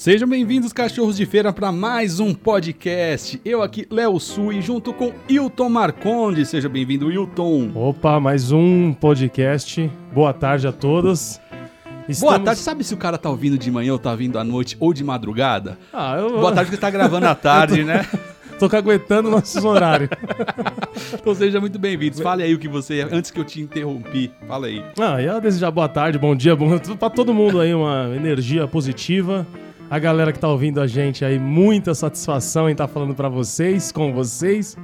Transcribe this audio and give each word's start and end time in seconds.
Sejam 0.00 0.26
bem-vindos, 0.26 0.72
cachorros 0.72 1.14
de 1.14 1.26
feira, 1.26 1.52
para 1.52 1.70
mais 1.70 2.20
um 2.20 2.32
podcast. 2.32 3.38
Eu 3.44 3.60
aqui, 3.60 3.86
Léo 3.90 4.18
Sui, 4.18 4.62
junto 4.62 4.94
com 4.94 5.12
Hilton 5.28 5.68
Marconde. 5.68 6.46
Seja 6.46 6.70
bem-vindo, 6.70 7.12
Hilton. 7.12 7.70
Opa, 7.74 8.18
mais 8.18 8.50
um 8.50 8.94
podcast. 8.94 9.92
Boa 10.10 10.32
tarde 10.32 10.66
a 10.66 10.72
todos. 10.72 11.38
Boa 12.18 12.38
tarde. 12.38 12.62
Sabe 12.62 12.82
se 12.82 12.94
o 12.94 12.96
cara 12.96 13.18
tá 13.18 13.28
ouvindo 13.28 13.58
de 13.58 13.70
manhã 13.70 13.92
ou 13.92 13.98
tá 13.98 14.14
vindo 14.14 14.38
à 14.38 14.42
noite 14.42 14.74
ou 14.80 14.94
de 14.94 15.04
madrugada? 15.04 15.76
Ah, 15.92 16.16
eu... 16.16 16.30
Boa 16.30 16.52
tarde 16.54 16.70
que 16.70 16.78
tá 16.78 16.88
gravando 16.88 17.26
à 17.26 17.34
tarde, 17.36 17.84
né? 17.84 18.06
Tô 18.58 18.70
caguetando 18.70 19.28
nossos 19.28 19.62
horários. 19.62 20.08
então 21.12 21.34
seja 21.34 21.60
muito 21.60 21.78
bem-vindos. 21.78 22.20
Fale 22.20 22.42
aí 22.42 22.54
o 22.54 22.58
que 22.58 22.68
você, 22.68 23.06
antes 23.12 23.30
que 23.30 23.38
eu 23.38 23.44
te 23.44 23.60
interrompi, 23.60 24.32
fala 24.48 24.66
aí. 24.66 24.82
Ah, 24.98 25.20
ia 25.20 25.38
desejar 25.40 25.70
boa 25.70 25.90
tarde, 25.90 26.18
bom 26.18 26.34
dia, 26.34 26.56
bom 26.56 26.78
pra 26.78 27.10
todo 27.10 27.34
mundo 27.34 27.60
aí, 27.60 27.74
uma 27.74 28.10
energia 28.16 28.66
positiva. 28.66 29.46
A 29.90 29.98
galera 29.98 30.32
que 30.32 30.38
tá 30.38 30.46
ouvindo 30.46 30.80
a 30.80 30.86
gente 30.86 31.24
aí, 31.24 31.36
muita 31.36 31.96
satisfação 31.96 32.68
em 32.68 32.72
estar 32.72 32.86
tá 32.86 32.92
falando 32.94 33.12
para 33.12 33.28
vocês, 33.28 33.90
com 33.90 34.12
vocês. 34.12 34.76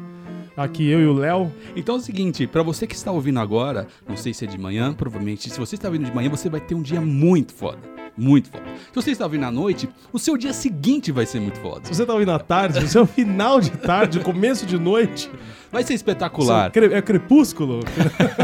Aqui 0.56 0.90
eu 0.90 1.00
e 1.00 1.06
o 1.06 1.12
Léo. 1.12 1.52
Então 1.76 1.94
é 1.94 1.98
o 1.98 2.00
seguinte, 2.00 2.44
para 2.44 2.60
você 2.64 2.88
que 2.88 2.94
está 2.96 3.12
ouvindo 3.12 3.38
agora, 3.38 3.86
não 4.08 4.16
sei 4.16 4.34
se 4.34 4.44
é 4.44 4.48
de 4.48 4.58
manhã, 4.58 4.92
provavelmente, 4.92 5.48
se 5.48 5.60
você 5.60 5.76
está 5.76 5.86
ouvindo 5.86 6.06
de 6.06 6.12
manhã, 6.12 6.28
você 6.28 6.50
vai 6.50 6.60
ter 6.60 6.74
um 6.74 6.82
dia 6.82 7.00
muito 7.00 7.54
foda. 7.54 7.78
Muito 8.16 8.50
foda. 8.50 8.64
Se 8.66 8.94
você 8.94 9.10
está 9.10 9.24
ouvindo 9.24 9.44
à 9.44 9.50
noite, 9.50 9.88
o 10.12 10.18
seu 10.18 10.36
dia 10.36 10.52
seguinte 10.52 11.12
vai 11.12 11.26
ser 11.26 11.40
muito 11.40 11.60
foda. 11.60 11.82
Se 11.84 11.94
você 11.94 12.02
está 12.02 12.14
ouvindo 12.14 12.32
à 12.32 12.38
tarde, 12.38 12.78
o 12.78 12.88
seu 12.88 13.04
final 13.06 13.60
de 13.60 13.70
tarde, 13.70 14.18
o 14.18 14.22
começo 14.22 14.64
de 14.64 14.78
noite, 14.78 15.30
Vai 15.70 15.82
ser 15.82 15.94
espetacular. 15.94 16.72
É 16.74 17.02
crepúsculo? 17.02 17.80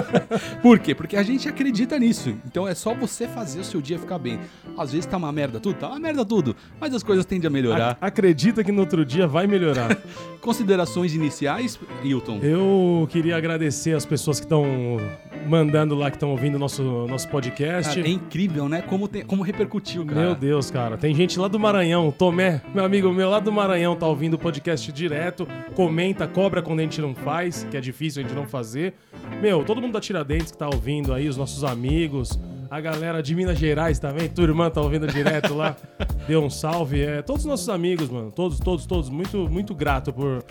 Por 0.61 0.79
quê? 0.79 0.95
Porque 0.95 1.17
a 1.17 1.23
gente 1.23 1.49
acredita 1.49 1.99
nisso. 1.99 2.37
Então 2.45 2.67
é 2.67 2.75
só 2.75 2.95
você 2.95 3.27
fazer 3.29 3.61
o 3.61 3.65
seu 3.65 3.81
dia 3.81 3.99
ficar 3.99 4.19
bem. 4.19 4.39
Às 4.77 4.93
vezes 4.93 5.07
tá 5.07 5.17
uma 5.17 5.33
merda 5.33 5.61
tudo, 5.61 5.77
tá 5.77 5.89
uma 5.89 5.99
merda 5.99 6.25
tudo, 6.25 6.57
mas 6.81 6.93
as 6.95 7.03
coisas 7.03 7.25
tendem 7.25 7.47
a 7.47 7.51
melhorar. 7.51 7.97
acredita 8.01 8.65
que 8.65 8.73
no 8.73 8.81
outro 8.81 9.05
dia 9.05 9.27
vai 9.27 9.47
melhorar. 9.47 9.97
Considerações 10.43 11.15
iniciais, 11.15 11.79
Hilton? 12.03 12.41
Eu 12.43 13.09
queria 13.11 13.37
agradecer 13.37 13.95
as 13.95 14.05
pessoas 14.05 14.39
que 14.41 14.45
estão 14.45 14.65
mandando 15.47 15.95
lá, 15.95 16.11
que 16.11 16.17
estão 16.17 16.31
ouvindo 16.31 16.59
nosso 16.59 17.07
nosso 17.07 17.29
podcast. 17.29 17.95
Cara, 17.95 18.09
é 18.09 18.11
incrível, 18.11 18.69
né? 18.69 18.83
Como, 18.83 19.07
tem, 19.07 19.23
como 19.23 19.43
repercutiu, 19.43 20.05
cara. 20.05 20.21
Meu 20.21 20.35
Deus, 20.35 20.71
cara. 20.71 20.97
Tem 20.97 21.15
gente 21.15 21.39
lá 21.39 21.47
do 21.47 21.59
Maranhão, 21.59 22.11
Tomé, 22.11 22.61
meu 22.75 22.85
amigo 22.85 23.13
meu 23.13 23.31
lá 23.31 23.39
do 23.39 23.53
Maranhão, 23.53 23.95
tá 23.95 24.07
ouvindo 24.07 24.35
o 24.35 24.39
podcast 24.39 24.91
direto, 24.91 25.47
comenta, 25.77 26.27
cobra 26.27 26.61
quando 26.61 26.81
a 26.81 26.83
gente 26.83 27.01
não 27.01 27.13
não 27.13 27.15
faz, 27.15 27.67
que 27.71 27.77
é 27.77 27.81
difícil 27.81 28.23
a 28.23 28.27
gente 28.27 28.35
não 28.35 28.47
fazer. 28.47 28.95
Meu, 29.41 29.65
todo 29.65 29.81
mundo 29.81 29.93
da 29.93 30.01
Tiradentes 30.01 30.51
que 30.51 30.59
tá 30.59 30.67
ouvindo 30.67 31.13
aí, 31.13 31.29
os 31.29 31.37
nossos 31.37 31.63
amigos, 31.63 32.39
a 32.71 32.81
galera 32.81 33.23
de 33.23 33.35
Minas 33.35 33.59
Gerais 33.59 33.99
também, 33.99 34.29
tua 34.29 34.45
irmã 34.45 34.71
tá 34.71 34.81
ouvindo 34.81 35.07
direto 35.07 35.55
lá, 35.55 35.77
deu 36.27 36.43
um 36.43 36.51
salve. 36.51 37.03
É, 37.03 37.23
todos 37.23 37.43
os 37.43 37.49
nossos 37.49 37.69
amigos, 37.69 38.09
mano, 38.09 38.33
todos, 38.33 38.59
todos, 38.59 38.87
todos, 38.87 39.11
muito, 39.11 39.49
muito 39.49 39.75
grato 39.75 40.13
por 40.13 40.43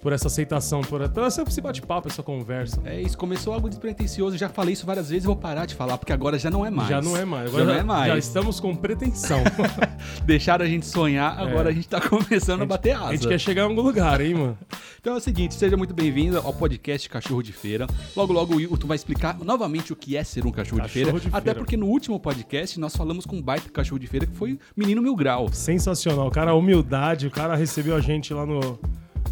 por 0.00 0.12
essa 0.12 0.28
aceitação, 0.28 0.80
por, 0.80 1.08
por 1.08 1.24
esse 1.24 1.60
bate-papo, 1.60 2.08
essa 2.08 2.22
conversa. 2.22 2.80
É 2.84 3.00
isso, 3.00 3.18
começou 3.18 3.52
algo 3.52 3.68
despretensioso, 3.68 4.36
já 4.36 4.48
falei 4.48 4.74
isso 4.74 4.86
várias 4.86 5.08
vezes 5.08 5.24
e 5.24 5.26
vou 5.26 5.36
parar 5.36 5.66
de 5.66 5.74
falar, 5.74 5.98
porque 5.98 6.12
agora 6.12 6.38
já 6.38 6.50
não 6.50 6.64
é 6.64 6.70
mais. 6.70 6.88
Já 6.88 7.02
não 7.02 7.16
é 7.16 7.24
mais, 7.24 7.48
agora 7.48 7.64
já, 7.64 7.70
já 7.70 7.74
não 7.74 7.80
é 7.80 7.84
mais. 7.84 8.12
Já 8.12 8.18
estamos 8.18 8.60
com 8.60 8.74
pretensão. 8.76 9.42
Deixaram 10.24 10.64
a 10.64 10.68
gente 10.68 10.86
sonhar, 10.86 11.38
agora 11.38 11.68
é. 11.68 11.72
a 11.72 11.74
gente 11.74 11.88
tá 11.88 12.00
começando 12.00 12.60
a, 12.60 12.62
gente, 12.62 12.62
a, 12.62 12.66
bater 12.66 12.92
asa. 12.92 13.08
A 13.08 13.12
gente 13.12 13.28
quer 13.28 13.38
chegar 13.38 13.62
em 13.62 13.66
algum 13.66 13.82
lugar, 13.82 14.20
hein, 14.20 14.34
mano? 14.34 14.58
então 15.00 15.14
é 15.14 15.16
o 15.16 15.20
seguinte, 15.20 15.54
seja 15.54 15.76
muito 15.76 15.94
bem-vindo 15.94 16.38
ao 16.38 16.52
podcast 16.52 17.08
Cachorro 17.08 17.42
de 17.42 17.52
Feira. 17.52 17.86
Logo, 18.14 18.32
logo 18.32 18.54
o 18.54 18.56
Wilton 18.56 18.86
vai 18.86 18.96
explicar 18.96 19.38
novamente 19.38 19.92
o 19.92 19.96
que 19.96 20.16
é 20.16 20.22
ser 20.22 20.46
um 20.46 20.50
cachorro, 20.50 20.82
cachorro 20.82 20.86
de, 20.86 20.92
feira, 20.92 21.12
de 21.12 21.20
feira. 21.20 21.36
Até 21.36 21.54
porque 21.54 21.76
no 21.76 21.86
último 21.86 22.20
podcast 22.20 22.78
nós 22.78 22.94
falamos 22.94 23.26
com 23.26 23.36
um 23.36 23.42
baita 23.42 23.68
cachorro 23.70 23.98
de 23.98 24.06
feira 24.06 24.26
que 24.26 24.36
foi 24.36 24.58
Menino 24.76 25.02
Mil 25.02 25.16
Grau. 25.16 25.48
Sensacional, 25.52 26.30
cara, 26.30 26.52
a 26.52 26.54
humildade, 26.54 27.26
o 27.26 27.30
cara 27.30 27.56
recebeu 27.56 27.96
a 27.96 28.00
gente 28.00 28.32
lá 28.32 28.46
no 28.46 28.78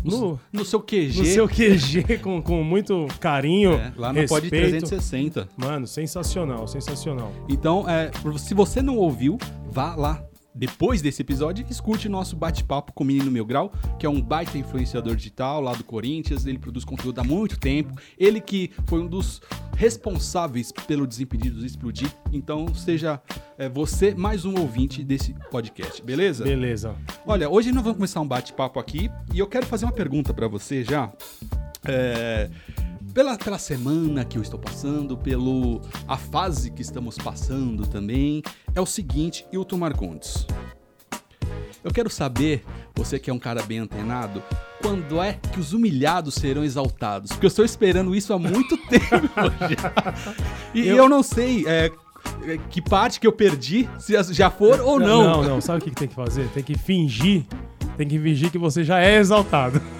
no, 0.04 0.38
no 0.52 0.64
seu 0.64 0.80
QG. 0.80 1.18
No 1.18 1.24
seu 1.24 1.48
QG, 1.48 2.18
com, 2.22 2.42
com 2.42 2.62
muito 2.62 3.06
carinho. 3.20 3.72
É, 3.72 3.92
lá 3.96 4.12
no 4.12 4.26
Pod 4.26 4.48
360. 4.48 5.48
Mano, 5.56 5.86
sensacional, 5.86 6.66
sensacional. 6.66 7.32
Então, 7.48 7.88
é, 7.88 8.10
se 8.38 8.54
você 8.54 8.82
não 8.82 8.96
ouviu, 8.96 9.38
vá 9.70 9.94
lá 9.94 10.22
depois 10.56 11.02
desse 11.02 11.20
episódio, 11.20 11.66
escute 11.68 12.08
nosso 12.08 12.34
bate-papo 12.34 12.90
com 12.94 13.04
o 13.04 13.06
Menino 13.06 13.30
Meu 13.30 13.44
Grau, 13.44 13.70
que 13.98 14.06
é 14.06 14.08
um 14.08 14.22
baita 14.22 14.56
influenciador 14.56 15.14
digital 15.14 15.60
lá 15.60 15.74
do 15.74 15.84
Corinthians. 15.84 16.46
Ele 16.46 16.58
produz 16.58 16.82
conteúdo 16.82 17.20
há 17.20 17.24
muito 17.24 17.58
tempo. 17.60 17.94
Ele 18.18 18.40
que 18.40 18.70
foi 18.86 19.00
um 19.00 19.06
dos 19.06 19.42
responsáveis 19.76 20.72
pelo 20.72 21.06
Desimpedidos 21.06 21.62
explodir. 21.62 22.10
Então, 22.32 22.74
seja 22.74 23.20
é, 23.58 23.68
você 23.68 24.14
mais 24.14 24.44
um 24.44 24.58
ouvinte 24.58 25.04
desse 25.04 25.34
podcast, 25.50 26.02
beleza? 26.02 26.44
Beleza. 26.44 26.96
Olha, 27.26 27.48
hoje 27.48 27.70
nós 27.70 27.82
vamos 27.82 27.98
começar 27.98 28.20
um 28.20 28.28
bate-papo 28.28 28.80
aqui 28.80 29.10
e 29.32 29.38
eu 29.38 29.46
quero 29.46 29.66
fazer 29.66 29.84
uma 29.84 29.92
pergunta 29.92 30.32
para 30.32 30.48
você 30.48 30.82
já. 30.82 31.12
É 31.84 32.48
pela, 33.16 33.38
pela 33.38 33.58
semana 33.58 34.26
que 34.26 34.36
eu 34.36 34.42
estou 34.42 34.60
passando, 34.60 35.16
pelo 35.16 35.80
a 36.06 36.18
fase 36.18 36.70
que 36.70 36.82
estamos 36.82 37.16
passando 37.16 37.86
também, 37.86 38.42
é 38.74 38.80
o 38.80 38.84
seguinte, 38.84 39.46
Hilton 39.50 39.78
Marcondes. 39.78 40.46
Eu 41.86 41.92
quero 41.92 42.10
saber, 42.10 42.64
você 42.96 43.16
que 43.16 43.30
é 43.30 43.32
um 43.32 43.38
cara 43.38 43.62
bem 43.62 43.78
antenado, 43.78 44.42
quando 44.82 45.22
é 45.22 45.38
que 45.52 45.60
os 45.60 45.72
humilhados 45.72 46.34
serão 46.34 46.64
exaltados? 46.64 47.30
Porque 47.30 47.46
eu 47.46 47.48
estou 47.48 47.64
esperando 47.64 48.12
isso 48.12 48.32
há 48.32 48.38
muito 48.40 48.76
tempo 48.90 49.30
já. 49.70 50.14
E 50.74 50.88
eu, 50.88 50.96
eu 50.96 51.08
não 51.08 51.22
sei 51.22 51.64
é, 51.64 51.92
que 52.70 52.82
parte 52.82 53.20
que 53.20 53.26
eu 53.26 53.30
perdi, 53.30 53.88
se 54.00 54.20
já 54.34 54.50
for 54.50 54.80
ou 54.80 54.98
não. 54.98 55.22
Não, 55.22 55.42
não, 55.44 55.60
sabe 55.60 55.78
o 55.78 55.82
que 55.82 55.92
tem 55.92 56.08
que 56.08 56.14
fazer? 56.16 56.48
Tem 56.48 56.64
que 56.64 56.76
fingir, 56.76 57.44
tem 57.96 58.08
que 58.08 58.18
fingir 58.18 58.50
que 58.50 58.58
você 58.58 58.82
já 58.82 59.00
é 59.00 59.18
exaltado. 59.18 59.80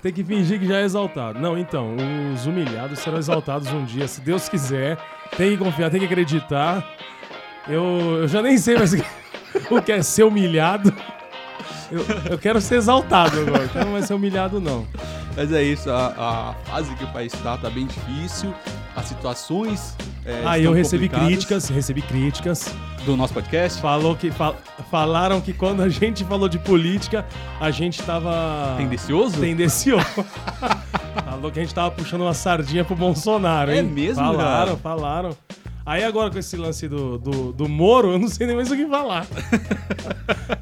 Tem 0.00 0.12
que 0.12 0.24
fingir 0.24 0.58
que 0.58 0.66
já 0.66 0.78
é 0.78 0.82
exaltado. 0.82 1.38
Não, 1.38 1.56
então, 1.56 1.94
os 2.34 2.44
humilhados 2.44 2.98
serão 2.98 3.18
exaltados 3.18 3.68
um 3.68 3.84
dia, 3.84 4.08
se 4.08 4.20
Deus 4.20 4.48
quiser. 4.48 4.98
Tem 5.36 5.52
que 5.52 5.58
confiar, 5.58 5.90
tem 5.90 6.00
que 6.00 6.06
acreditar. 6.06 6.84
Eu, 7.68 8.18
eu 8.22 8.26
já 8.26 8.42
nem 8.42 8.58
sei 8.58 8.76
mais 8.76 8.92
o 9.70 9.82
que 9.82 9.92
é 9.92 10.02
ser 10.02 10.24
humilhado. 10.24 10.92
Eu, 11.90 12.04
eu 12.30 12.38
quero 12.38 12.60
ser 12.60 12.76
exaltado 12.76 13.40
agora, 13.40 13.70
eu 13.74 13.84
não 13.84 13.92
vai 13.92 14.02
ser 14.02 14.14
humilhado, 14.14 14.60
não. 14.60 14.86
Mas 15.36 15.52
é 15.52 15.62
isso, 15.62 15.90
a, 15.90 16.06
a 16.06 16.54
fase 16.64 16.94
que 16.94 17.04
o 17.04 17.08
país 17.08 17.32
está 17.34 17.56
tá 17.56 17.68
bem 17.68 17.86
difícil, 17.86 18.52
as 18.96 19.06
situações 19.06 19.96
é, 20.24 20.42
ah, 20.46 20.58
eu 20.58 20.72
recebi 20.72 21.08
críticas, 21.08 21.68
recebi 21.68 22.00
críticas. 22.00 22.72
Do 23.04 23.16
nosso 23.16 23.34
podcast? 23.34 23.80
Falou 23.80 24.14
que, 24.14 24.30
fal, 24.30 24.56
falaram 24.88 25.40
que 25.40 25.52
quando 25.52 25.82
a 25.82 25.88
gente 25.88 26.24
falou 26.24 26.48
de 26.48 26.60
política, 26.60 27.26
a 27.60 27.72
gente 27.72 28.00
tava. 28.00 28.76
Tendencioso? 28.76 29.40
Tendencioso. 29.40 30.06
falou 31.28 31.50
que 31.50 31.58
a 31.58 31.62
gente 31.62 31.74
tava 31.74 31.90
puxando 31.90 32.20
uma 32.20 32.34
sardinha 32.34 32.84
pro 32.84 32.94
Bolsonaro, 32.94 33.72
é 33.72 33.74
hein? 33.74 33.80
É 33.80 33.82
mesmo, 33.82 34.22
Falaram, 34.22 34.66
cara? 34.66 34.76
falaram. 34.76 35.36
Aí 35.84 36.04
agora 36.04 36.30
com 36.30 36.38
esse 36.38 36.56
lance 36.56 36.88
do, 36.88 37.18
do, 37.18 37.52
do 37.52 37.68
Moro, 37.68 38.12
eu 38.12 38.18
não 38.18 38.28
sei 38.28 38.46
nem 38.46 38.54
mais 38.54 38.70
o 38.70 38.76
que 38.76 38.86
falar. 38.86 39.26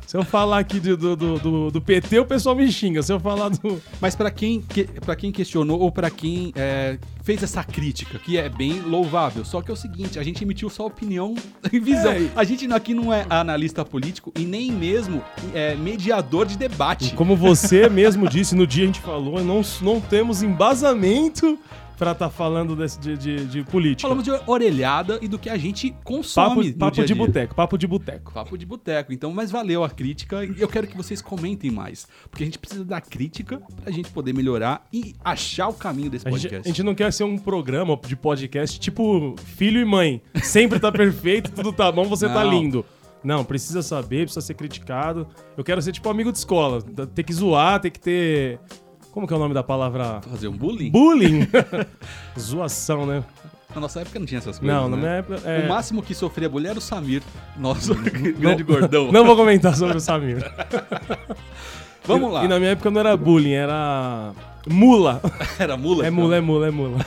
Se 0.06 0.16
eu 0.16 0.24
falar 0.24 0.58
aqui 0.58 0.80
do, 0.80 0.96
do, 0.96 1.16
do, 1.16 1.70
do, 1.70 1.80
PT, 1.80 2.18
o 2.18 2.26
pessoal 2.26 2.56
me 2.56 2.70
xinga. 2.72 3.00
Se 3.00 3.12
eu 3.12 3.20
falar 3.20 3.50
do. 3.50 3.80
Mas 4.00 4.16
para 4.16 4.28
quem, 4.28 4.60
que, 4.60 4.88
quem 5.16 5.30
questionou 5.30 5.78
ou 5.78 5.92
para 5.92 6.10
quem 6.10 6.52
é, 6.56 6.98
fez 7.22 7.44
essa 7.44 7.62
crítica, 7.62 8.18
que 8.18 8.36
é 8.36 8.48
bem 8.48 8.80
louvável, 8.80 9.44
só 9.44 9.62
que 9.62 9.70
é 9.70 9.74
o 9.74 9.76
seguinte: 9.76 10.18
a 10.18 10.24
gente 10.24 10.42
emitiu 10.42 10.68
só 10.68 10.84
opinião 10.86 11.36
e 11.72 11.78
visão. 11.78 12.10
É. 12.10 12.28
A 12.34 12.42
gente 12.42 12.70
aqui 12.72 12.92
não 12.92 13.14
é 13.14 13.24
analista 13.30 13.84
político 13.84 14.32
e 14.36 14.40
nem 14.40 14.72
mesmo 14.72 15.22
é, 15.54 15.76
mediador 15.76 16.44
de 16.44 16.58
debate. 16.58 17.08
E 17.08 17.10
como 17.12 17.36
você 17.36 17.88
mesmo 17.88 18.28
disse 18.28 18.56
no 18.56 18.66
dia 18.66 18.82
a 18.82 18.86
gente 18.86 19.00
falou, 19.00 19.44
não, 19.44 19.62
não 19.80 20.00
temos 20.00 20.42
embasamento 20.42 21.56
pra 22.00 22.12
estar 22.12 22.24
tá 22.24 22.30
falando 22.30 22.74
desse, 22.74 22.98
de, 22.98 23.14
de, 23.14 23.44
de, 23.44 23.62
política. 23.64 24.08
Falamos 24.08 24.24
de 24.24 24.30
orelhada 24.46 25.18
e 25.20 25.28
do 25.28 25.38
que 25.38 25.50
a 25.50 25.58
gente 25.58 25.94
consome. 26.02 26.72
Papo, 26.72 26.78
papo 26.78 27.04
de 27.04 27.14
boteco, 27.14 27.54
papo 27.54 27.76
de 27.76 27.86
boteco. 27.86 28.32
Papo 28.32 28.56
de 28.56 28.64
boteco. 28.64 29.12
Então, 29.12 29.30
mas 29.30 29.50
valeu 29.50 29.84
a 29.84 29.90
crítica 29.90 30.42
e 30.42 30.58
eu 30.58 30.66
quero 30.66 30.86
que 30.86 30.96
vocês 30.96 31.20
comentem 31.20 31.70
mais. 31.70 32.08
Porque 32.30 32.42
a 32.42 32.46
gente 32.46 32.58
precisa 32.58 32.86
da 32.86 33.02
crítica 33.02 33.60
pra 33.82 33.92
gente 33.92 34.10
poder 34.12 34.32
melhorar 34.32 34.86
e 34.90 35.14
achar 35.22 35.68
o 35.68 35.74
caminho 35.74 36.08
desse 36.08 36.24
podcast. 36.24 36.54
A 36.54 36.56
gente, 36.56 36.66
a 36.66 36.68
gente 36.68 36.82
não 36.82 36.94
quer 36.94 37.12
ser 37.12 37.24
um 37.24 37.36
programa 37.36 38.00
de 38.06 38.16
podcast 38.16 38.80
tipo 38.80 39.34
filho 39.36 39.78
e 39.78 39.84
mãe. 39.84 40.22
Sempre 40.42 40.80
tá 40.80 40.90
perfeito, 40.90 41.52
tudo 41.52 41.70
tá 41.70 41.92
bom, 41.92 42.04
você 42.04 42.26
tá 42.26 42.32
não. 42.32 42.40
tá 42.40 42.44
lindo. 42.44 42.82
Não, 43.22 43.44
precisa 43.44 43.82
saber, 43.82 44.22
precisa 44.22 44.40
ser 44.40 44.54
criticado. 44.54 45.28
Eu 45.54 45.62
quero 45.62 45.82
ser 45.82 45.92
tipo 45.92 46.08
amigo 46.08 46.32
de 46.32 46.38
escola. 46.38 46.80
Tem 47.14 47.22
que 47.22 47.34
zoar, 47.34 47.78
tem 47.78 47.90
que 47.90 48.00
ter 48.00 48.58
como 49.12 49.26
que 49.26 49.34
é 49.34 49.36
o 49.36 49.40
nome 49.40 49.54
da 49.54 49.62
palavra? 49.62 50.20
Fazer 50.22 50.48
um 50.48 50.56
bullying? 50.56 50.90
Bullying! 50.90 51.48
Zoação, 52.38 53.06
né? 53.06 53.24
Na 53.74 53.80
nossa 53.80 54.00
época 54.00 54.18
não 54.18 54.26
tinha 54.26 54.38
essas 54.38 54.58
coisas. 54.58 54.76
Não, 54.76 54.88
né? 54.88 54.96
na 54.96 54.96
minha 54.96 55.12
época. 55.18 55.40
É... 55.48 55.64
O 55.64 55.68
máximo 55.68 56.02
que 56.02 56.14
sofria 56.14 56.48
bullying 56.48 56.68
era 56.68 56.78
o 56.78 56.82
Samir, 56.82 57.22
nosso 57.56 57.94
grande 58.38 58.62
gordão. 58.62 59.12
Não 59.12 59.24
vou 59.24 59.36
comentar 59.36 59.76
sobre 59.76 59.96
o 59.96 60.00
Samir. 60.00 60.38
Vamos 62.04 62.32
lá. 62.32 62.44
E 62.44 62.48
na 62.48 62.58
minha 62.58 62.72
época 62.72 62.90
não 62.90 63.00
era 63.00 63.16
bullying, 63.16 63.52
era. 63.52 64.32
Mula. 64.66 65.22
Era 65.58 65.76
mula? 65.76 66.06
É 66.06 66.10
mula, 66.10 66.36
é 66.36 66.40
mula, 66.40 66.68
é 66.68 66.70
mula. 66.70 66.98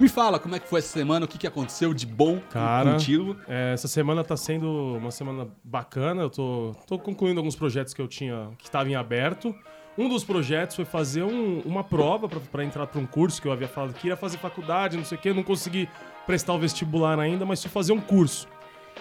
Me 0.00 0.08
fala 0.08 0.38
como 0.38 0.54
é 0.56 0.58
que 0.58 0.68
foi 0.68 0.80
essa 0.80 0.88
semana, 0.88 1.26
o 1.26 1.28
que, 1.28 1.38
que 1.38 1.46
aconteceu 1.46 1.92
de 1.92 2.06
bom 2.06 2.40
Cara, 2.50 2.92
contigo. 2.92 3.36
É, 3.46 3.72
essa 3.74 3.86
semana 3.86 4.24
tá 4.24 4.36
sendo 4.36 4.96
uma 4.96 5.10
semana 5.10 5.46
bacana. 5.62 6.22
Eu 6.22 6.30
tô, 6.30 6.74
tô 6.86 6.98
concluindo 6.98 7.38
alguns 7.38 7.54
projetos 7.54 7.92
que 7.92 8.00
eu 8.00 8.08
tinha, 8.08 8.48
que 8.58 8.64
estavam 8.64 8.90
em 8.90 8.96
aberto. 8.96 9.54
Um 9.98 10.08
dos 10.08 10.24
projetos 10.24 10.76
foi 10.76 10.84
fazer 10.84 11.22
um- 11.22 11.60
uma 11.64 11.84
prova 11.84 12.28
pra- 12.28 12.40
pra 12.50 12.64
entrar 12.64 12.86
pra 12.86 13.00
um 13.00 13.06
curso 13.06 13.40
que 13.42 13.48
eu 13.48 13.52
havia 13.52 13.68
falado 13.68 13.92
que 13.94 14.08
ia 14.08 14.16
fazer 14.16 14.38
faculdade, 14.38 14.96
não 14.96 15.04
sei 15.04 15.18
o 15.18 15.20
quê. 15.20 15.32
Não 15.32 15.42
consegui 15.42 15.88
prestar 16.26 16.54
o 16.54 16.58
vestibular 16.58 17.18
ainda, 17.18 17.44
mas 17.44 17.60
fui 17.60 17.70
fazer 17.70 17.92
um 17.92 18.00
curso. 18.00 18.48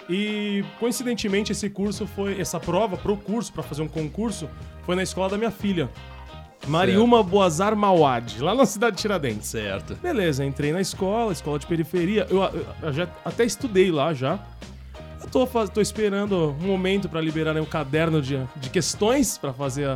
E 0.09 0.63
coincidentemente 0.79 1.51
esse 1.51 1.69
curso 1.69 2.07
foi 2.07 2.39
essa 2.39 2.59
prova 2.59 2.97
pro 2.97 3.15
curso 3.15 3.53
pra 3.53 3.61
fazer 3.63 3.81
um 3.81 3.87
concurso 3.87 4.49
foi 4.83 4.95
na 4.95 5.03
escola 5.03 5.29
da 5.29 5.37
minha 5.37 5.51
filha. 5.51 5.89
Mariuma 6.67 7.23
Boazar 7.23 7.75
Mauad, 7.75 8.41
lá 8.41 8.53
na 8.53 8.65
cidade 8.65 8.95
de 8.97 9.01
Tiradentes. 9.01 9.47
Certo. 9.47 9.95
Beleza, 9.95 10.43
entrei 10.43 10.73
na 10.73 10.81
escola, 10.81 11.31
escola 11.31 11.57
de 11.57 11.65
periferia. 11.65 12.27
Eu, 12.29 12.41
eu- 12.43 12.65
eu 12.81 12.93
já 12.93 13.07
até 13.23 13.45
estudei 13.45 13.91
lá 13.91 14.13
já. 14.13 14.39
Eu 15.21 15.29
tô, 15.29 15.45
tô 15.67 15.79
esperando 15.81 16.55
um 16.61 16.67
momento 16.67 17.07
pra 17.07 17.21
liberar 17.21 17.55
um 17.57 17.65
caderno 17.65 18.21
de, 18.21 18.39
de 18.57 18.69
questões 18.69 19.37
pra 19.37 19.53
fazer 19.53 19.87
a, 19.87 19.95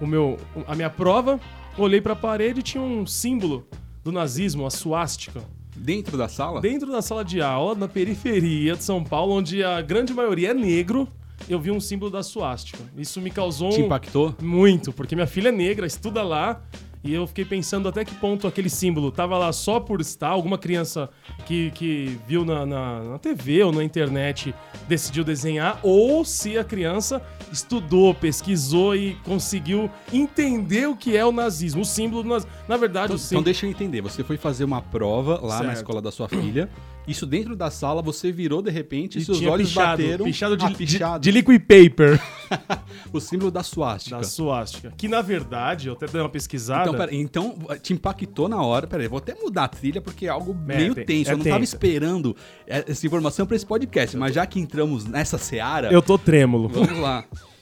o 0.00 0.06
meu, 0.06 0.36
a 0.66 0.74
minha 0.74 0.90
prova. 0.90 1.38
Olhei 1.76 2.00
pra 2.00 2.14
parede 2.14 2.60
e 2.60 2.62
tinha 2.62 2.82
um 2.82 3.04
símbolo 3.06 3.66
do 4.02 4.12
nazismo, 4.12 4.66
a 4.66 4.70
suástica. 4.70 5.42
Dentro 5.76 6.16
da 6.16 6.28
sala? 6.28 6.60
Dentro 6.60 6.90
da 6.92 7.02
sala 7.02 7.24
de 7.24 7.40
aula, 7.42 7.74
na 7.74 7.88
periferia 7.88 8.76
de 8.76 8.84
São 8.84 9.02
Paulo, 9.02 9.34
onde 9.34 9.64
a 9.64 9.82
grande 9.82 10.14
maioria 10.14 10.50
é 10.52 10.54
negro, 10.54 11.08
eu 11.48 11.58
vi 11.58 11.70
um 11.72 11.80
símbolo 11.80 12.10
da 12.12 12.22
suástica. 12.22 12.78
Isso 12.96 13.20
me 13.20 13.30
causou 13.30 13.70
Te 13.70 13.82
um- 13.82 13.86
impactou? 13.86 14.34
muito, 14.40 14.92
porque 14.92 15.14
minha 15.16 15.26
filha 15.26 15.48
é 15.48 15.52
negra, 15.52 15.84
estuda 15.86 16.22
lá, 16.22 16.62
e 17.02 17.12
eu 17.12 17.26
fiquei 17.26 17.44
pensando 17.44 17.88
até 17.88 18.04
que 18.04 18.14
ponto 18.14 18.46
aquele 18.46 18.70
símbolo 18.70 19.10
tava 19.10 19.36
lá 19.36 19.52
só 19.52 19.80
por 19.80 20.00
estar, 20.00 20.28
alguma 20.28 20.56
criança 20.56 21.10
que, 21.44 21.70
que 21.72 22.18
viu 22.26 22.44
na, 22.44 22.64
na, 22.64 23.02
na 23.02 23.18
TV 23.18 23.62
ou 23.64 23.72
na 23.72 23.82
internet 23.84 24.54
decidiu 24.88 25.24
desenhar, 25.24 25.78
ou 25.82 26.24
se 26.24 26.56
a 26.56 26.62
criança 26.64 27.20
estudou, 27.54 28.12
pesquisou 28.14 28.94
e 28.94 29.14
conseguiu 29.24 29.90
entender 30.12 30.86
o 30.88 30.96
que 30.96 31.16
é 31.16 31.24
o 31.24 31.32
nazismo, 31.32 31.82
o 31.82 31.84
símbolo 31.84 32.22
do 32.22 32.28
nazismo. 32.28 32.50
Na 32.68 32.76
verdade, 32.76 33.06
Então, 33.06 33.16
o 33.16 33.18
símbolo... 33.18 33.40
então 33.40 33.44
deixa 33.44 33.66
eu 33.66 33.70
entender. 33.70 34.00
Você 34.02 34.22
foi 34.22 34.36
fazer 34.36 34.64
uma 34.64 34.82
prova 34.82 35.40
lá 35.40 35.58
na 35.58 35.64
Certo. 35.66 35.76
escola 35.78 36.02
da 36.02 36.10
sua 36.12 36.28
filha. 36.28 36.68
Isso 37.06 37.26
dentro 37.26 37.54
da 37.54 37.70
sala, 37.70 38.00
você 38.00 38.32
virou 38.32 38.62
de 38.62 38.70
repente, 38.70 39.18
E 39.18 39.24
seus 39.24 39.38
tinha 39.38 39.50
olhos 39.50 39.68
pichado, 39.68 40.02
bateram. 40.02 40.24
pichado 40.24 40.56
de, 40.56 40.64
Ah, 40.64 40.68
de- 40.68 40.74
pichado. 40.74 41.22
de 41.22 41.30
liquid 41.30 41.60
paper 41.60 42.18
O 43.12 43.20
símbolo 43.20 43.50
da 43.50 43.62
suástica. 43.62 44.16
da 44.16 44.22
suástica. 44.22 44.92
Que 44.96 45.06
na 45.06 45.20
verdade, 45.20 45.88
eu 45.88 45.92
até 45.94 46.06
dei 46.06 46.20
uma 46.20 46.28
pesquisada. 46.30 46.84
Então, 46.88 46.94
pera, 46.98 47.14
então, 47.14 47.56
te 47.82 47.92
impactou 47.92 48.48
na 48.48 48.62
hora. 48.62 48.86
Peraí, 48.86 49.06
vou 49.06 49.18
até 49.18 49.34
mudar 49.34 49.64
a 49.64 49.68
trilha 49.68 50.00
porque 50.00 50.26
é 50.26 50.30
algo 50.30 50.56
É, 50.68 50.76
meio 50.76 50.94
tem- 50.94 51.04
tenso. 51.04 51.30
é 51.30 51.34
eu 51.34 51.36
não 51.38 51.44
tava 51.44 51.58
tenso. 51.58 51.74
esperando 51.76 52.36
essa 52.66 53.06
informação 53.06 53.46
pra 53.46 53.56
esse 53.56 53.66
podcast, 53.66 54.16
mas 54.16 54.34
já 54.34 54.46
que 54.46 54.58
entramos 54.58 55.04
nessa 55.04 55.36
seara, 55.38 55.92
eu 55.92 56.00
tô 56.00 56.16
trêmulo. 56.18 56.68
vamos 56.68 56.98
lá. 56.98 57.24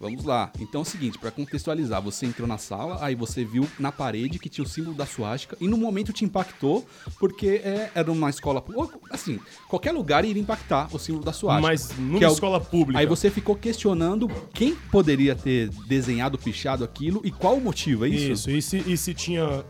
Vamos 0.00 0.24
lá. 0.24 0.50
Então 0.60 0.80
é 0.80 0.82
o 0.82 0.84
seguinte, 0.84 1.18
pra 1.18 1.30
contextualizar, 1.30 2.02
você 2.02 2.26
entrou 2.26 2.46
na 2.46 2.58
sala, 2.58 2.98
aí 3.00 3.14
você 3.14 3.44
viu 3.44 3.66
na 3.78 3.90
parede 3.90 4.38
que 4.38 4.48
tinha 4.48 4.64
o 4.64 4.68
símbolo 4.68 4.94
da 4.94 5.06
suástica 5.06 5.56
e 5.60 5.66
no 5.66 5.76
momento 5.76 6.12
te 6.12 6.24
impactou 6.24 6.86
porque 7.18 7.62
é, 7.64 7.90
era 7.94 8.12
uma 8.12 8.28
escola, 8.28 8.62
assim, 9.10 9.40
qualquer 9.68 9.92
lugar 9.92 10.24
iria 10.24 10.40
impactar 10.42 10.88
o 10.94 10.98
símbolo 10.98 11.24
da 11.24 11.32
suástica. 11.32 11.66
Mas 11.66 11.96
numa 11.98 12.22
é 12.24 12.28
o- 12.28 12.32
escola 12.32 12.60
pública. 12.60 12.98
Aí 13.00 13.06
você 13.06 13.30
ficou 13.30 13.56
questionando 13.56 14.28
quem 14.52 14.74
poderia 14.90 15.34
ter 15.34 15.70
desenhado, 15.86 16.36
pichado 16.36 16.84
aquilo 16.84 17.20
e 17.24 17.30
qual 17.30 17.56
o 17.56 17.60
motivo, 17.60 18.04
é 18.04 18.08
isso? 18.08 18.50
Isso, 18.50 18.50
e 18.50 18.62
se, 18.82 18.92
e 18.92 18.96
se 18.96 19.14
tinha. 19.14 19.64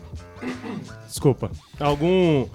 Desculpa. 1.06 1.50
Algum. 1.78 2.46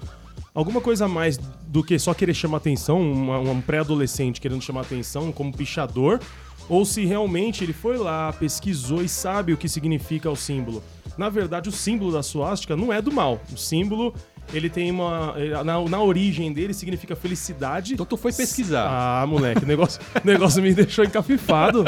Alguma 0.54 0.82
coisa 0.82 1.06
a 1.06 1.08
mais 1.08 1.38
do 1.38 1.82
que 1.82 1.98
só 1.98 2.12
querer 2.12 2.34
chamar 2.34 2.58
atenção, 2.58 3.00
uma- 3.00 3.38
um 3.38 3.60
pré-adolescente 3.62 4.38
querendo 4.38 4.60
chamar 4.60 4.82
atenção 4.82 5.32
como 5.32 5.50
pichador, 5.56 6.20
ou 6.68 6.84
se 6.84 7.04
realmente 7.04 7.64
ele 7.64 7.72
foi 7.72 7.96
lá, 7.98 8.32
pesquisou 8.32 9.02
e 9.02 9.08
sabe 9.08 9.52
o 9.52 9.56
que 9.56 9.68
significa 9.68 10.30
o 10.30 10.36
símbolo. 10.36 10.82
Na 11.18 11.28
verdade, 11.28 11.68
o 11.68 11.72
símbolo 11.72 12.12
da 12.12 12.22
suástica 12.22 12.74
não 12.76 12.92
é 12.92 13.02
do 13.02 13.12
mal. 13.12 13.40
O 13.52 13.56
símbolo, 13.58 14.14
ele 14.52 14.70
tem 14.70 14.90
uma. 14.90 15.34
Na, 15.64 15.80
na 15.88 16.02
origem 16.02 16.52
dele 16.52 16.72
significa 16.72 17.14
felicidade. 17.14 17.94
Então 17.94 18.06
tu 18.06 18.16
foi 18.16 18.32
pesquisar. 18.32 18.86
Ah, 18.88 19.26
moleque, 19.26 19.62
o 19.64 19.66
negócio, 19.66 20.00
negócio 20.24 20.62
me 20.62 20.72
deixou 20.72 21.04
encafifado. 21.04 21.84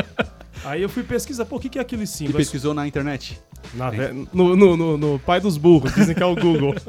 Aí 0.64 0.82
eu 0.82 0.88
fui 0.88 1.02
pesquisar, 1.02 1.44
pô, 1.46 1.56
o 1.56 1.60
que, 1.60 1.68
que 1.68 1.78
é 1.78 1.82
aquele 1.82 2.04
E 2.04 2.06
símbolo? 2.06 2.36
pesquisou 2.38 2.74
na 2.74 2.86
internet. 2.86 3.38
Na 3.74 3.90
no, 4.32 4.54
no, 4.56 4.76
no- 4.76 4.96
no 4.98 5.18
pai 5.18 5.40
dos 5.40 5.56
burros, 5.56 5.94
dizem 5.94 6.14
que 6.14 6.22
é 6.22 6.26
o 6.26 6.34
Google. 6.34 6.74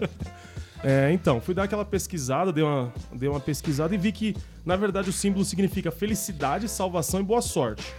É, 0.87 1.11
então, 1.11 1.41
fui 1.41 1.55
dar 1.55 1.63
aquela 1.63 1.83
pesquisada, 1.83 2.53
dei 2.53 2.63
uma, 2.63 2.93
dei 3.11 3.27
uma 3.27 3.39
pesquisada 3.39 3.95
e 3.95 3.97
vi 3.97 4.11
que, 4.11 4.37
na 4.63 4.75
verdade, 4.75 5.09
o 5.09 5.13
símbolo 5.13 5.43
significa 5.43 5.89
felicidade, 5.89 6.69
salvação 6.69 7.19
e 7.19 7.23
boa 7.23 7.41
sorte. 7.41 7.91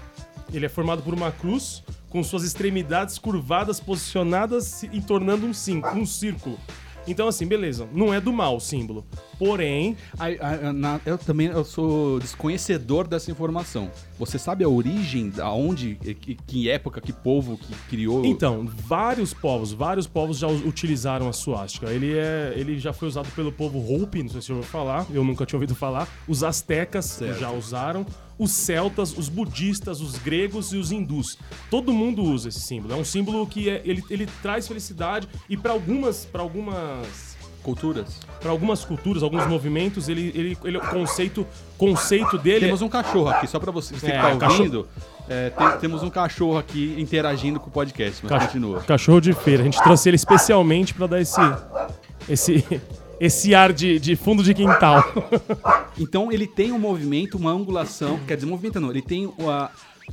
Ele 0.54 0.66
é 0.66 0.68
formado 0.68 1.02
por 1.02 1.12
uma 1.12 1.32
cruz 1.32 1.82
com 2.08 2.22
suas 2.22 2.44
extremidades 2.44 3.18
curvadas, 3.18 3.80
posicionadas 3.80 4.84
e 4.84 5.00
tornando 5.00 5.46
um, 5.46 5.52
sim, 5.52 5.82
um 5.96 6.06
círculo. 6.06 6.56
Então, 7.06 7.28
assim, 7.28 7.46
beleza, 7.46 7.86
não 7.92 8.12
é 8.12 8.20
do 8.20 8.32
mal 8.32 8.56
o 8.56 8.60
símbolo. 8.60 9.04
Porém, 9.38 9.96
Ai, 10.18 10.38
ai, 10.40 10.72
na- 10.72 11.00
eu 11.04 11.16
também 11.18 11.48
eu 11.48 11.64
sou 11.64 12.18
desconhecedor 12.18 13.06
dessa 13.06 13.30
informação. 13.30 13.90
Você 14.18 14.38
sabe 14.38 14.64
a 14.64 14.68
origem, 14.68 15.32
aonde, 15.42 15.94
que, 15.96 16.34
que 16.34 16.70
época, 16.70 17.00
que 17.00 17.12
povo 17.12 17.58
que 17.58 17.74
criou? 17.88 18.24
Então, 18.24 18.66
vários 18.66 19.34
povos, 19.34 19.72
vários 19.72 20.06
povos 20.06 20.38
já 20.38 20.48
utilizaram 20.48 21.28
a 21.28 21.32
suástica. 21.32 21.90
Ele, 21.90 22.16
é, 22.16 22.54
ele 22.56 22.78
já 22.78 22.92
foi 22.92 23.08
usado 23.08 23.28
pelo 23.36 23.52
povo 23.52 23.78
Hopi, 23.78 24.22
não 24.22 24.30
sei 24.30 24.40
se 24.40 24.46
você 24.48 24.52
ouviu 24.54 24.68
falar, 24.68 25.06
eu 25.12 25.22
nunca 25.22 25.44
tinha 25.44 25.56
ouvido 25.58 25.74
falar. 25.74 26.08
Os 26.26 26.42
astecas 26.42 27.04
Certo. 27.04 27.38
já 27.38 27.50
usaram. 27.50 28.06
Os 28.38 28.50
celtas, 28.52 29.16
os 29.16 29.28
budistas, 29.28 30.00
os 30.00 30.18
gregos 30.18 30.72
e 30.72 30.76
os 30.76 30.92
hindus. 30.92 31.38
Todo 31.70 31.92
mundo 31.92 32.22
usa 32.22 32.48
esse 32.50 32.60
símbolo. 32.60 32.92
É 32.94 32.96
um 32.96 33.04
símbolo 33.04 33.46
que 33.46 33.70
é- 33.70 33.80
ele, 33.84 34.04
ele 34.10 34.26
traz 34.42 34.68
felicidade 34.68 35.26
e 35.48 35.56
para 35.56 35.72
algumas, 35.72 36.24
para 36.26 36.42
algumas 36.42 37.34
culturas. 37.62 38.20
para 38.40 38.50
algumas 38.50 38.84
culturas, 38.84 39.22
alguns 39.24 39.44
movimentos, 39.46 40.08
ele, 40.08 40.30
ele, 40.34 40.58
ele 40.64 40.76
o 40.78 40.80
conceito, 40.82 41.44
conceito 41.76 42.38
dele 42.38 42.66
Temos 42.66 42.80
um 42.82 42.88
cachorro 42.88 43.28
aqui, 43.28 43.46
só 43.48 43.58
pra 43.58 43.72
você, 43.72 43.92
você 43.94 44.06
É, 44.06 44.10
que 44.30 44.36
tá 44.38 44.48
ouvindo. 44.52 44.86
é, 45.28 45.50
tem- 45.50 45.78
temos 45.78 46.02
um 46.04 46.10
cachorro 46.10 46.58
aqui 46.58 46.94
interagindo 46.96 47.58
com 47.58 47.68
o 47.68 47.72
podcast, 47.72 48.24
mas 48.24 48.44
continua. 48.44 48.80
Cachorro 48.82 49.20
de 49.20 49.32
feira. 49.32 49.62
A 49.62 49.64
gente 49.64 49.82
trouxe 49.82 50.08
ele 50.10 50.14
especialmente 50.16 50.94
pra 50.94 51.06
dar 51.08 51.20
esse. 51.20 51.40
Esse. 52.28 52.64
Esse 53.20 53.54
ar 53.54 53.72
de, 53.72 53.98
de 53.98 54.14
fundo 54.16 54.42
de 54.42 54.54
quintal. 54.54 55.02
Então 55.98 56.30
ele 56.30 56.46
tem 56.46 56.72
um 56.72 56.78
movimento, 56.78 57.38
uma 57.38 57.50
angulação, 57.50 58.20
quer 58.26 58.34
dizer, 58.34 58.46
movimento 58.46 58.78
não, 58.78 58.90
ele 58.90 59.00
tem 59.00 59.24
o, 59.38 59.48
a- 59.48 59.70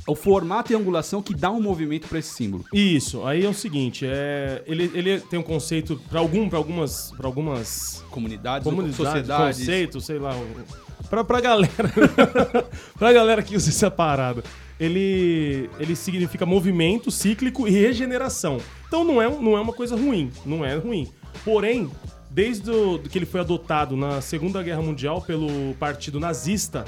o 0.08 0.14
formato 0.14 0.72
e 0.72 0.74
a 0.74 0.78
angulação 0.78 1.20
que 1.20 1.34
dá 1.34 1.50
um 1.50 1.60
movimento 1.60 2.08
pra 2.08 2.18
esse 2.18 2.30
símbolo. 2.32 2.64
Isso, 2.72 3.22
aí 3.26 3.44
é 3.44 3.48
o 3.50 3.52
seguinte, 3.52 4.06
é, 4.08 4.62
ele, 4.66 4.90
ele 4.94 5.20
tem 5.20 5.38
um 5.38 5.42
conceito 5.42 6.00
para 6.08 6.20
algum, 6.20 6.48
pra 6.48 6.56
algumas, 6.56 7.12
pra 7.14 7.26
algumas 7.26 8.02
Comunidades, 8.10 8.64
comunidades, 8.64 8.96
sociedades. 8.96 9.58
conceito, 9.58 10.00
sei 10.00 10.18
lá, 10.18 10.34
o- 10.34 11.14
pra, 11.24 11.40
galera, 11.42 11.92
pra 12.98 13.12
galera 13.12 13.42
que 13.42 13.54
usa 13.54 13.68
essa 13.68 13.90
parada. 13.90 14.42
Ele, 14.80 15.68
ele 15.78 15.94
significa 15.94 16.46
movimento 16.46 17.10
cíclico 17.10 17.68
e 17.68 17.70
regeneração. 17.70 18.56
Então 18.88 19.04
não 19.04 19.20
é, 19.20 19.28
não 19.28 19.54
é 19.54 19.60
uma 19.60 19.74
coisa 19.74 19.94
ruim, 19.94 20.30
não 20.46 20.64
é 20.64 20.74
ruim. 20.76 21.06
Porém, 21.44 21.90
desde 22.34 22.68
o, 22.68 22.98
que 22.98 23.16
ele 23.16 23.26
foi 23.26 23.40
adotado 23.40 23.96
na 23.96 24.20
Segunda 24.20 24.60
Guerra 24.60 24.82
Mundial 24.82 25.22
pelo 25.22 25.72
partido 25.78 26.18
nazista, 26.18 26.84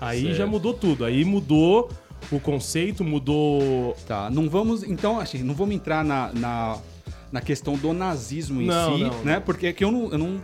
aí 0.00 0.22
Certo. 0.22 0.36
já 0.36 0.46
mudou 0.46 0.72
tudo. 0.72 1.04
Aí 1.04 1.24
mudou 1.24 1.90
o 2.30 2.38
conceito, 2.38 3.02
mudou 3.02 3.96
Tá, 4.06 4.30
não 4.30 4.48
vamos. 4.48 4.84
Então, 4.84 5.18
assim, 5.18 5.42
não 5.42 5.52
vamos 5.54 5.74
entrar 5.74 6.04
na, 6.04 6.32
na, 6.32 6.78
na 7.32 7.40
questão 7.40 7.76
do 7.76 7.92
nazismo 7.92 8.62
em 8.62 8.66
Não, 8.66 8.96
si, 8.96 9.02
não, 9.02 9.24
né? 9.24 9.40
Porque 9.40 9.66
aqui 9.66 9.84
eu 9.84 9.90
não. 9.90 10.12
Eu 10.12 10.18
não 10.18 10.40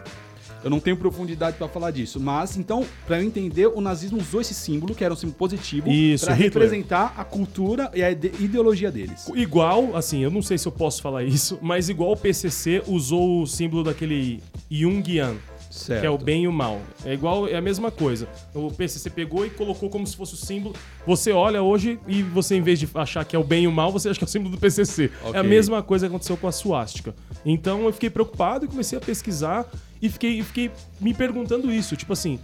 eu 0.63 0.71
não 0.71 0.81
tenho 0.81 0.97
profundidade 0.97 1.57
pra 1.57 1.69
falar 1.69 1.91
disso, 1.91 2.19
mas 2.21 2.57
então, 2.57 2.85
pra 3.07 3.19
eu 3.21 3.25
entender, 3.25 3.67
o 3.67 3.81
nazismo 3.81 4.19
usou 4.19 4.41
esse 4.41 4.55
símbolo, 4.55 4.95
que 4.95 5.03
era 5.05 5.13
um 5.15 5.17
símbolo 5.17 5.37
positivo, 5.39 5.89
Hitler. 5.91 6.37
representar 6.37 7.15
a 7.17 7.25
cultura 7.25 7.91
e 7.95 8.03
a 8.03 8.11
ide- 8.11 8.33
ideologia 8.41 8.91
deles. 8.91 9.31
Igual, 9.35 9.97
assim, 9.97 10.23
eu 10.23 10.31
não 10.31 10.43
sei 10.43 10.59
se 10.59 10.67
eu 10.69 10.73
posso 10.73 11.01
falar 11.03 11.25
isso, 11.25 11.59
mas 11.63 11.89
igual 11.89 12.13
o 12.13 12.17
PCC 12.17 12.83
usou 12.87 13.43
o 13.43 13.47
símbolo 13.47 13.85
daquele 13.85 14.43
Jungian, 14.71 15.35
Certo. 15.71 16.01
que 16.01 16.07
é 16.07 16.11
o 16.11 16.19
bem 16.19 16.45
e 16.45 16.49
o 16.49 16.53
mal. 16.53 16.81
É 17.05 17.15
igual, 17.15 17.47
é 17.47 17.55
a 17.57 17.61
mesma 17.61 17.91
coisa. 17.93 18.29
O 18.53 18.73
PCC 18.73 19.09
pegou 19.09 19.47
e 19.47 19.51
colocou 19.51 19.89
como 19.89 20.05
se 20.07 20.17
fosse 20.17 20.35
o 20.35 20.37
símbolo. 20.37 20.75
Você 21.07 21.31
olha 21.31 21.63
hoje 21.63 21.99
e 22.09 22.23
você, 22.25 22.57
em 22.57 22.61
vez 22.63 22.79
de 22.81 22.89
achar 22.95 23.25
que 23.25 23.37
é 23.37 23.39
o 23.39 23.45
bem 23.45 23.65
e 23.65 23.67
o 23.69 23.73
mal, 23.73 23.93
você 23.93 24.09
acha 24.09 24.19
que 24.19 24.25
é 24.25 24.27
o 24.27 24.29
símbolo 24.31 24.57
do 24.57 24.59
PCC. 24.61 25.11
Ok. 25.23 25.35
É 25.35 25.39
a 25.39 25.43
mesma 25.45 25.81
coisa 25.83 26.07
que 26.07 26.11
aconteceu 26.13 26.37
com 26.37 26.49
a 26.49 26.53
suástica. 26.53 27.15
Então 27.47 27.85
eu 27.85 27.93
fiquei 27.93 28.11
preocupado 28.11 28.65
e 28.65 28.69
comecei 28.69 28.99
a 28.99 29.01
pesquisar 29.01 29.65
e 30.01 30.09
fiquei, 30.09 30.43
fiquei 30.43 30.71
me 31.01 31.13
perguntando 31.15 31.71
isso. 31.73 31.97
Tipo 31.97 32.13
assim, 32.13 32.39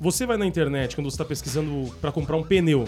você 0.00 0.26
vai 0.26 0.36
na 0.36 0.46
internet 0.46 0.94
quando 0.94 1.10
você 1.10 1.14
está 1.14 1.24
pesquisando 1.24 1.92
para 2.00 2.12
comprar 2.12 2.36
um 2.36 2.42
pneu. 2.42 2.84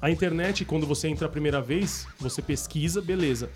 A 0.00 0.10
internet, 0.10 0.64
quando 0.66 0.86
você 0.86 1.08
entra 1.08 1.26
a 1.26 1.30
primeira 1.30 1.62
vez, 1.62 2.06
você 2.18 2.42
pesquisa, 2.42 3.00
beleza. 3.00 3.48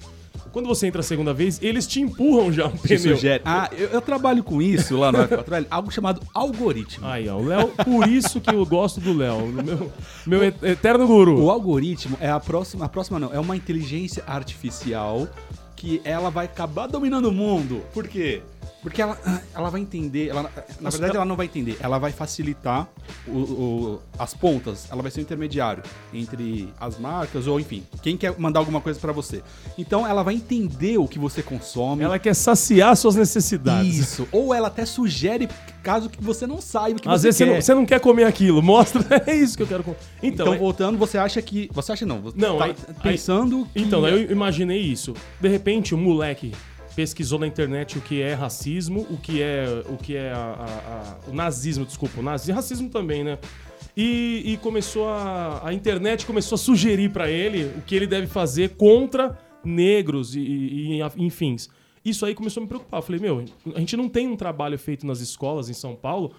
Quando 0.50 0.67
você 0.67 0.87
entra 0.87 1.00
a 1.00 1.05
segunda 1.05 1.35
vez, 1.35 1.59
eles 1.61 1.87
te 1.87 2.00
empurram 2.00 2.50
já 2.50 2.67
um 2.69 2.77
pneu. 2.77 2.99
sugere. 2.99 3.43
Ah, 3.45 3.69
eu, 3.77 3.88
eu 3.88 4.00
trabalho 4.00 4.43
com 4.43 4.62
isso 4.62 4.97
lá 4.97 5.12
no 5.12 5.19
F4L, 5.19 5.67
algo 5.71 5.91
chamado 5.91 6.23
algoritmo. 6.33 7.07
Aí, 7.07 7.29
ó, 7.29 7.37
o 7.37 7.45
Léo, 7.45 7.69
por 7.85 8.09
isso 8.09 8.41
que 8.41 8.55
eu 8.55 8.65
gosto 8.65 8.99
do 8.99 9.12
Léo, 9.15 9.47
meu, 9.49 9.93
meu 10.27 10.43
et- 10.45 10.62
eterno 10.62 11.07
guru. 11.07 11.38
O 11.43 11.50
algoritmo 11.50 12.17
é 12.19 12.31
a 12.31 12.41
próxima, 12.41 12.87
a 12.87 12.88
próxima 12.88 13.19
não, 13.19 13.31
é 13.35 13.38
uma 13.38 13.55
inteligência 13.57 14.25
artificial 14.27 15.29
que 15.77 16.00
ela 16.03 16.31
vai 16.31 16.47
acabar 16.47 16.87
dominando 16.87 17.27
o 17.27 17.33
mundo. 17.33 17.83
Por 17.93 18.09
quê? 18.09 18.41
Porque 18.83 19.03
ela, 19.03 19.19
ela 19.55 19.71
vai 19.71 19.81
entender, 19.81 20.29
ela, 20.29 20.51
na 20.81 20.89
verdade 20.91 21.17
ela 21.17 21.25
não 21.25 21.35
vai 21.35 21.47
entender, 21.47 21.77
ela 21.81 21.99
vai 21.99 22.13
facilitar 22.13 22.89
o- 23.27 23.31
o- 23.39 24.01
as 24.17 24.35
pontas, 24.35 24.87
ela 24.91 25.03
vai 25.03 25.11
ser 25.11 25.19
o 25.21 25.23
intermediário 25.23 25.83
entre 26.15 26.73
as 26.81 26.97
marcas 26.99 27.47
ou 27.49 27.59
enfim, 27.59 27.83
quem 28.03 28.17
quer 28.17 28.39
mandar 28.39 28.61
alguma 28.61 28.81
coisa 28.81 28.99
pra 29.01 29.11
você. 29.13 29.43
Então 29.77 30.07
ela 30.07 30.23
vai 30.23 30.35
entender 30.35 30.97
o 30.97 31.09
que 31.09 31.19
você 31.19 31.43
consome. 31.43 32.05
Ela 32.05 32.19
quer 32.21 32.35
saciar 32.35 32.97
suas 32.97 33.17
necessidades. 33.17 33.97
Isso. 33.99 34.29
Ou 34.31 34.55
ela 34.55 34.69
até 34.69 34.85
sugere 34.85 35.49
caso 35.83 36.09
que 36.09 36.23
você 36.23 36.47
não 36.47 36.61
saiba 36.61 36.99
o 36.99 37.03
que 37.03 37.09
Às 37.09 37.21
você 37.23 37.27
vezes 37.29 37.39
você 37.39 37.45
quer. 37.47 37.55
não, 37.55 37.61
você 37.63 37.75
não 37.75 37.87
quer 37.87 38.01
comer 38.01 38.25
aquilo, 38.25 38.63
mostra, 38.63 39.03
é 39.27 39.35
isso 39.35 39.57
que 39.57 39.63
eu 39.65 39.67
quero 39.67 39.83
comer. 39.83 39.97
Então, 40.23 40.47
Então, 40.47 40.55
é- 40.55 40.59
voltando, 40.59 40.97
você 40.97 41.19
acha 41.19 41.43
que. 41.43 41.69
Você 41.73 41.93
acha 41.93 42.07
não? 42.07 42.21
Você 42.23 42.37
Não, 42.39 42.59
tá 42.59 42.67
aí- 42.67 42.77
pensando 43.03 43.67
que. 43.75 43.81
Então, 43.83 44.01
daí 44.03 44.25
eu 44.25 44.31
imaginei 44.31 44.81
isso. 44.81 45.15
De 45.41 45.49
repente, 45.49 45.95
um 45.95 45.99
moleque 45.99 46.53
pesquisou 47.02 47.38
na 47.38 47.47
internet 47.47 47.97
o 47.97 48.00
que 48.00 48.21
é 48.21 48.35
racismo, 48.35 49.07
o 49.09 49.17
que 49.17 49.40
é 49.40 49.67
o 49.88 49.97
que 49.97 50.17
é 50.17 50.33
a- 50.33 50.37
a- 50.37 51.19
a- 51.26 51.31
o 51.31 51.33
nazismo, 51.33 51.85
desculpa, 51.87 52.19
o 52.19 52.23
nazismo, 52.25 52.57
racismo 52.57 52.90
também, 52.90 53.23
né? 53.23 53.38
E, 53.97 54.43
e 54.45 54.57
começou 54.57 55.09
a 55.09 55.61
a 55.69 55.73
internet 55.73 56.26
começou 56.26 56.57
a 56.57 56.59
sugerir 56.59 57.12
pra 57.12 57.31
ele 57.31 57.67
o 57.78 57.83
que 57.83 57.95
ele 57.95 58.05
deve 58.09 58.26
fazer 58.26 58.71
contra 58.71 59.38
negros 59.64 60.35
e, 60.35 60.40
e, 60.40 60.99
e 61.00 61.25
enfim. 61.25 61.55
Isso 62.05 62.26
aí 62.26 62.35
começou 62.35 62.61
a 62.61 62.64
me 62.64 62.69
preocupar. 62.69 62.99
Eu 62.99 63.02
falei, 63.02 63.21
meu, 63.21 63.45
a 63.76 63.78
gente 63.78 63.97
não 63.97 64.09
tem 64.09 64.26
um 64.26 64.35
trabalho 64.37 64.76
feito 64.76 65.07
nas 65.07 65.21
escolas 65.21 65.71
em 65.71 65.75
São 65.75 65.95
Paulo 65.95 66.33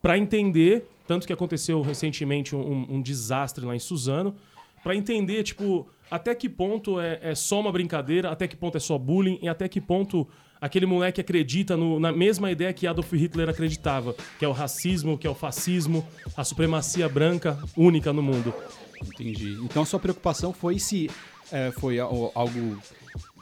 para 0.00 0.16
entender, 0.16 0.86
tanto 1.06 1.26
que 1.26 1.34
aconteceu 1.34 1.82
recentemente 1.82 2.56
um- 2.56 2.86
um 2.94 3.02
desastre 3.02 3.62
lá 3.66 3.76
em 3.76 3.78
Suzano, 3.78 4.34
para 4.82 4.96
entender, 4.96 5.42
tipo, 5.42 5.86
até 6.10 6.34
que 6.34 6.48
ponto 6.48 7.00
é, 7.00 7.18
é 7.22 7.34
só 7.34 7.60
uma 7.60 7.70
brincadeira, 7.72 8.30
até 8.30 8.46
que 8.48 8.56
ponto 8.56 8.76
é 8.76 8.80
só 8.80 8.96
bullying, 8.98 9.38
e 9.42 9.48
até 9.48 9.68
que 9.68 9.80
ponto 9.80 10.26
aquele 10.60 10.86
moleque 10.86 11.20
acredita 11.20 11.76
no- 11.76 12.00
na 12.00 12.10
mesma 12.10 12.50
ideia 12.50 12.72
que 12.72 12.86
Adolf 12.86 13.12
Hitler 13.12 13.48
acreditava, 13.48 14.14
que 14.38 14.44
é 14.44 14.48
o 14.48 14.52
racismo, 14.52 15.16
que 15.16 15.26
é 15.26 15.30
o 15.30 15.34
fascismo, 15.34 16.06
a 16.36 16.42
supremacia 16.44 17.08
branca 17.08 17.58
única 17.76 18.12
no 18.12 18.22
mundo. 18.22 18.52
Entendi. 19.00 19.56
Então 19.62 19.84
sua 19.84 20.00
preocupação 20.00 20.52
foi 20.52 20.78
se 20.78 21.08
é, 21.52 21.70
foi 21.70 21.98
al- 22.00 22.32
algo. 22.34 22.76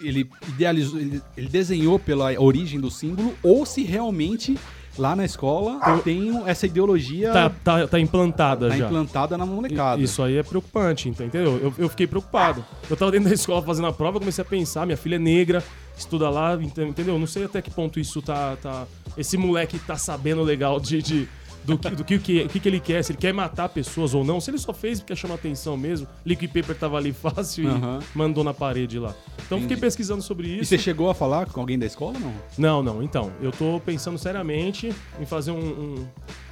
Ele 0.00 0.28
idealizou, 0.48 1.00
ele, 1.00 1.22
ele 1.36 1.48
desenhou 1.48 1.98
pela 1.98 2.30
origem 2.40 2.78
do 2.78 2.90
símbolo, 2.90 3.34
ou 3.42 3.64
se 3.66 3.82
realmente 3.82 4.56
lá 4.98 5.14
na 5.16 5.24
escola 5.24 5.78
tem 6.02 6.42
essa 6.46 6.66
ideologia 6.66 7.32
Tá, 7.32 7.50
tá, 7.62 7.86
tá 7.86 8.00
implantada 8.00 8.68
tá 8.70 8.76
já. 8.76 8.86
implantada 8.86 9.36
na 9.38 9.44
molecada. 9.46 10.00
Isso 10.02 10.22
aí 10.22 10.36
é 10.38 10.42
preocupante, 10.42 11.08
então, 11.08 11.26
entendeu? 11.26 11.58
Eu, 11.62 11.74
eu 11.78 11.88
fiquei 11.88 12.06
preocupado. 12.06 12.64
Eu 12.88 12.96
tava 12.96 13.10
dentro 13.12 13.28
da 13.28 13.34
escola 13.34 13.62
fazendo 13.62 13.88
a 13.88 13.92
prova, 13.92 14.18
comecei 14.18 14.42
a 14.42 14.44
pensar, 14.44 14.86
minha 14.86 14.96
filha 14.96 15.16
é 15.16 15.18
negra, 15.18 15.62
estuda 15.96 16.28
lá, 16.30 16.54
ent- 16.54 16.78
entendeu? 16.78 17.18
Não 17.18 17.26
sei 17.26 17.44
até 17.44 17.60
que 17.62 17.70
ponto 17.70 17.98
isso 18.00 18.20
tá. 18.22 18.56
tá 18.62 18.86
esse 19.16 19.36
moleque 19.36 19.78
tá 19.78 19.96
sabendo 19.96 20.42
legal 20.42 20.78
de. 20.80 21.00
de- 21.02 21.28
do, 21.66 21.78
que, 21.78 21.90
do 21.90 22.04
que, 22.04 22.18
que, 22.18 22.48
que, 22.48 22.60
que 22.60 22.68
ele 22.68 22.80
quer, 22.80 23.02
se 23.02 23.12
ele 23.12 23.18
quer 23.18 23.32
matar 23.34 23.68
pessoas 23.68 24.14
ou 24.14 24.24
não, 24.24 24.40
se 24.40 24.50
ele 24.50 24.58
só 24.58 24.72
fez 24.72 25.00
porque 25.00 25.14
chamar 25.16 25.34
atenção 25.34 25.76
mesmo, 25.76 26.06
liquid 26.24 26.50
paper 26.52 26.76
tava 26.76 26.96
ali 26.96 27.12
fácil 27.14 27.64
e 27.64 27.66
Aham. 27.66 27.98
mandou 28.14 28.42
na 28.44 28.54
parede 28.54 28.98
lá. 28.98 29.14
Então 29.44 29.58
fiquei 29.58 29.74
Entendi. 29.76 29.80
pesquisando 29.80 30.22
sobre 30.22 30.48
E 30.48 30.54
isso. 30.60 30.66
você 30.70 30.78
chegou 30.78 31.10
a 31.10 31.14
falar 31.14 31.46
com 31.46 31.60
alguém 31.60 31.78
da 31.78 31.86
escola 31.86 32.14
ou 32.14 32.20
não? 32.20 32.34
Não, 32.56 32.82
não. 32.82 33.02
Então, 33.02 33.32
eu 33.42 33.50
tô 33.52 33.80
pensando 33.84 34.16
seriamente 34.18 34.92
em 35.20 35.26
fazer 35.26 35.50
um, 35.50 35.58
um- 35.58 36.06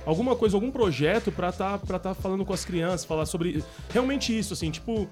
alguma 0.06 0.36
coisa, 0.36 0.56
algum 0.56 0.70
projeto 0.70 1.32
pra 1.32 1.50
tá, 1.50 1.78
pra 1.78 1.98
tá 1.98 2.14
falando 2.14 2.44
com 2.44 2.52
as 2.52 2.64
crianças, 2.64 3.04
falar 3.06 3.24
sobre 3.26 3.64
realmente 3.90 4.36
isso, 4.38 4.52
assim, 4.52 4.70
tipo, 4.70 4.92
o, 5.02 5.08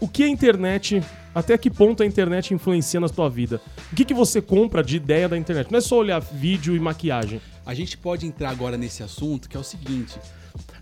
o 0.00 0.08
que 0.08 0.22
a 0.22 0.28
internet, 0.28 1.02
até 1.34 1.58
que 1.58 1.68
ponto 1.70 2.02
a 2.02 2.06
internet 2.06 2.54
influencia 2.54 2.98
na 3.00 3.08
tua 3.08 3.28
vida? 3.28 3.60
O 3.92 3.96
que, 3.96 4.04
que 4.04 4.14
você 4.14 4.40
compra 4.40 4.82
de 4.82 4.96
ideia 4.96 5.28
da 5.28 5.36
internet? 5.36 5.70
Não 5.70 5.78
é 5.78 5.82
só 5.82 5.96
olhar 5.98 6.18
vídeo 6.20 6.74
e 6.74 6.80
maquiagem. 6.80 7.40
A 7.64 7.74
gente 7.74 7.96
pode 7.96 8.26
entrar 8.26 8.50
agora 8.50 8.76
nesse 8.76 9.02
assunto 9.02 9.48
que 9.48 9.56
é 9.56 9.60
o 9.60 9.64
seguinte: 9.64 10.18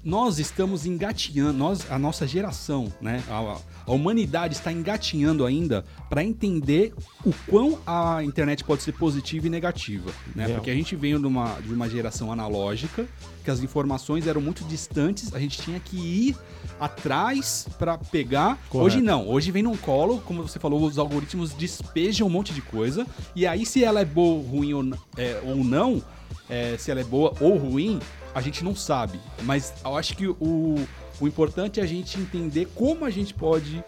nós 0.04 0.38
estamos 0.38 0.86
engatinhando, 0.86 1.58
nós, 1.58 1.90
a 1.90 1.98
nossa 1.98 2.26
geração, 2.26 2.92
né, 3.00 3.22
a, 3.28 3.58
a 3.86 3.92
humanidade 3.92 4.54
está 4.54 4.72
engatinhando 4.72 5.44
ainda 5.44 5.84
para 6.08 6.22
entender 6.22 6.94
o 7.24 7.32
quão 7.48 7.78
a 7.86 8.22
internet 8.22 8.64
pode 8.64 8.82
ser 8.82 8.92
positiva 8.92 9.46
e 9.46 9.50
negativa, 9.50 10.10
né? 10.34 10.46
Real. 10.46 10.56
Porque 10.56 10.70
a 10.70 10.74
gente 10.74 10.94
veio 10.96 11.18
de 11.18 11.26
uma, 11.26 11.60
de 11.60 11.72
uma 11.72 11.88
geração 11.88 12.32
analógica, 12.32 13.06
que 13.44 13.50
as 13.50 13.60
informações 13.60 14.26
eram 14.26 14.40
muito 14.40 14.64
distantes, 14.64 15.34
a 15.34 15.38
gente 15.38 15.60
tinha 15.60 15.80
que 15.80 15.96
ir 15.96 16.36
atrás 16.78 17.66
para 17.78 17.98
pegar. 17.98 18.58
Correto. 18.68 18.86
Hoje 18.86 19.02
não, 19.02 19.28
hoje 19.28 19.50
vem 19.50 19.62
num 19.62 19.76
colo, 19.76 20.20
como 20.24 20.42
você 20.42 20.58
falou, 20.58 20.82
os 20.82 20.98
algoritmos 20.98 21.52
despejam 21.52 22.26
um 22.26 22.30
monte 22.30 22.54
de 22.54 22.62
coisa 22.62 23.06
e 23.34 23.46
aí 23.46 23.66
se 23.66 23.82
ela 23.82 24.00
é 24.00 24.04
boa, 24.04 24.42
ruim 24.46 24.72
ou, 24.72 24.84
é, 25.16 25.40
ou 25.44 25.56
não, 25.64 26.02
é, 26.48 26.76
se 26.78 26.90
ela 26.90 27.00
é 27.00 27.04
boa 27.04 27.34
ou 27.40 27.56
ruim, 27.56 28.00
a 28.34 28.40
gente 28.40 28.64
não 28.64 28.74
sabe. 28.74 29.20
Mas 29.42 29.74
eu 29.84 29.96
acho 29.96 30.16
que 30.16 30.26
o, 30.26 30.76
o 31.20 31.26
importante 31.26 31.80
é 31.80 31.82
a 31.82 31.86
gente 31.86 32.18
entender 32.18 32.68
como 32.74 33.04
a 33.04 33.10
gente 33.10 33.34
pode 33.34 33.82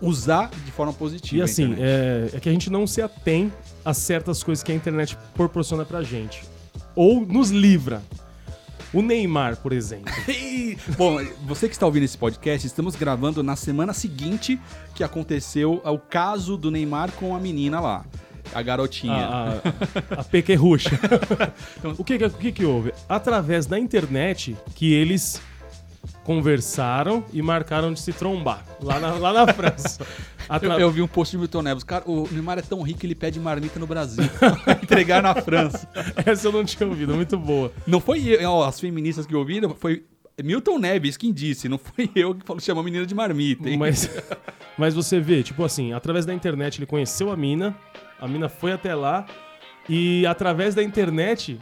usar 0.00 0.50
de 0.64 0.72
forma 0.72 0.92
positiva. 0.92 1.36
E 1.36 1.42
assim, 1.42 1.74
é, 1.78 2.30
é 2.34 2.40
que 2.40 2.48
a 2.48 2.52
gente 2.52 2.70
não 2.70 2.86
se 2.86 3.02
atém 3.02 3.52
a 3.84 3.92
certas 3.92 4.42
coisas 4.42 4.62
que 4.62 4.72
a 4.72 4.74
internet 4.74 5.16
proporciona 5.34 5.84
pra 5.84 6.02
gente. 6.02 6.42
Ou 6.94 7.24
nos 7.24 7.50
livra. 7.50 8.02
O 8.92 9.02
Neymar, 9.02 9.56
por 9.58 9.72
exemplo. 9.72 10.12
Bom, 10.98 11.24
você 11.46 11.68
que 11.68 11.74
está 11.74 11.86
ouvindo 11.86 12.02
esse 12.02 12.18
podcast, 12.18 12.66
estamos 12.66 12.96
gravando 12.96 13.40
na 13.42 13.54
semana 13.54 13.92
seguinte 13.92 14.58
que 14.94 15.04
aconteceu 15.04 15.80
o 15.84 15.98
caso 15.98 16.56
do 16.56 16.72
Neymar 16.72 17.12
com 17.12 17.36
a 17.36 17.38
menina 17.38 17.78
lá, 17.78 18.04
a 18.54 18.62
garotinha. 18.62 19.12
a, 19.14 19.50
a, 20.16 20.20
a 20.20 20.24
pequerrucha. 20.24 20.90
o 21.98 22.04
que, 22.04 22.14
o 22.16 22.30
que 22.30 22.52
que 22.52 22.64
houve? 22.64 22.92
Através 23.08 23.66
da 23.66 23.78
internet 23.78 24.56
que 24.74 24.92
eles 24.92 25.40
conversaram 26.24 27.24
e 27.32 27.42
marcaram 27.42 27.92
de 27.92 28.00
se 28.00 28.12
trombar 28.12 28.64
lá 28.82 29.00
na, 29.00 29.12
lá 29.14 29.32
na 29.32 29.52
França. 29.52 30.04
Atra- 30.48 30.74
Eu, 30.74 30.80
eu 30.80 30.90
vi 30.90 31.02
um 31.02 31.06
post 31.06 31.36
do 31.36 31.40
Milton 31.40 31.62
Neves. 31.62 31.84
Cara, 31.84 32.04
o 32.06 32.28
Neymar 32.30 32.58
é 32.58 32.62
tão 32.62 32.82
rico 32.82 33.00
que 33.00 33.06
ele 33.06 33.14
pede 33.14 33.38
marmita 33.40 33.78
no 33.78 33.86
Brasil. 33.86 34.24
entregar 34.82 35.22
na 35.22 35.34
França. 35.34 35.88
Essa 36.26 36.48
eu 36.48 36.52
não 36.52 36.64
tinha 36.64 36.88
ouvido, 36.88 37.14
muito 37.14 37.38
boa. 37.38 37.72
Não 37.86 38.00
foi 38.00 38.20
eu, 38.26 38.50
ó, 38.50 38.66
as 38.66 38.78
feministas 38.80 39.26
que 39.26 39.34
ouviram, 39.34 39.74
foi 39.74 40.04
Milton 40.42 40.78
Neves 40.78 41.16
quem 41.16 41.32
disse, 41.32 41.68
não 41.68 41.78
foi 41.78 42.10
eu 42.14 42.34
que 42.34 42.44
falou, 42.44 42.60
chamou 42.60 42.80
a 42.80 42.84
menina 42.84 43.06
de 43.06 43.14
marmita, 43.14 43.68
hein? 43.68 43.76
Mas, 43.78 44.10
mas 44.76 44.94
você 44.94 45.20
vê, 45.20 45.42
tipo 45.42 45.62
assim, 45.64 45.92
através 45.92 46.24
da 46.26 46.34
internet 46.34 46.78
ele 46.78 46.86
conheceu 46.86 47.30
a 47.30 47.36
mina, 47.36 47.76
a 48.20 48.28
mina 48.28 48.48
foi 48.48 48.72
até 48.72 48.94
lá 48.94 49.24
e 49.88 50.26
através 50.26 50.74
da 50.74 50.82
internet, 50.82 51.58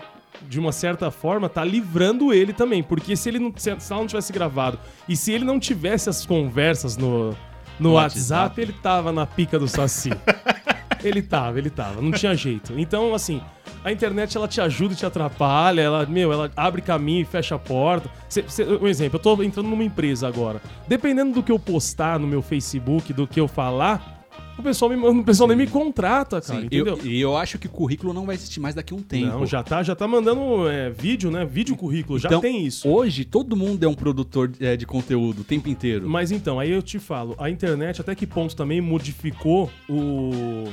de 0.48 0.58
uma 0.58 0.72
certa 0.72 1.10
forma, 1.10 1.48
tá 1.48 1.64
livrando 1.64 2.32
ele 2.32 2.52
também. 2.52 2.82
Porque 2.82 3.16
se 3.16 3.28
ele 3.28 3.38
não, 3.38 3.52
se 3.56 3.70
ela 3.70 3.78
não 4.00 4.06
tivesse 4.06 4.32
gravado 4.32 4.78
e 5.08 5.16
se 5.16 5.32
ele 5.32 5.44
não 5.44 5.58
tivesse 5.58 6.08
as 6.10 6.24
conversas 6.26 6.96
no, 6.96 7.30
no 7.30 7.36
No 7.80 7.92
WhatsApp, 7.92 8.32
WhatsApp. 8.42 8.60
ele 8.60 8.72
tava 8.72 9.12
na 9.12 9.26
pica 9.26 9.58
do 9.58 9.66
Saci. 9.68 10.10
ele 11.02 11.22
tava, 11.22 11.58
ele 11.58 11.70
tava, 11.70 12.00
não 12.02 12.10
tinha 12.12 12.34
jeito. 12.34 12.74
Então, 12.76 13.14
assim, 13.14 13.40
a 13.84 13.92
internet 13.92 14.36
ela 14.36 14.48
te 14.48 14.60
ajuda 14.60 14.94
e 14.94 14.96
te 14.96 15.06
atrapalha, 15.06 15.80
ela, 15.80 16.04
meu, 16.06 16.32
ela 16.32 16.50
abre 16.56 16.82
caminho 16.82 17.22
e 17.22 17.24
fecha 17.24 17.54
a 17.54 17.58
porta. 17.58 18.10
Cê- 18.28 18.44
cê- 18.48 18.64
um 18.64 18.86
exemplo, 18.88 19.16
eu 19.18 19.22
tô 19.22 19.40
entrando 19.42 19.68
numa 19.68 19.84
empresa 19.84 20.26
agora. 20.26 20.60
Dependendo 20.88 21.32
do 21.32 21.42
que 21.42 21.52
eu 21.52 21.58
postar 21.58 22.18
no 22.18 22.26
meu 22.26 22.42
Facebook, 22.42 23.12
do 23.12 23.26
que 23.28 23.38
eu 23.40 23.46
falar, 23.46 24.17
o 24.58 24.62
pessoal, 24.62 24.90
me, 24.90 24.96
o 24.96 25.24
pessoal 25.24 25.48
nem 25.48 25.56
me 25.56 25.66
contrata, 25.66 26.40
cara, 26.40 26.60
Sim, 26.60 26.66
entendeu? 26.66 26.98
eu, 26.98 27.06
e 27.06 27.20
eu 27.20 27.36
acho 27.36 27.58
que 27.58 27.68
o 27.68 27.70
currículo 27.70 28.12
não 28.12 28.26
vai 28.26 28.34
existir 28.34 28.58
mais 28.58 28.74
daqui 28.74 28.92
a 28.92 28.96
um 28.96 29.02
tempo. 29.02 29.26
Não, 29.26 29.46
já 29.46 29.62
tá, 29.62 29.82
já 29.82 29.94
tá 29.94 30.08
mandando 30.08 30.68
é, 30.68 30.90
vídeo, 30.90 31.30
né? 31.30 31.44
Vídeo 31.44 31.76
currículo, 31.76 32.18
já 32.18 32.28
Então, 32.28 32.40
tem 32.40 32.66
isso. 32.66 32.88
Hoje, 32.88 33.24
todo 33.24 33.56
mundo 33.56 33.84
é 33.84 33.88
um 33.88 33.94
produtor 33.94 34.50
é, 34.60 34.76
de 34.76 34.84
conteúdo 34.84 35.42
o 35.42 35.44
tempo 35.44 35.68
inteiro. 35.68 36.08
Mas 36.08 36.32
então, 36.32 36.58
aí 36.58 36.70
eu 36.70 36.82
te 36.82 36.98
falo, 36.98 37.36
a 37.38 37.48
internet 37.48 38.00
até 38.00 38.14
que 38.14 38.26
ponto 38.26 38.56
também 38.56 38.80
modificou 38.80 39.70
o, 39.88 40.64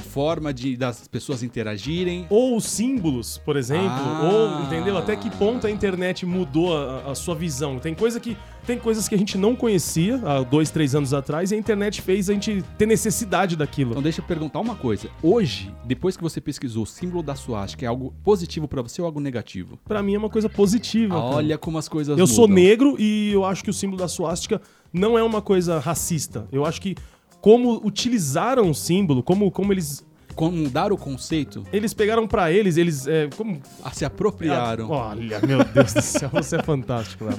A 0.00 0.02
forma 0.02 0.52
de, 0.52 0.76
das 0.76 1.06
pessoas 1.06 1.42
interagirem. 1.42 2.26
ou 2.30 2.56
os 2.56 2.64
símbolos, 2.64 3.38
por 3.38 3.56
exemplo, 3.56 3.88
Ah. 3.90 4.30
ou 4.32 4.62
entendeu 4.66 4.96
até 4.96 5.14
que 5.14 5.30
ponto 5.30 5.66
a 5.66 5.70
internet 5.70 6.24
mudou 6.26 6.76
a, 6.76 7.10
a 7.10 7.14
sua 7.14 7.34
visão. 7.34 7.78
Tem 7.78 7.94
coisa 7.94 8.18
que 8.18 8.36
tem 8.66 8.78
coisas 8.78 9.08
que 9.08 9.14
a 9.14 9.18
gente 9.18 9.36
não 9.38 9.56
conhecia 9.56 10.20
há 10.24 10.42
dois, 10.42 10.70
três 10.70 10.94
anos 10.94 11.12
atrás 11.14 11.50
e 11.50 11.54
a 11.54 11.58
internet 11.58 12.02
fez 12.02 12.28
a 12.28 12.34
gente 12.34 12.62
ter 12.78 12.86
necessidade 12.86 13.56
daquilo. 13.56 13.90
Então 13.92 14.02
deixa 14.02 14.20
eu 14.20 14.24
perguntar 14.24 14.60
uma 14.60 14.76
coisa. 14.76 15.08
Hoje, 15.22 15.72
depois 15.84 16.16
que 16.16 16.22
você 16.22 16.40
pesquisou 16.40 16.82
o 16.84 16.86
símbolo 16.86 17.22
da 17.22 17.34
suástica, 17.34 17.84
é 17.86 17.88
algo 17.88 18.14
positivo 18.22 18.68
pra 18.68 18.82
você 18.82 19.00
ou 19.00 19.06
algo 19.06 19.18
negativo? 19.18 19.78
Pra 19.88 20.02
mim 20.02 20.14
é 20.14 20.18
uma 20.18 20.28
coisa 20.28 20.48
positiva. 20.48 21.14
cara. 21.14 21.24
Olha 21.36 21.58
como 21.58 21.78
as 21.78 21.88
coisas 21.88 22.16
Eu 22.18 22.26
sou 22.26 22.46
mudam. 22.46 22.62
negro 22.62 22.96
e 22.98 23.30
eu 23.32 23.44
acho 23.44 23.64
que 23.64 23.70
o 23.70 23.74
símbolo 23.74 23.98
da 23.98 24.08
suástica 24.08 24.60
não 24.92 25.18
é 25.18 25.22
uma 25.22 25.40
coisa 25.42 25.78
racista. 25.78 26.46
Eu 26.52 26.64
acho 26.64 26.80
que 26.82 26.94
como 27.40 27.80
utilizaram 27.84 28.70
o 28.70 28.74
símbolo, 28.74 29.22
como, 29.22 29.50
como 29.50 29.72
eles 29.72 30.04
Como 30.34 30.56
mudar 30.56 30.92
o 30.92 30.96
conceito, 30.96 31.64
eles 31.72 31.92
pegaram 31.92 32.26
pra 32.26 32.50
eles, 32.50 32.76
eles 32.76 33.06
é, 33.06 33.28
como 33.36 33.60
ah, 33.82 33.90
se 33.92 34.04
apropriaram. 34.04 34.88
Olha, 34.88 35.40
meu 35.40 35.62
Deus 35.64 35.92
do 35.92 36.00
céu, 36.02 36.30
você 36.32 36.56
é 36.56 36.62
fantástico, 36.62 37.24
Léo. 37.24 37.38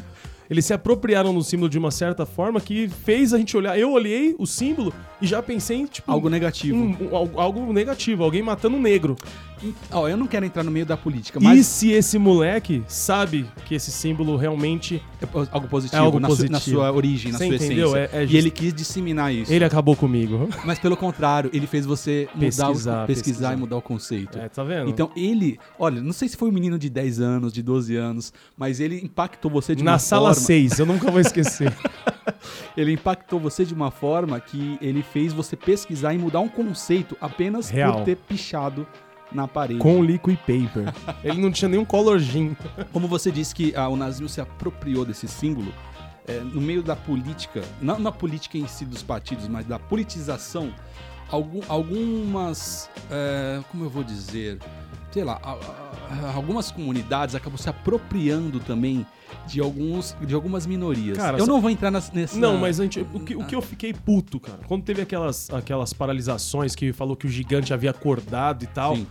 Eles 0.52 0.66
se 0.66 0.74
apropriaram 0.74 1.34
do 1.34 1.42
símbolo 1.42 1.70
de 1.70 1.78
uma 1.80 1.92
certa 1.92 2.26
forma 2.26 2.60
que 2.60 2.90
fez 2.90 3.34
a 3.34 3.38
gente 3.38 3.56
olhar. 3.56 3.80
Eu 3.80 3.92
olhei 3.94 4.36
o 4.38 4.46
símbolo 4.46 4.94
e 5.22 5.26
já 5.26 5.42
pensei 5.42 5.78
em, 5.78 5.86
tipo. 5.86 6.12
Algo 6.12 6.28
negativo. 6.30 6.78
um- 6.78 6.92
um- 7.10 7.40
algo- 7.40 7.72
negativo, 7.72 8.22
alguém 8.24 8.44
matando 8.44 8.76
um 8.76 8.82
negro. 8.82 9.16
Ó, 9.92 10.10
eu 10.10 10.18
não 10.18 10.26
quero 10.26 10.44
entrar 10.44 10.64
no 10.64 10.72
meio 10.72 10.88
da 10.88 10.98
política, 10.98 11.38
E 11.40 11.44
mas 11.44 11.68
se 11.68 11.92
esse 11.92 12.18
moleque 12.18 12.82
sabe 12.88 13.46
que 13.68 13.76
esse 13.76 13.92
símbolo 13.92 14.36
realmente. 14.36 15.00
é 15.22 15.28
algo 15.52 15.68
positivo, 15.68 16.02
É 16.02 16.04
algo 16.04 16.20
na, 16.20 16.30
su- 16.32 16.42
na 16.46 16.50
positivo. 16.58 16.78
sua 16.78 16.92
origem, 16.92 17.32
na 17.32 17.38
Você 17.38 17.46
sua 17.46 17.56
entendeu? 17.58 17.88
essência. 17.96 18.10
É- 18.18 18.22
é 18.22 18.24
E 18.24 18.28
just- 18.28 18.38
ele 18.40 18.50
quis 18.50 18.74
disseminar 18.74 19.32
isso. 19.32 19.54
Ele 19.54 19.64
acabou 19.64 19.96
comigo. 19.96 20.50
Mas 20.66 20.80
pelo 20.80 20.98
contrário, 20.98 21.52
ele 21.54 21.68
fez 21.68 21.86
você 21.86 22.28
mudar 22.34 22.40
Pesquisar, 22.48 22.70
o, 22.70 22.72
pesquisar, 22.72 23.06
pesquisar. 23.08 23.54
e 23.54 23.56
mudar 23.56 23.78
o 23.78 23.82
conceito. 23.84 24.36
É, 24.40 24.50
tá 24.50 24.64
vendo? 24.64 24.90
Então 24.90 25.12
ele, 25.16 25.60
olha, 25.78 26.02
não 26.02 26.12
sei 26.12 26.28
se 26.28 26.36
foi 26.36 26.50
um 26.50 26.52
menino 26.52 26.80
de 26.80 26.90
10 26.90 27.20
anos, 27.22 27.54
de 27.54 27.62
12 27.62 27.96
anos, 27.96 28.34
mas 28.58 28.80
ele 28.80 29.00
impactou 29.04 29.52
você 29.52 29.76
de 29.76 29.84
Na 29.84 29.92
uma 29.92 30.00
sala 30.00 30.30
forma. 30.42 30.70
6, 30.70 30.80
eu 30.80 30.86
nunca 30.86 31.12
vou 31.12 31.20
esquecer. 31.20 31.74
Ele 32.76 32.94
impactou 32.94 33.40
você 33.40 33.66
de 33.66 33.74
uma 33.74 33.92
forma 33.92 34.40
que 34.40 34.78
ele 34.82 35.04
fez 35.04 35.34
você 35.34 35.56
pesquisar 35.56 36.14
e 36.14 36.18
mudar 36.18 36.40
um 36.40 36.48
conceito 36.48 37.18
apenas 37.20 37.70
Real. 37.70 37.94
por 37.94 38.06
ter 38.06 38.16
pichado 38.16 38.88
na 39.32 39.48
parede. 39.48 39.80
com 39.80 40.04
liquid 40.04 40.38
paper. 40.40 40.94
Ele 41.24 41.42
não 41.42 41.52
tinha 41.52 41.70
nenhum 41.70 41.86
color 41.86 42.20
gin. 42.20 42.56
Como 42.92 43.08
você 43.08 43.32
disse 43.32 43.56
que 43.56 43.74
ah, 43.76 43.88
o 43.88 43.96
nazismo 43.96 44.28
se 44.28 44.42
apropriou 44.42 45.06
desse 45.06 45.28
símbolo, 45.28 45.74
é, 46.28 46.40
no 46.40 46.62
meio 46.62 46.84
da 46.84 46.96
política, 46.96 47.62
não 47.82 48.00
na 48.00 48.12
política 48.12 48.58
em 48.58 48.68
si 48.68 48.86
dos 48.86 49.02
partidos, 49.02 49.48
mas 49.48 49.66
da 49.66 49.80
politização, 49.80 50.74
algum- 51.32 51.62
algumas, 51.68 52.90
é, 53.10 53.60
como 53.72 53.86
eu 53.86 53.90
vou 53.90 54.04
dizer, 54.04 54.60
sei 55.12 55.24
lá, 55.24 55.40
algumas 56.36 56.72
comunidades 56.72 57.36
acabam 57.36 57.58
se 57.58 57.70
apropriando 57.70 58.60
também 58.60 59.06
de, 59.48 59.60
alguns, 59.62 60.16
de 60.22 60.34
algumas 60.36 60.66
minorias. 60.66 61.18
Cara, 61.18 61.38
eu 61.38 61.46
só- 61.46 61.52
não 61.52 61.62
vou 61.62 61.70
entrar 61.70 61.90
nas, 61.92 62.12
nessa... 62.12 62.38
Não, 62.38 62.58
mas 62.58 62.80
o, 62.80 62.88
que, 62.88 63.36
o 63.36 63.46
que 63.46 63.56
eu 63.56 63.62
fiquei 63.62 63.94
puto, 63.94 64.40
cara, 64.40 64.60
quando 64.68 64.84
teve 64.84 65.02
aquelas, 65.02 65.50
aquelas 65.50 65.94
paralisações 65.94 66.76
que 66.76 66.92
falou 66.94 67.16
que 67.16 67.26
o 67.26 67.30
gigante 67.30 67.74
havia 67.74 67.92
acordado 67.92 68.64
e 68.64 68.68
tal, 68.68 68.96
Sim. 68.96 69.08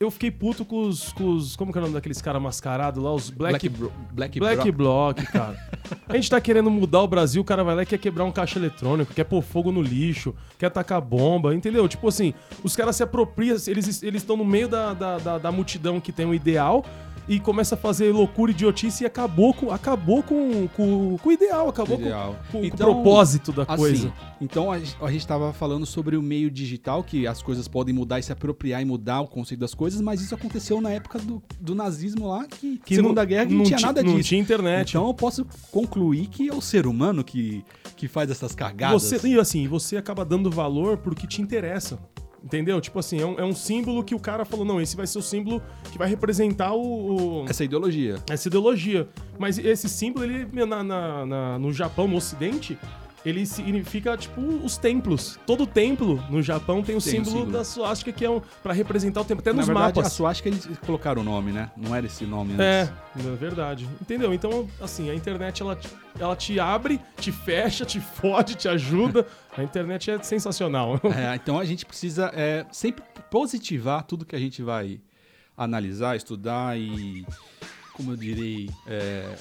Eu 0.00 0.10
fiquei 0.10 0.30
puto 0.30 0.64
com 0.64 0.82
os, 0.88 1.12
com 1.12 1.30
os. 1.34 1.56
Como 1.56 1.72
que 1.72 1.78
é 1.78 1.80
o 1.80 1.82
nome 1.82 1.94
daqueles 1.94 2.20
caras 2.20 2.42
mascarados 2.42 3.02
lá? 3.02 3.12
Os 3.12 3.30
Black, 3.30 3.52
Black, 3.52 3.68
Bro- 3.68 3.92
Black, 4.12 4.38
Black 4.40 4.62
Bro- 4.72 4.72
Bloc, 4.72 5.22
cara. 5.32 5.56
A 6.08 6.16
gente 6.16 6.28
tá 6.30 6.40
querendo 6.40 6.70
mudar 6.70 7.00
o 7.02 7.08
Brasil, 7.08 7.42
o 7.42 7.44
cara 7.44 7.62
vai 7.64 7.74
lá 7.74 7.82
e 7.82 7.86
quer 7.86 7.98
quebrar 7.98 8.24
um 8.24 8.32
caixa 8.32 8.58
eletrônico, 8.58 9.12
quer 9.14 9.24
pôr 9.24 9.42
fogo 9.42 9.70
no 9.72 9.80
lixo, 9.82 10.34
quer 10.58 10.70
tacar 10.70 11.00
bomba, 11.00 11.54
entendeu? 11.54 11.86
Tipo 11.88 12.08
assim, 12.08 12.32
os 12.62 12.74
caras 12.76 12.96
se 12.96 13.02
apropriam, 13.02 13.56
eles 13.66 14.02
estão 14.02 14.36
no 14.36 14.44
meio 14.44 14.68
da, 14.68 14.92
da, 14.94 15.18
da, 15.18 15.38
da 15.38 15.52
multidão 15.52 16.00
que 16.00 16.12
tem 16.12 16.24
um 16.26 16.34
ideal 16.34 16.84
e 17.28 17.40
começa 17.40 17.74
a 17.74 17.78
fazer 17.78 18.12
loucura, 18.12 18.50
idiotice 18.50 19.04
e 19.04 19.06
acabou 19.06 19.54
com, 19.54 19.70
acabou 19.70 20.22
com, 20.22 20.68
com, 20.68 21.16
com 21.16 21.28
o 21.28 21.32
ideal, 21.32 21.68
acabou 21.68 21.96
com- 21.96 22.02
Ideal. 22.04 22.36
com, 22.52 22.58
com 22.60 22.64
Então, 22.64 22.90
o 22.90 22.94
propósito 22.94 23.50
da 23.52 23.62
Assim, 23.62 23.76
coisa. 23.76 24.12
então 24.40 24.70
a, 24.70 24.78
gente- 24.78 24.96
a 25.00 25.06
gente 25.10 25.20
estava 25.20 25.52
falando 25.52 25.86
sobre 25.86 26.16
o 26.16 26.22
meio 26.22 26.50
digital, 26.50 27.02
que 27.02 27.26
as 27.26 27.42
coisas 27.42 27.66
podem 27.66 27.94
mudar 27.94 28.18
e 28.18 28.22
se 28.22 28.30
apropriar 28.32 28.82
e 28.82 28.84
mudar 28.84 29.20
o 29.22 29.26
conceito 29.28 29.60
das 29.60 29.74
coisas, 29.74 30.00
mas 30.00 30.20
isso 30.20 30.34
aconteceu 30.34 30.80
na 30.80 30.90
época 30.90 31.18
do, 31.18 31.42
do 31.60 31.74
nazismo 31.74 32.28
lá, 32.28 32.44
que, 32.46 32.78
Que 32.84 32.96
Segunda 32.96 33.22
não- 33.22 33.28
Guerra, 33.28 33.46
que 33.46 33.54
não, 33.54 33.64
tinha 33.64 33.76
ti- 33.78 33.84
nada 33.84 34.02
Não 34.02 34.16
disso. 34.16 34.28
tinha 34.28 34.40
internet. 34.40 34.90
Então 34.90 35.06
eu 35.06 35.14
posso 35.14 35.46
concluir 35.70 36.26
que 36.26 36.48
é 36.48 36.54
o 36.54 36.60
ser 36.60 36.86
humano 36.86 37.24
que, 37.24 37.64
que 37.96 38.06
faz 38.06 38.30
essas 38.30 38.54
cagadas. 38.54 39.02
Você, 39.02 39.26
e 39.28 39.38
assim, 39.38 39.66
você 39.66 39.96
acaba 39.96 40.24
dando 40.24 40.50
valor 40.50 40.98
pro 40.98 41.14
que 41.14 41.26
te 41.26 41.40
interessa. 41.40 41.98
Entendeu? 42.44 42.78
Tipo 42.78 42.98
assim, 42.98 43.18
é 43.20 43.24
um, 43.24 43.38
é 43.38 43.44
um 43.44 43.54
símbolo 43.54 44.04
que 44.04 44.14
o 44.14 44.20
cara 44.20 44.44
falou, 44.44 44.66
não, 44.66 44.78
esse 44.78 44.94
vai 44.94 45.06
ser 45.06 45.18
o 45.18 45.22
símbolo 45.22 45.62
que 45.90 45.96
vai 45.96 46.06
representar 46.06 46.74
o, 46.74 47.42
o- 47.42 47.46
Essa 47.48 47.64
ideologia. 47.64 48.16
essa 48.28 48.48
ideologia. 48.48 49.08
Mas 49.38 49.56
esse 49.56 49.88
símbolo, 49.88 50.26
ele, 50.26 50.66
na, 50.66 50.84
na- 50.84 51.24
na- 51.24 51.58
no 51.58 51.72
Japão, 51.72 52.06
no 52.06 52.16
Ocidente, 52.16 52.78
ele 53.24 53.46
significa, 53.46 54.16
tipo, 54.16 54.40
os 54.40 54.76
templos. 54.76 55.38
Todo 55.46 55.66
templo 55.66 56.22
no 56.28 56.42
Japão 56.42 56.82
tem 56.82 56.94
o 56.94 57.00
Tem 57.00 57.12
símbolo, 57.12 57.30
símbolo. 57.38 57.52
da 57.52 57.64
suástica, 57.64 58.12
que 58.12 58.24
é 58.24 58.28
um, 58.30 58.40
pra 58.62 58.72
representar 58.72 59.22
o 59.22 59.24
templo. 59.24 59.40
Até 59.40 59.50
Na 59.52 59.58
nos 59.58 59.66
verdade, 59.66 59.96
mapas. 59.96 60.06
a 60.12 60.14
suástica 60.14 60.48
eles 60.50 60.68
colocaram 60.84 61.22
o 61.22 61.24
nome, 61.24 61.50
né? 61.50 61.70
Não 61.76 61.94
era 61.94 62.04
esse 62.06 62.24
nome 62.26 62.54
É, 62.60 62.82
antes. 63.16 63.26
é 63.26 63.34
verdade. 63.36 63.88
Entendeu? 64.00 64.34
Então, 64.34 64.68
assim, 64.80 65.08
a 65.10 65.14
internet 65.14 65.62
ela, 65.62 65.74
te- 65.74 65.88
ela 66.20 66.36
te 66.36 66.60
abre, 66.60 67.00
te 67.18 67.32
fecha, 67.32 67.84
te 67.84 67.98
fode, 68.20 68.54
te 68.56 68.68
ajuda. 68.68 69.26
A 69.56 69.62
internet 69.62 70.10
é 70.10 70.22
sensacional. 70.22 71.00
É, 71.16 71.34
então 71.36 71.58
a 71.58 71.64
gente 71.64 71.86
precisa 71.86 72.30
é, 72.34 72.66
sempre 72.70 73.02
positivar 73.30 74.02
tudo 74.04 74.24
que 74.26 74.36
a 74.36 74.38
gente 74.38 74.62
vai 74.62 75.00
analisar, 75.56 76.16
estudar 76.16 76.78
e, 76.78 77.24
como 77.94 78.12
eu 78.12 78.16
direi, 78.16 78.68
é, 78.86 79.34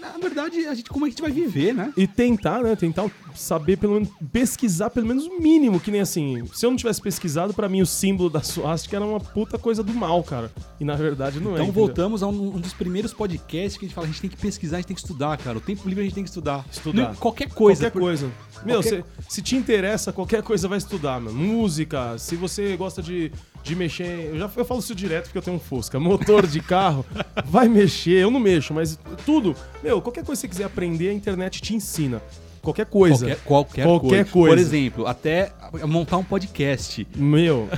na 0.00 0.18
verdade, 0.18 0.66
a 0.66 0.74
gente, 0.74 0.90
como 0.90 1.04
a 1.04 1.08
gente 1.08 1.20
vai 1.22 1.30
viver, 1.30 1.72
né? 1.72 1.92
E 1.96 2.06
tentar, 2.06 2.62
né? 2.62 2.74
Tentar 2.74 3.10
saber, 3.34 3.76
pelo 3.76 3.94
menos, 3.94 4.08
pesquisar 4.32 4.90
pelo 4.90 5.06
menos 5.06 5.26
o 5.26 5.40
mínimo, 5.40 5.78
que 5.78 5.90
nem 5.90 6.00
assim. 6.00 6.44
Se 6.52 6.66
eu 6.66 6.70
não 6.70 6.76
tivesse 6.76 7.00
pesquisado, 7.00 7.54
pra 7.54 7.68
mim 7.68 7.80
o 7.80 7.86
símbolo 7.86 8.28
da 8.28 8.42
suástica 8.42 8.96
era 8.96 9.04
uma 9.04 9.20
puta 9.20 9.58
coisa 9.58 9.82
do 9.82 9.94
mal, 9.94 10.22
cara. 10.24 10.50
E 10.80 10.84
na 10.84 10.96
verdade 10.96 11.38
não 11.40 11.52
é. 11.52 11.54
Então 11.54 11.64
entendeu? 11.66 11.84
voltamos 11.86 12.22
a 12.22 12.26
um, 12.26 12.56
um 12.56 12.60
dos 12.60 12.72
primeiros 12.72 13.12
podcasts 13.12 13.76
que 13.78 13.84
a 13.84 13.88
gente 13.88 13.94
fala, 13.94 14.06
a 14.06 14.10
gente 14.10 14.20
tem 14.20 14.30
que 14.30 14.36
pesquisar, 14.36 14.76
a 14.76 14.80
gente 14.80 14.88
tem 14.88 14.96
que 14.96 15.02
estudar, 15.02 15.36
cara. 15.38 15.58
O 15.58 15.60
tempo 15.60 15.88
livre 15.88 16.02
a 16.02 16.04
gente 16.04 16.14
tem 16.14 16.24
que 16.24 16.30
estudar. 16.30 16.64
Estudar. 16.70 17.08
Não- 17.10 17.14
qualquer 17.14 17.48
coisa. 17.50 17.82
Qualquer 17.82 17.92
por- 17.92 18.00
coisa. 18.00 18.30
Meu, 18.64 18.82
Qualquer- 18.82 19.04
se, 19.28 19.36
se 19.36 19.42
te 19.42 19.54
interessa, 19.56 20.12
qualquer 20.12 20.42
coisa 20.42 20.66
vai 20.66 20.78
estudar, 20.78 21.20
mano. 21.20 21.36
Música, 21.38 22.18
se 22.18 22.34
você 22.34 22.76
gosta 22.76 23.00
de, 23.00 23.30
de 23.62 23.76
mexer. 23.76 24.30
Eu 24.32 24.38
já 24.38 24.50
eu 24.56 24.64
falo 24.64 24.80
isso 24.80 24.94
direto 24.94 25.24
porque 25.24 25.38
eu 25.38 25.42
tenho 25.42 25.56
um 25.56 25.60
Fusca. 25.60 26.00
Motor 26.00 26.44
de 26.46 26.60
carro, 26.60 27.06
vai 27.46 27.68
mexer. 27.68 28.20
Eu 28.22 28.30
não 28.32 28.40
mexo, 28.40 28.74
mas 28.74 28.98
tudo. 29.24 29.54
Meu, 29.82 30.00
qualquer 30.02 30.24
coisa 30.24 30.40
que 30.40 30.46
você 30.46 30.48
quiser 30.48 30.64
aprender, 30.64 31.08
a 31.08 31.12
internet 31.12 31.60
te 31.60 31.74
ensina. 31.74 32.20
Qualquer 32.60 32.86
coisa. 32.86 33.26
Qualquer, 33.26 33.44
qualquer, 33.44 33.84
Qualquer 33.84 34.08
coisa. 34.08 34.32
coisa. 34.32 34.56
Por 34.56 34.58
exemplo, 34.58 35.06
até 35.06 35.52
montar 35.84 36.16
um 36.18 36.24
podcast. 36.24 37.06
Meu, 37.16 37.68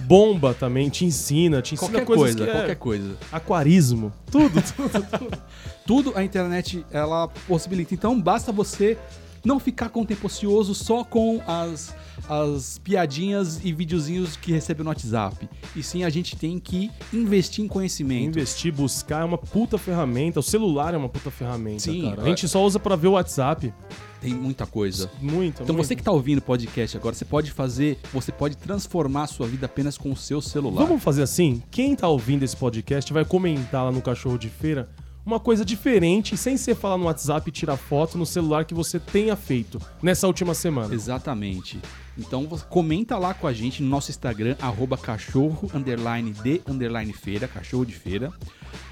bomba 0.00 0.54
também 0.54 0.88
te 0.88 1.04
ensina, 1.04 1.62
te 1.62 1.74
ensina 1.74 1.90
Qualquer 1.90 2.04
coisa, 2.06 2.44
é 2.44 2.52
qualquer 2.52 2.76
coisa. 2.76 3.16
aquarismo, 3.32 4.12
tudo, 4.30 4.62
tudo, 4.62 5.02
tudo. 5.18 5.38
Tudo 5.86 6.12
a 6.14 6.22
internet 6.22 6.84
ela 6.92 7.26
possibilita. 7.48 7.92
Então 7.94 8.20
basta 8.20 8.52
você 8.52 8.96
não 9.44 9.58
ficar 9.58 9.88
com 9.88 10.02
o 10.02 10.06
tempo 10.06 10.26
ocioso 10.26 10.74
só 10.74 11.04
com 11.04 11.40
as, 11.46 11.94
as 12.28 12.78
piadinhas 12.78 13.64
e 13.64 13.72
videozinhos 13.72 14.36
que 14.36 14.52
recebe 14.52 14.82
no 14.82 14.88
WhatsApp. 14.90 15.48
E 15.74 15.82
sim, 15.82 16.04
a 16.04 16.10
gente 16.10 16.36
tem 16.36 16.58
que 16.58 16.90
investir 17.12 17.64
em 17.64 17.68
conhecimento. 17.68 18.38
Investir, 18.38 18.72
buscar 18.72 19.22
é 19.22 19.24
uma 19.24 19.38
puta 19.38 19.78
ferramenta. 19.78 20.40
O 20.40 20.42
celular 20.42 20.94
é 20.94 20.96
uma 20.96 21.08
puta 21.08 21.30
ferramenta, 21.30 21.80
Sim, 21.80 22.10
cara. 22.10 22.22
A 22.22 22.24
gente 22.26 22.46
só 22.48 22.64
usa 22.64 22.78
pra 22.78 22.96
ver 22.96 23.08
o 23.08 23.12
WhatsApp. 23.12 23.72
Tem 24.20 24.34
muita 24.34 24.66
coisa. 24.66 25.10
Muito, 25.18 25.62
Então 25.62 25.74
muito. 25.74 25.86
você 25.86 25.96
que 25.96 26.02
tá 26.02 26.12
ouvindo 26.12 26.38
o 26.38 26.42
podcast 26.42 26.94
agora, 26.94 27.14
você 27.14 27.24
pode 27.24 27.50
fazer, 27.50 27.98
você 28.12 28.30
pode 28.30 28.54
transformar 28.54 29.22
a 29.22 29.26
sua 29.26 29.46
vida 29.46 29.64
apenas 29.64 29.96
com 29.96 30.12
o 30.12 30.16
seu 30.16 30.42
celular. 30.42 30.84
Vamos 30.84 31.02
fazer 31.02 31.22
assim? 31.22 31.62
Quem 31.70 31.96
tá 31.96 32.06
ouvindo 32.06 32.42
esse 32.42 32.54
podcast 32.54 33.10
vai 33.14 33.24
comentar 33.24 33.84
lá 33.84 33.90
no 33.90 34.02
Cachorro 34.02 34.36
de 34.36 34.50
Feira 34.50 34.90
uma 35.30 35.40
coisa 35.40 35.64
diferente, 35.64 36.36
sem 36.36 36.56
ser 36.56 36.74
falar 36.74 36.98
no 36.98 37.04
WhatsApp 37.04 37.48
e 37.48 37.52
tirar 37.52 37.76
foto 37.76 38.18
no 38.18 38.26
celular 38.26 38.64
que 38.64 38.74
você 38.74 38.98
tenha 38.98 39.36
feito 39.36 39.80
nessa 40.02 40.26
última 40.26 40.54
semana. 40.54 40.92
Exatamente. 40.92 41.78
Então 42.18 42.46
comenta 42.68 43.16
lá 43.16 43.32
com 43.32 43.46
a 43.46 43.52
gente 43.52 43.82
no 43.82 43.88
nosso 43.88 44.10
Instagram, 44.10 44.56
arroba 44.60 44.98
cachorro, 44.98 45.70
underline 45.72 46.32
de, 46.32 46.60
underline 46.66 47.12
feira, 47.12 47.46
cachorro 47.46 47.86
de 47.86 47.94
feira. 47.94 48.32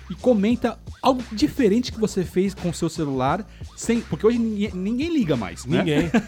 E 0.08 0.14
comenta 0.14 0.78
algo 1.02 1.22
diferente 1.32 1.92
que 1.92 2.00
você 2.00 2.24
fez 2.24 2.54
com 2.54 2.70
o 2.70 2.74
seu 2.74 2.88
celular, 2.88 3.46
sem, 3.76 4.00
porque 4.00 4.26
hoje 4.26 4.38
ninguém, 4.38 4.70
ninguém 4.72 5.12
liga 5.12 5.36
mais, 5.36 5.66
né? 5.66 5.78
Ninguém. 5.78 6.10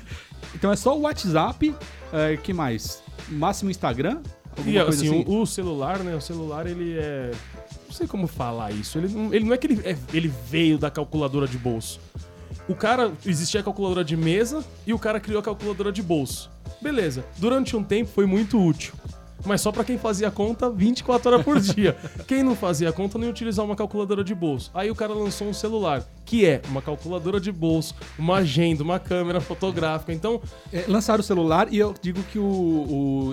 Então 0.55 0.73
é 0.73 0.77
só 0.77 0.97
o 0.97 1.03
WhatsApp, 1.03 1.73
é, 2.13 2.37
que 2.37 2.53
mais? 2.53 3.03
Máximo 3.29 3.71
Instagram? 3.71 4.21
E 4.65 4.79
Alguma 4.79 4.95
assim, 4.95 5.21
assim? 5.21 5.25
O, 5.29 5.43
o 5.43 5.47
celular, 5.47 6.01
né? 6.01 6.17
O 6.17 6.21
celular, 6.21 6.67
ele 6.67 6.99
é. 6.99 7.31
Não 7.91 7.97
sei 7.97 8.07
como 8.07 8.29
falar 8.29 8.71
isso. 8.71 8.97
Ele 8.99 9.09
não, 9.13 9.35
ele 9.35 9.45
não 9.45 9.53
é 9.53 9.57
que 9.59 9.67
ele, 9.67 9.81
é- 9.85 9.99
ele 10.15 10.33
veio 10.49 10.79
da 10.79 10.89
calculadora 10.93 11.49
de 11.49 11.59
bolso. 11.59 11.99
O 12.69 12.75
cara. 12.77 13.13
Existia 13.27 13.59
a 13.61 13.65
calculadora 13.65 14.05
de 14.05 14.17
mesa 14.17 14.65
e 14.87 14.95
o 14.95 14.99
cara 14.99 15.19
criou 15.19 15.41
a 15.41 15.43
calculadora 15.43 15.91
de 15.91 16.01
bolso. 16.01 16.49
Beleza. 16.81 17.25
Durante 17.37 17.77
um 17.77 17.83
tempo 17.83 18.09
foi 18.15 18.27
muito 18.27 18.65
útil. 18.65 18.95
Mas 19.45 19.61
só 19.61 19.73
pra 19.73 19.83
quem 19.83 19.99
fazia 19.99 20.31
conta 20.31 20.71
24 20.71 21.33
horas 21.33 21.45
por 21.45 21.59
dia. 21.59 21.97
Quem 22.29 22.43
não 22.43 22.55
fazia 22.55 22.93
conta 22.93 23.17
não 23.19 23.25
ia 23.25 23.31
utilizar 23.31 23.65
uma 23.65 23.75
calculadora 23.75 24.23
de 24.23 24.35
bolso. 24.35 24.71
Aí 24.75 24.91
o 24.91 24.95
cara 24.95 25.15
lançou 25.15 25.49
um 25.49 25.55
celular, 25.55 26.05
que 26.31 26.47
é 26.47 26.63
uma 26.69 26.81
calculadora 26.81 27.41
de 27.41 27.51
bolso, 27.51 27.93
uma 28.17 28.37
agenda, 28.37 28.85
uma 28.85 29.01
câmera 29.01 29.41
fotográfica. 29.41 30.13
Então, 30.13 30.41
É, 30.73 30.85
lançaram 30.87 31.19
o 31.21 31.25
celular 31.25 31.67
e 31.73 31.79
eu 31.79 31.93
digo 32.01 32.23
que 32.23 32.39
o, 32.39 32.45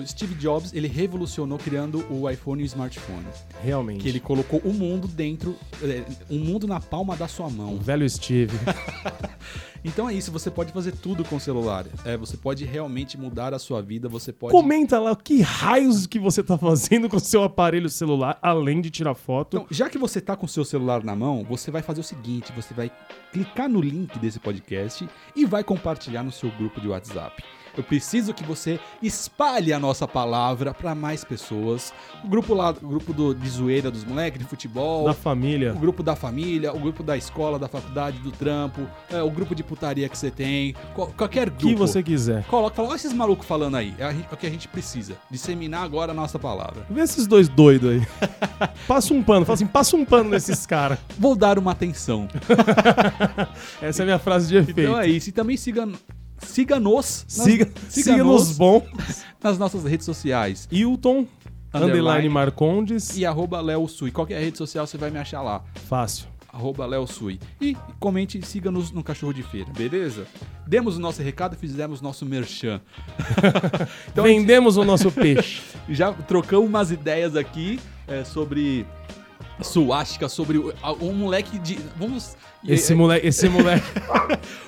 o 0.00 0.02
Steve 0.04 0.34
Jobs, 0.34 0.72
ele 0.74 0.88
revolucionou 0.88 1.58
criando 1.58 2.04
o 2.10 2.28
iPhone 2.28 2.60
e 2.60 2.64
o 2.64 2.66
smartphone. 2.66 3.24
realmente. 3.62 4.00
Que 4.02 4.08
ele 4.08 4.18
colocou 4.18 4.58
o 4.64 4.74
mundo 4.74 5.06
dentro, 5.06 5.54
é, 5.80 6.02
um 6.28 6.40
mundo 6.40 6.66
na 6.66 6.80
palma 6.80 7.14
da 7.16 7.28
sua 7.28 7.46
O 7.46 7.52
mão. 7.52 7.76
velho 7.76 8.08
Steve. 8.10 8.58
Então 9.84 10.08
é 10.08 10.12
isso, 10.12 10.32
você 10.32 10.50
pode 10.50 10.72
fazer 10.72 10.92
tudo 10.92 11.24
com 11.24 11.36
o 11.36 11.40
celular. 11.40 11.86
É, 12.04 12.16
você 12.16 12.36
pode 12.36 12.64
realmente 12.64 13.16
mudar 13.16 13.54
a 13.54 13.60
sua 13.60 13.80
vida, 13.80 14.08
você 14.08 14.32
pode. 14.32 14.52
Comenta 14.52 14.98
lá 14.98 15.14
que 15.14 15.40
raios 15.40 16.04
que 16.06 16.18
você 16.18 16.42
tá 16.42 16.58
fazendo 16.58 17.08
com 17.08 17.16
o 17.16 17.20
seu 17.20 17.44
aparelho 17.44 17.88
celular, 17.88 18.38
além 18.42 18.80
de 18.80 18.90
tirar 18.90 19.14
foto. 19.14 19.56
Então, 19.56 19.66
já 19.70 19.88
que 19.88 19.96
você 19.96 20.20
tá 20.20 20.36
com 20.36 20.46
o 20.46 20.48
seu 20.48 20.64
celular 20.64 21.04
na 21.04 21.14
mão, 21.14 21.44
você 21.48 21.70
vai 21.70 21.80
fazer 21.80 22.00
o 22.00 22.04
seguinte: 22.04 22.52
você 22.56 22.74
vai 22.74 22.87
clicar 23.32 23.68
no 23.68 23.80
link 23.80 24.18
desse 24.18 24.38
podcast 24.38 25.08
e 25.34 25.44
vai 25.44 25.62
compartilhar 25.62 26.22
no 26.22 26.32
seu 26.32 26.50
grupo 26.50 26.80
de 26.80 26.88
WhatsApp. 26.88 27.42
Eu 27.76 27.82
preciso 27.84 28.34
que 28.34 28.42
você 28.44 28.78
espalhe 29.02 29.72
a 29.72 29.78
nossa 29.78 30.06
palavra 30.08 30.74
para 30.74 30.94
mais 30.94 31.24
pessoas. 31.24 31.92
O 32.24 32.28
grupo 32.28 32.54
lá, 32.54 32.70
o 32.70 32.88
grupo 32.88 33.12
do, 33.12 33.34
de 33.34 33.48
zoeira 33.48 33.90
dos 33.90 34.04
moleques, 34.04 34.38
de 34.40 34.44
futebol. 34.46 35.04
da 35.04 35.14
família. 35.14 35.72
O 35.74 35.78
grupo 35.78 36.02
da 36.02 36.16
família, 36.16 36.72
o 36.72 36.78
grupo 36.78 37.02
da 37.02 37.16
escola, 37.16 37.58
da 37.58 37.68
faculdade, 37.68 38.18
do 38.18 38.30
trampo, 38.32 38.86
é, 39.10 39.22
o 39.22 39.30
grupo 39.30 39.54
de 39.54 39.62
putaria 39.62 40.08
que 40.08 40.18
você 40.18 40.30
tem, 40.30 40.74
qual- 40.94 41.08
qualquer 41.16 41.48
O 41.48 41.50
grupo. 41.52 41.66
que 41.66 41.74
você 41.74 42.02
quiser. 42.02 42.44
Coloca, 42.44 42.74
fala, 42.76 42.88
olha 42.88 42.96
esses 42.96 43.12
malucos 43.12 43.46
falando 43.46 43.76
aí. 43.76 43.94
É 43.98 44.04
a 44.04 44.12
é 44.12 44.24
o 44.32 44.36
que 44.36 44.46
a 44.46 44.50
gente 44.50 44.66
precisa. 44.68 45.14
Disseminar 45.30 45.82
agora 45.84 46.12
a 46.12 46.14
nossa 46.14 46.38
palavra. 46.38 46.84
Vê 46.90 47.00
esses 47.02 47.26
dois 47.26 47.48
doidos 47.48 47.90
aí. 47.90 48.06
passa 48.88 49.14
um 49.14 49.22
pano, 49.22 49.44
fala 49.46 49.54
assim, 49.54 49.66
passa 49.66 49.96
um 49.96 50.04
pano 50.04 50.30
nesses 50.30 50.64
caras. 50.66 50.98
Vou 51.18 51.36
dar 51.36 51.58
uma 51.58 51.72
atenção. 51.72 52.28
Essa 53.80 54.02
é 54.02 54.04
a 54.04 54.06
minha 54.06 54.18
frase 54.18 54.48
de 54.48 54.56
efeito. 54.56 54.80
Então 54.80 54.98
é 55.00 55.06
isso. 55.08 55.28
E 55.28 55.32
também 55.32 55.56
siga, 55.56 55.88
siga-nos. 56.48 57.24
nas- 57.36 57.44
Siga, 57.46 57.68
bom. 58.56 58.86
nas 59.42 59.58
nossas 59.58 59.84
redes 59.84 60.04
sociais. 60.06 60.68
Hilton, 60.70 61.26
underline, 61.72 61.90
Underline. 61.92 62.28
Marcondes. 62.28 63.16
E 63.16 63.24
arroba 63.26 63.60
Léo 63.60 63.86
Sui. 63.88 64.10
Qualquer 64.10 64.40
rede 64.40 64.58
social 64.58 64.86
você 64.86 64.96
vai 64.98 65.10
me 65.10 65.18
achar 65.18 65.42
lá. 65.42 65.62
Fácil. 65.88 66.26
Arroba 66.50 66.86
Léo 66.86 67.06
Sui. 67.06 67.38
E 67.60 67.76
comente 68.00 68.38
e 68.38 68.44
siga-nos 68.44 68.90
no 68.90 69.04
Cachorro 69.04 69.34
de 69.34 69.42
Feira, 69.42 69.70
beleza? 69.76 70.26
Demos 70.66 70.96
o 70.96 71.00
nosso 71.00 71.22
recado 71.22 71.54
e 71.54 71.58
fizemos 71.58 72.00
nosso 72.00 72.24
merchan. 72.24 72.80
Então, 74.10 74.24
Vendemos 74.24 74.76
o 74.76 74.84
nosso 74.84 75.10
peixe. 75.12 75.62
já 75.88 76.12
trocamos 76.12 76.68
umas 76.68 76.90
ideias 76.90 77.36
aqui 77.36 77.78
é, 78.06 78.24
sobre 78.24 78.86
suástica, 79.62 80.28
sobre 80.28 80.58
o- 80.58 80.72
um 81.00 81.12
moleque 81.12 81.58
de. 81.58 81.78
Vamos. 81.96 82.36
Esse 82.66 82.92
é, 82.92 82.96
moleque, 82.96 83.26
esse 83.26 83.48
moleque 83.48 83.86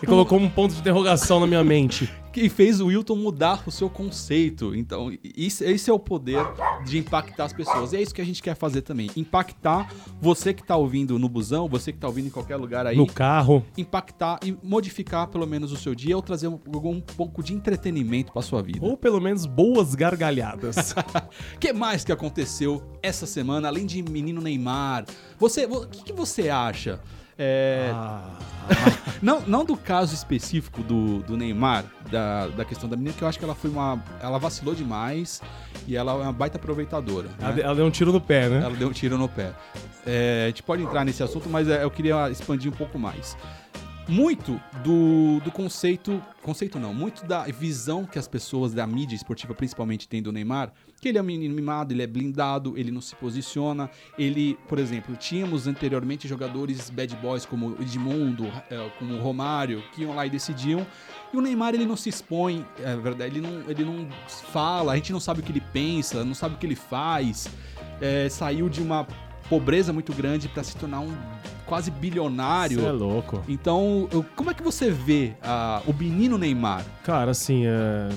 ele 0.01 0.07
colocou 0.07 0.39
um 0.39 0.49
ponto 0.49 0.75
de 0.75 0.81
interrogação 0.81 1.41
na 1.41 1.47
minha 1.47 1.65
mente. 1.65 2.11
que 2.33 2.49
fez 2.49 2.81
o 2.81 2.87
Wilton 2.87 3.17
mudar 3.17 3.63
o 3.67 3.71
seu 3.71 3.91
conceito. 3.91 4.75
Então, 4.75 5.13
isso, 5.37 5.65
esse 5.65 5.91
é 5.91 5.93
o 5.93 5.99
poder 5.99 6.41
de 6.85 6.99
impactar 6.99 7.45
as 7.45 7.53
pessoas. 7.53 7.93
E 7.93 7.97
é 7.97 8.03
isso 8.03 8.15
que 8.15 8.21
a 8.21 8.25
gente 8.25 8.41
quer 8.43 8.55
fazer 8.55 8.83
também. 8.83 9.11
Impactar 9.17 9.93
você 10.21 10.55
que 10.55 10.63
tá 10.63 10.77
ouvindo 10.77 11.19
no 11.19 11.29
busão, 11.29 11.69
você 11.69 11.93
que 11.93 11.99
tá 11.99 12.07
ouvindo 12.07 12.29
em 12.29 12.31
qualquer 12.31 12.57
lugar 12.57 12.87
aí. 12.87 12.97
No 12.97 13.07
carro. 13.07 13.65
Impactar 13.77 14.39
e 14.45 14.57
modificar 14.63 15.27
pelo 15.27 15.47
menos 15.47 15.73
o 15.73 15.77
seu 15.77 15.95
dia 15.95 16.15
ou 16.15 16.23
trazer 16.23 16.47
um, 16.47 16.59
algum 16.73 17.01
pouco 17.01 17.43
de 17.43 17.53
entretenimento 17.53 18.33
pra 18.33 18.43
sua 18.43 18.63
vida. 18.63 18.79
Ou 18.81 18.97
pelo 18.97 19.21
menos 19.21 19.45
boas 19.47 19.97
gargalhadas. 19.97 20.93
O 21.57 21.59
que 21.59 21.73
mais 21.73 22.05
que 22.05 22.13
aconteceu 22.13 22.83
essa 23.03 23.27
semana, 23.27 23.67
além 23.67 23.87
de 23.87 24.03
menino 24.03 24.41
Neymar? 24.41 25.05
Você, 25.39 25.65
o 25.67 25.87
que, 25.89 26.05
que 26.05 26.13
você 26.13 26.49
acha? 26.49 27.01
É, 27.43 27.91
Ah, 27.95 28.23
não, 29.23 29.41
não 29.47 29.65
do 29.65 29.75
caso 29.77 30.15
específico 30.15 30.83
do, 30.83 31.21
do 31.21 31.37
Neymar, 31.39 31.85
da, 32.11 32.49
da 32.49 32.65
questão 32.67 32.87
da 32.89 32.97
menina, 32.97 33.15
que 33.17 33.23
eu 33.25 33.29
acho 33.29 33.39
que 33.39 33.45
ela 33.45 33.55
foi 33.55 33.71
uma. 33.71 33.99
Ela 34.23 34.39
vacilou 34.39 34.75
demais 34.75 35.41
e 35.89 35.97
ela 35.97 36.13
é 36.13 36.17
uma 36.17 36.33
baita 36.33 36.59
aproveitadora. 36.59 37.29
né? 37.29 37.35
ela, 37.41 37.61
ela 37.61 37.75
deu 37.75 37.87
um 37.87 37.91
tiro 37.91 38.13
no 38.13 38.21
pé, 38.21 38.49
né? 38.49 38.61
Ela 38.63 38.77
deu 38.77 38.89
um 38.89 38.93
tiro 38.93 39.17
no 39.17 39.29
pé. 39.29 39.55
É, 40.07 40.43
a 40.45 40.47
gente 40.49 40.63
pode 40.63 40.83
entrar 40.83 41.03
nesse 41.05 41.23
assunto, 41.23 41.49
mas 41.49 41.67
é, 41.69 41.83
eu 41.83 41.91
queria 41.91 42.31
expandir 42.31 42.71
um 42.71 42.77
pouco 42.77 42.99
mais. 42.99 43.37
Muito 44.07 44.61
do, 44.85 45.41
do 45.41 45.51
conceito. 45.51 46.23
Conceito 46.43 46.79
não, 46.79 46.93
muito 46.93 47.25
da 47.27 47.45
visão 47.45 48.05
que 48.05 48.19
as 48.19 48.29
pessoas 48.29 48.75
da 48.75 48.87
mídia 48.87 49.15
esportiva 49.17 49.55
principalmente 49.55 50.09
têm 50.09 50.23
do 50.23 50.33
Neymar, 50.33 50.73
que 51.01 51.09
ele 51.09 51.19
é 51.19 51.23
um 51.23 51.25
menino 51.25 51.55
mimado, 51.55 51.95
ele 51.95 52.03
é 52.03 52.07
blindado, 52.07 52.77
ele 52.77 52.91
não 52.91 53.01
se 53.01 53.17
posiciona. 53.17 53.91
Ele, 54.19 54.59
por 54.69 54.79
exemplo, 54.79 55.17
tínhamos 55.17 55.67
anteriormente 55.67 56.29
jogadores 56.29 56.91
bad 56.91 57.17
boys 57.17 57.47
como 57.47 57.71
o 57.71 57.83
Edmundo, 57.83 58.47
é, 58.71 58.91
como 58.99 59.15
o 59.15 59.21
Romário, 59.21 59.83
que 59.95 60.03
iam 60.03 60.15
lá 60.15 60.27
e 60.27 60.31
decidiam. 60.31 60.87
E 61.33 61.37
o 61.37 61.41
Neymar 61.41 61.75
ele 61.75 61.87
não 61.87 61.97
se 61.97 62.09
expõe, 62.09 62.67
é 62.79 62.95
verdade, 62.97 63.39
ele 63.39 63.47
não, 63.47 63.71
ele 63.71 63.85
não 63.85 64.09
fala, 64.53 64.93
a 64.93 64.97
gente 64.97 65.13
não 65.13 65.21
sabe 65.21 65.41
o 65.41 65.43
que 65.43 65.53
ele 65.53 65.63
pensa, 65.73 66.25
não 66.25 66.35
sabe 66.35 66.57
o 66.57 66.59
que 66.59 66.67
ele 66.67 66.77
faz. 66.77 67.49
É, 68.01 68.29
saiu 68.29 68.69
de 68.69 68.83
uma 68.83 69.07
pobreza 69.49 69.93
muito 69.93 70.13
grande 70.13 70.49
para 70.49 70.63
se 70.63 70.77
tornar 70.77 71.01
um 71.01 71.15
quase 71.67 71.91
bilionário. 71.91 72.81
Você 72.81 72.87
é 72.87 72.93
louco. 72.93 73.45
Então, 73.49 74.09
como 74.35 74.51
é 74.51 74.55
que 74.55 74.63
você 74.63 74.91
vê 74.91 75.35
ah, 75.41 75.83
o 75.87 75.93
menino 75.93 76.37
Neymar 76.37 76.85
Cara, 77.05 77.31
assim, 77.31 77.65
é... 77.65 78.09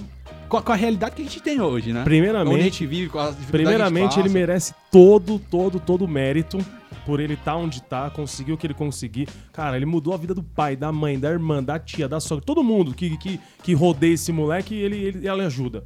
com 0.54 0.58
a, 0.58 0.62
com 0.62 0.72
a 0.72 0.76
realidade 0.76 1.16
que 1.16 1.22
a 1.24 1.26
gente 1.26 1.42
tem 1.42 1.60
hoje, 1.60 1.92
né? 1.92 2.02
Onde 2.02 2.02
a 2.02 2.04
primeiramente, 2.04 2.64
gente 2.64 2.86
vive, 2.86 3.10
com 3.10 3.18
as 3.18 3.36
primeiramente 3.36 4.14
que 4.14 4.20
a 4.20 4.24
ele 4.24 4.30
merece 4.32 4.74
todo, 4.92 5.40
todo, 5.40 5.80
todo 5.80 6.06
o 6.06 6.08
mérito 6.08 6.64
por 7.08 7.20
ele 7.20 7.34
estar 7.34 7.56
onde 7.56 7.82
tá, 7.82 8.10
conseguiu 8.12 8.54
o 8.54 8.58
que 8.58 8.68
ele 8.68 8.74
conseguiu. 8.74 9.26
Cara, 9.52 9.76
ele 9.76 9.86
mudou 9.86 10.14
a 10.14 10.18
vida 10.18 10.34
do 10.34 10.44
pai, 10.44 10.76
da 10.76 10.92
mãe, 10.92 11.20
da 11.20 11.30
irmã, 11.30 11.62
da 11.62 11.80
tia, 11.80 12.08
da 12.08 12.20
sogra, 12.20 12.46
todo 12.46 12.64
mundo 12.64 12.94
que, 12.94 13.18
que, 13.18 13.40
que 13.64 13.74
rodeia 13.74 14.14
esse 14.14 14.32
moleque, 14.32 14.76
ele, 14.76 14.98
ele, 14.98 15.28
ela 15.28 15.44
ajuda. 15.44 15.84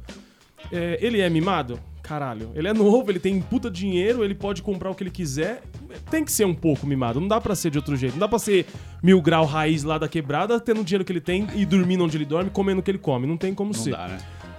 É, 0.70 0.98
ele 1.00 1.20
é 1.20 1.30
mimado? 1.30 1.80
Caralho. 2.02 2.50
Ele 2.54 2.68
é 2.68 2.72
novo, 2.72 3.10
ele 3.10 3.18
tem 3.18 3.40
puta 3.40 3.70
dinheiro, 3.70 4.24
ele 4.24 4.34
pode 4.34 4.62
comprar 4.62 4.90
o 4.90 4.94
que 4.94 5.02
ele 5.02 5.10
quiser. 5.10 5.62
Tem 6.10 6.24
que 6.24 6.32
ser 6.32 6.46
um 6.46 6.54
pouco 6.54 6.86
mimado. 6.86 7.20
Não 7.20 7.28
dá 7.28 7.40
pra 7.40 7.54
ser 7.54 7.70
de 7.70 7.78
outro 7.78 7.96
jeito. 7.96 8.12
Não 8.14 8.20
dá 8.20 8.28
pra 8.28 8.38
ser 8.38 8.66
mil 9.02 9.20
grau 9.20 9.44
raiz 9.44 9.82
lá 9.82 9.98
da 9.98 10.08
quebrada, 10.08 10.58
tendo 10.58 10.80
o 10.80 10.84
dinheiro 10.84 11.04
que 11.04 11.12
ele 11.12 11.20
tem 11.20 11.46
e 11.54 11.66
dormindo 11.66 12.04
onde 12.04 12.16
ele 12.16 12.24
dorme, 12.24 12.50
comendo 12.50 12.80
o 12.80 12.82
que 12.82 12.90
ele 12.90 12.98
come. 12.98 13.26
Não 13.26 13.36
tem 13.36 13.54
como 13.54 13.72
Não 13.72 13.78
ser. 13.78 13.90
dá, 13.90 14.08
né? 14.08 14.18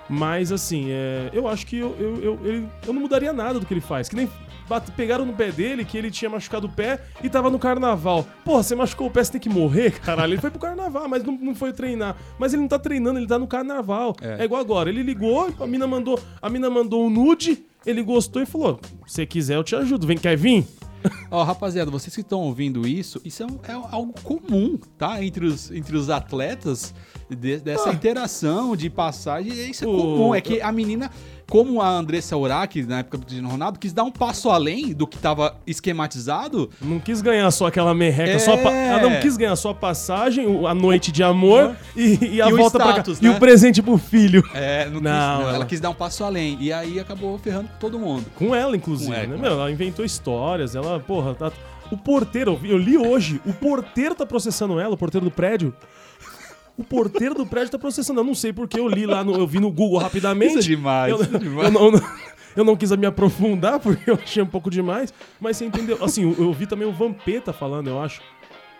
Mas 0.09 0.51
assim, 0.51 0.87
é, 0.89 1.29
eu 1.33 1.47
acho 1.47 1.65
que 1.67 1.77
eu, 1.77 1.95
eu, 1.99 2.21
eu, 2.23 2.39
ele- 2.43 2.67
eu 2.87 2.93
não 2.93 3.01
mudaria 3.01 3.31
nada 3.31 3.59
do 3.59 3.65
que 3.65 3.73
ele 3.73 3.81
faz. 3.81 4.09
Que 4.09 4.15
nem 4.15 4.29
bate- 4.67 4.91
pegaram 4.91 5.25
no 5.25 5.33
pé 5.33 5.51
dele 5.51 5.85
que 5.85 5.97
ele 5.97 6.09
tinha 6.09 6.29
machucado 6.29 6.67
o 6.67 6.69
pé 6.69 6.99
e 7.23 7.29
tava 7.29 7.49
no 7.49 7.59
carnaval. 7.59 8.25
Porra, 8.43 8.63
você 8.63 8.75
machucou 8.75 9.07
o 9.07 9.11
pé, 9.11 9.23
você 9.23 9.33
tem 9.33 9.41
que 9.41 9.49
morrer, 9.49 9.91
caralho. 10.01 10.33
Ele 10.33 10.41
foi 10.41 10.49
pro 10.49 10.59
carnaval, 10.59 11.07
mas 11.07 11.23
não, 11.23 11.33
não 11.37 11.53
foi 11.55 11.71
treinar. 11.73 12.15
Mas 12.39 12.53
ele 12.53 12.61
não 12.63 12.67
tá 12.69 12.79
treinando, 12.79 13.19
ele 13.19 13.27
tá 13.27 13.37
no 13.37 13.47
carnaval. 13.47 14.15
É. 14.21 14.41
É, 14.41 14.45
igual 14.45 14.59
agora. 14.61 14.89
Ele 14.89 15.03
ligou, 15.03 15.53
a 15.59 15.67
mina 15.67 15.85
mandou, 15.85 16.19
a 16.41 16.49
mina 16.49 16.69
mandou 16.69 17.05
um 17.05 17.09
nude, 17.09 17.63
ele 17.85 18.01
gostou 18.01 18.41
e 18.41 18.45
falou: 18.45 18.79
se 19.05 19.25
quiser, 19.27 19.55
eu 19.57 19.63
te 19.63 19.75
ajudo. 19.75 20.07
Vem, 20.07 20.17
quer 20.17 20.35
vir? 20.35 20.65
Ó, 21.31 21.43
rapaziada, 21.43 21.89
vocês 21.91 22.13
que 22.13 22.21
estão 22.21 22.41
ouvindo 22.41 22.87
isso, 22.87 23.21
isso 23.23 23.43
é, 23.43 23.45
um- 23.45 23.59
é 23.67 23.71
algo 23.71 24.13
comum, 24.23 24.77
tá? 24.97 25.23
Entre 25.23 25.45
os, 25.45 25.71
entre 25.71 25.95
os 25.95 26.09
atletas, 26.09 26.93
de- 27.29 27.59
dessa 27.59 27.89
Ah. 27.89 27.93
interação 27.93 28.75
de 28.75 28.89
passagem, 28.89 29.69
isso 29.69 29.83
é 29.83 29.87
comum. 29.87 30.33
É 30.35 30.41
que 30.41 30.59
a 30.61 30.71
menina, 30.71 31.09
como 31.49 31.81
a 31.81 31.89
Andressa 31.89 32.37
Urach, 32.37 32.81
na 32.83 32.99
época 32.99 33.17
do 33.17 33.25
Cristiano 33.25 33.49
Ronaldo, 33.49 33.79
quis 33.79 33.91
dar 33.91 34.03
um 34.03 34.11
passo 34.11 34.49
além 34.49 34.93
do 34.93 35.07
que 35.07 35.17
tava 35.17 35.55
esquematizado. 35.65 36.69
Não 36.81 36.99
quis 36.99 37.21
ganhar 37.21 37.49
só 37.51 37.67
aquela 37.67 37.93
merreca, 37.93 38.33
É. 38.33 38.39
só 38.39 38.55
pa- 38.57 38.71
ela 38.71 39.01
não 39.09 39.19
quis 39.19 39.35
ganhar 39.35 39.55
só 39.55 39.71
a 39.71 39.73
passagem, 39.73 40.45
a 40.67 40.73
noite 40.73 41.11
de 41.11 41.23
amor 41.23 41.75
e, 41.95 42.35
e 42.35 42.41
a 42.41 42.47
E 42.49 42.51
volta 42.53 42.77
status, 42.77 43.19
pra 43.19 43.21
cá. 43.21 43.27
né? 43.27 43.33
E 43.33 43.35
o 43.35 43.39
presente 43.39 43.81
pro 43.81 43.97
filho. 43.97 44.43
É, 44.53 44.85
não, 44.85 44.93
quis- 44.93 45.01
Não, 45.01 45.41
não, 45.41 45.49
ela 45.49 45.65
quis 45.65 45.79
dar 45.79 45.89
um 45.89 45.93
passo 45.95 46.23
além. 46.23 46.57
E 46.59 46.71
aí 46.71 46.99
acabou 46.99 47.37
ferrando 47.39 47.69
todo 47.79 47.97
mundo. 47.99 48.25
Com 48.35 48.53
ela, 48.55 48.75
inclusive, 48.75 49.09
Com 49.11 49.17
ela, 49.17 49.27
né? 49.27 49.37
Meu, 49.37 49.51
ela 49.53 49.71
inventou 49.71 50.05
histórias, 50.05 50.75
ela, 50.75 50.99
porra, 50.99 51.33
tá... 51.35 51.51
O 51.91 51.97
porteiro, 51.97 52.59
eu 52.63 52.77
li 52.77 52.95
hoje, 52.95 53.41
o 53.47 53.51
porteiro 53.51 54.13
tá 54.13 54.23
processando 54.23 54.79
ela, 54.79 54.93
o 54.93 54.97
porteiro 54.97 55.25
do 55.25 55.31
prédio. 55.31 55.73
O 56.79 56.83
porteiro 56.83 57.35
do 57.35 57.45
prédio 57.45 57.71
tá 57.71 57.77
processando. 57.77 58.21
Eu 58.21 58.23
não 58.23 58.33
sei 58.33 58.53
porque 58.53 58.79
eu 58.79 58.87
li 58.87 59.05
lá, 59.05 59.23
no, 59.23 59.35
eu 59.35 59.45
vi 59.45 59.59
no 59.59 59.69
Google 59.69 59.99
rapidamente. 59.99 60.51
Isso 60.51 60.59
é 60.59 60.75
demais, 60.75 61.11
Eu, 61.11 61.21
isso 61.21 61.35
é 61.35 61.39
demais. 61.39 61.67
eu 61.67 61.71
não, 61.91 62.01
eu 62.55 62.63
não 62.63 62.75
quis 62.75 62.89
me 62.95 63.05
aprofundar 63.05 63.79
porque 63.79 64.09
eu 64.09 64.15
achei 64.15 64.41
um 64.41 64.47
pouco 64.47 64.69
demais, 64.71 65.13
mas 65.41 65.57
você 65.57 65.65
entendeu. 65.65 65.97
Assim, 66.03 66.23
eu, 66.23 66.45
eu 66.45 66.53
vi 66.53 66.65
também 66.65 66.87
o 66.87 66.91
Vampeta 66.93 67.51
falando, 67.51 67.87
eu 67.89 68.01
acho. 68.01 68.21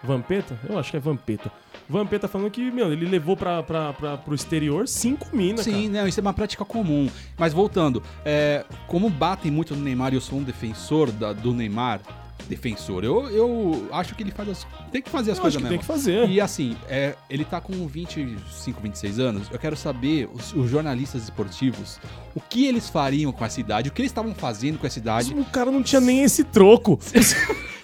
Vampeta? 0.01 0.57
Eu 0.69 0.79
acho 0.79 0.91
que 0.91 0.95
é 0.97 0.99
Vampeta. 0.99 1.51
Vampeta 1.89 2.27
falando 2.27 2.49
que, 2.51 2.71
meu, 2.71 2.89
ele 2.93 3.05
levou 3.05 3.35
pra, 3.35 3.61
pra, 3.61 3.91
pra, 3.91 4.15
pro 4.17 4.33
exterior 4.33 4.87
cinco 4.87 5.27
minas, 5.35 5.65
Sim, 5.65 5.89
não, 5.89 6.07
isso 6.07 6.19
é 6.19 6.21
uma 6.21 6.33
prática 6.33 6.63
comum. 6.63 7.09
Mas 7.37 7.51
voltando, 7.51 8.01
é, 8.23 8.63
como 8.87 9.09
batem 9.09 9.51
muito 9.51 9.75
no 9.75 9.81
Neymar 9.83 10.13
e 10.13 10.15
eu 10.15 10.21
sou 10.21 10.39
um 10.39 10.43
defensor 10.43 11.11
da- 11.11 11.33
do 11.33 11.51
Neymar, 11.53 11.99
defensor, 12.47 13.03
eu, 13.03 13.29
eu 13.29 13.87
acho 13.91 14.15
que 14.15 14.23
ele 14.23 14.31
faz 14.31 14.49
as, 14.49 14.67
tem 14.91 15.01
que 15.01 15.09
fazer 15.09 15.31
as 15.31 15.37
Eu 15.37 15.41
coisas 15.41 15.57
acho 15.57 15.65
que 15.65 15.69
mesmo. 15.69 15.69
tem 15.69 15.79
que 15.79 15.85
fazer. 15.85 16.29
E 16.29 16.41
assim, 16.41 16.75
é, 16.87 17.15
ele 17.29 17.45
tá 17.45 17.59
com 17.61 17.87
25, 17.87 18.81
26 18.81 19.19
anos. 19.19 19.47
Eu 19.51 19.59
quero 19.59 19.75
saber, 19.75 20.29
os, 20.33 20.53
os 20.53 20.69
jornalistas 20.69 21.23
esportivos, 21.23 21.99
o 22.35 22.41
que 22.41 22.65
eles 22.65 22.89
fariam 22.89 23.31
com 23.31 23.45
essa 23.45 23.59
idade, 23.59 23.89
o 23.89 23.91
que 23.91 24.01
eles 24.01 24.11
estavam 24.11 24.33
fazendo 24.33 24.77
com 24.77 24.87
essa 24.87 24.99
idade. 24.99 25.33
O 25.33 25.45
cara 25.45 25.71
não 25.71 25.83
tinha 25.83 26.01
nem 26.01 26.23
esse 26.23 26.43
troco. 26.43 26.99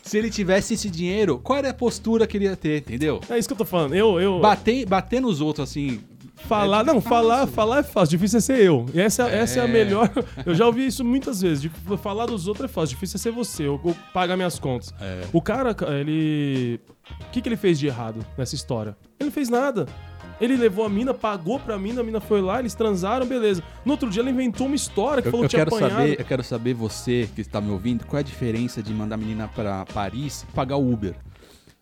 Se 0.02 0.20
ele 0.20 0.30
tivesse 0.30 0.76
esse 0.76 0.88
dinheiro, 0.88 1.40
qual 1.44 1.58
era 1.58 1.72
a 1.72 1.74
postura 1.74 2.28
que 2.28 2.38
ele 2.38 2.46
ia 2.46 2.56
ter, 2.56 2.78
entendeu? 2.78 3.20
É 3.28 3.40
isso 3.40 3.48
que 3.48 3.54
eu 3.54 3.58
tô 3.58 3.66
falando. 3.66 3.96
Eu, 3.96 4.20
eu... 4.20 4.40
Bater, 4.40 4.86
bater 4.86 5.20
nos 5.20 5.42
outros, 5.42 5.68
assim, 5.68 6.00
Falar, 6.48 6.84
não, 6.84 7.02
falar, 7.02 7.48
falar 7.48 7.80
é 7.80 7.84
fácil, 7.84 8.18
difícil 8.18 8.38
é 8.38 8.42
ser 8.42 8.60
eu. 8.60 8.86
E 8.94 9.00
essa, 9.00 9.24
essa 9.30 9.60
é 9.60 9.62
a 9.64 9.66
É. 9.66 9.68
melhor. 9.68 10.10
Eu 10.46 10.54
já 10.54 10.66
ouvi 10.66 10.86
isso 10.86 11.04
muitas 11.04 11.42
vezes. 11.42 11.62
de 11.62 11.70
falar 11.98 12.26
dos 12.28 12.48
outros 12.48 12.70
é 12.70 12.74
fácil, 12.74 12.96
difícil 12.96 13.18
é 13.18 13.20
ser 13.20 13.32
você, 13.32 13.64
eu, 13.64 13.80
eu 13.84 13.96
pagar 14.14 14.36
minhas 14.36 14.60
contas. 14.60 14.94
É. 15.02 15.22
O 15.34 15.42
cara, 15.42 15.74
ca- 15.74 15.92
ele. 15.92 16.80
O 17.22 17.32
que, 17.32 17.42
que 17.42 17.50
ele 17.50 17.58
fez 17.58 17.78
de 17.80 17.88
errado 17.88 18.26
nessa 18.38 18.56
história? 18.56 18.96
Ele 19.20 19.28
não 19.30 19.32
fez 19.34 19.50
nada. 19.50 19.86
Ele 20.42 20.58
levou 20.58 20.84
a 20.86 20.90
mina, 20.90 21.14
pagou 21.14 21.58
pra 21.60 21.78
mina, 21.78 22.02
a 22.02 22.04
mina 22.04 22.20
foi 22.20 22.42
lá, 22.42 22.60
eles 22.60 22.74
transaram, 22.76 23.26
beleza. 23.26 23.64
No 23.86 23.94
outro 23.94 24.10
dia 24.10 24.22
ele 24.22 24.32
inventou 24.32 24.68
uma 24.68 24.76
história 24.76 25.22
que 25.22 25.30
Eu, 25.30 25.32
falou 25.32 25.46
eu 25.46 25.50
que 25.50 25.56
tinha 25.56 25.64
quero 25.66 25.76
apanhado. 25.78 25.98
saber, 26.02 26.20
eu 26.20 26.26
quero 26.26 26.44
saber 26.44 26.74
você 26.74 27.30
que 27.34 27.40
está 27.42 27.62
me 27.62 27.72
ouvindo, 27.72 28.06
qual 28.06 28.18
é 28.18 28.20
a 28.20 28.24
diferença 28.24 28.84
de 28.84 28.94
mandar 28.94 29.16
a 29.16 29.18
menina 29.18 29.48
pra 29.48 29.86
Paris 29.94 30.44
e 30.44 30.52
pagar 30.54 30.76
Uber? 30.76 31.16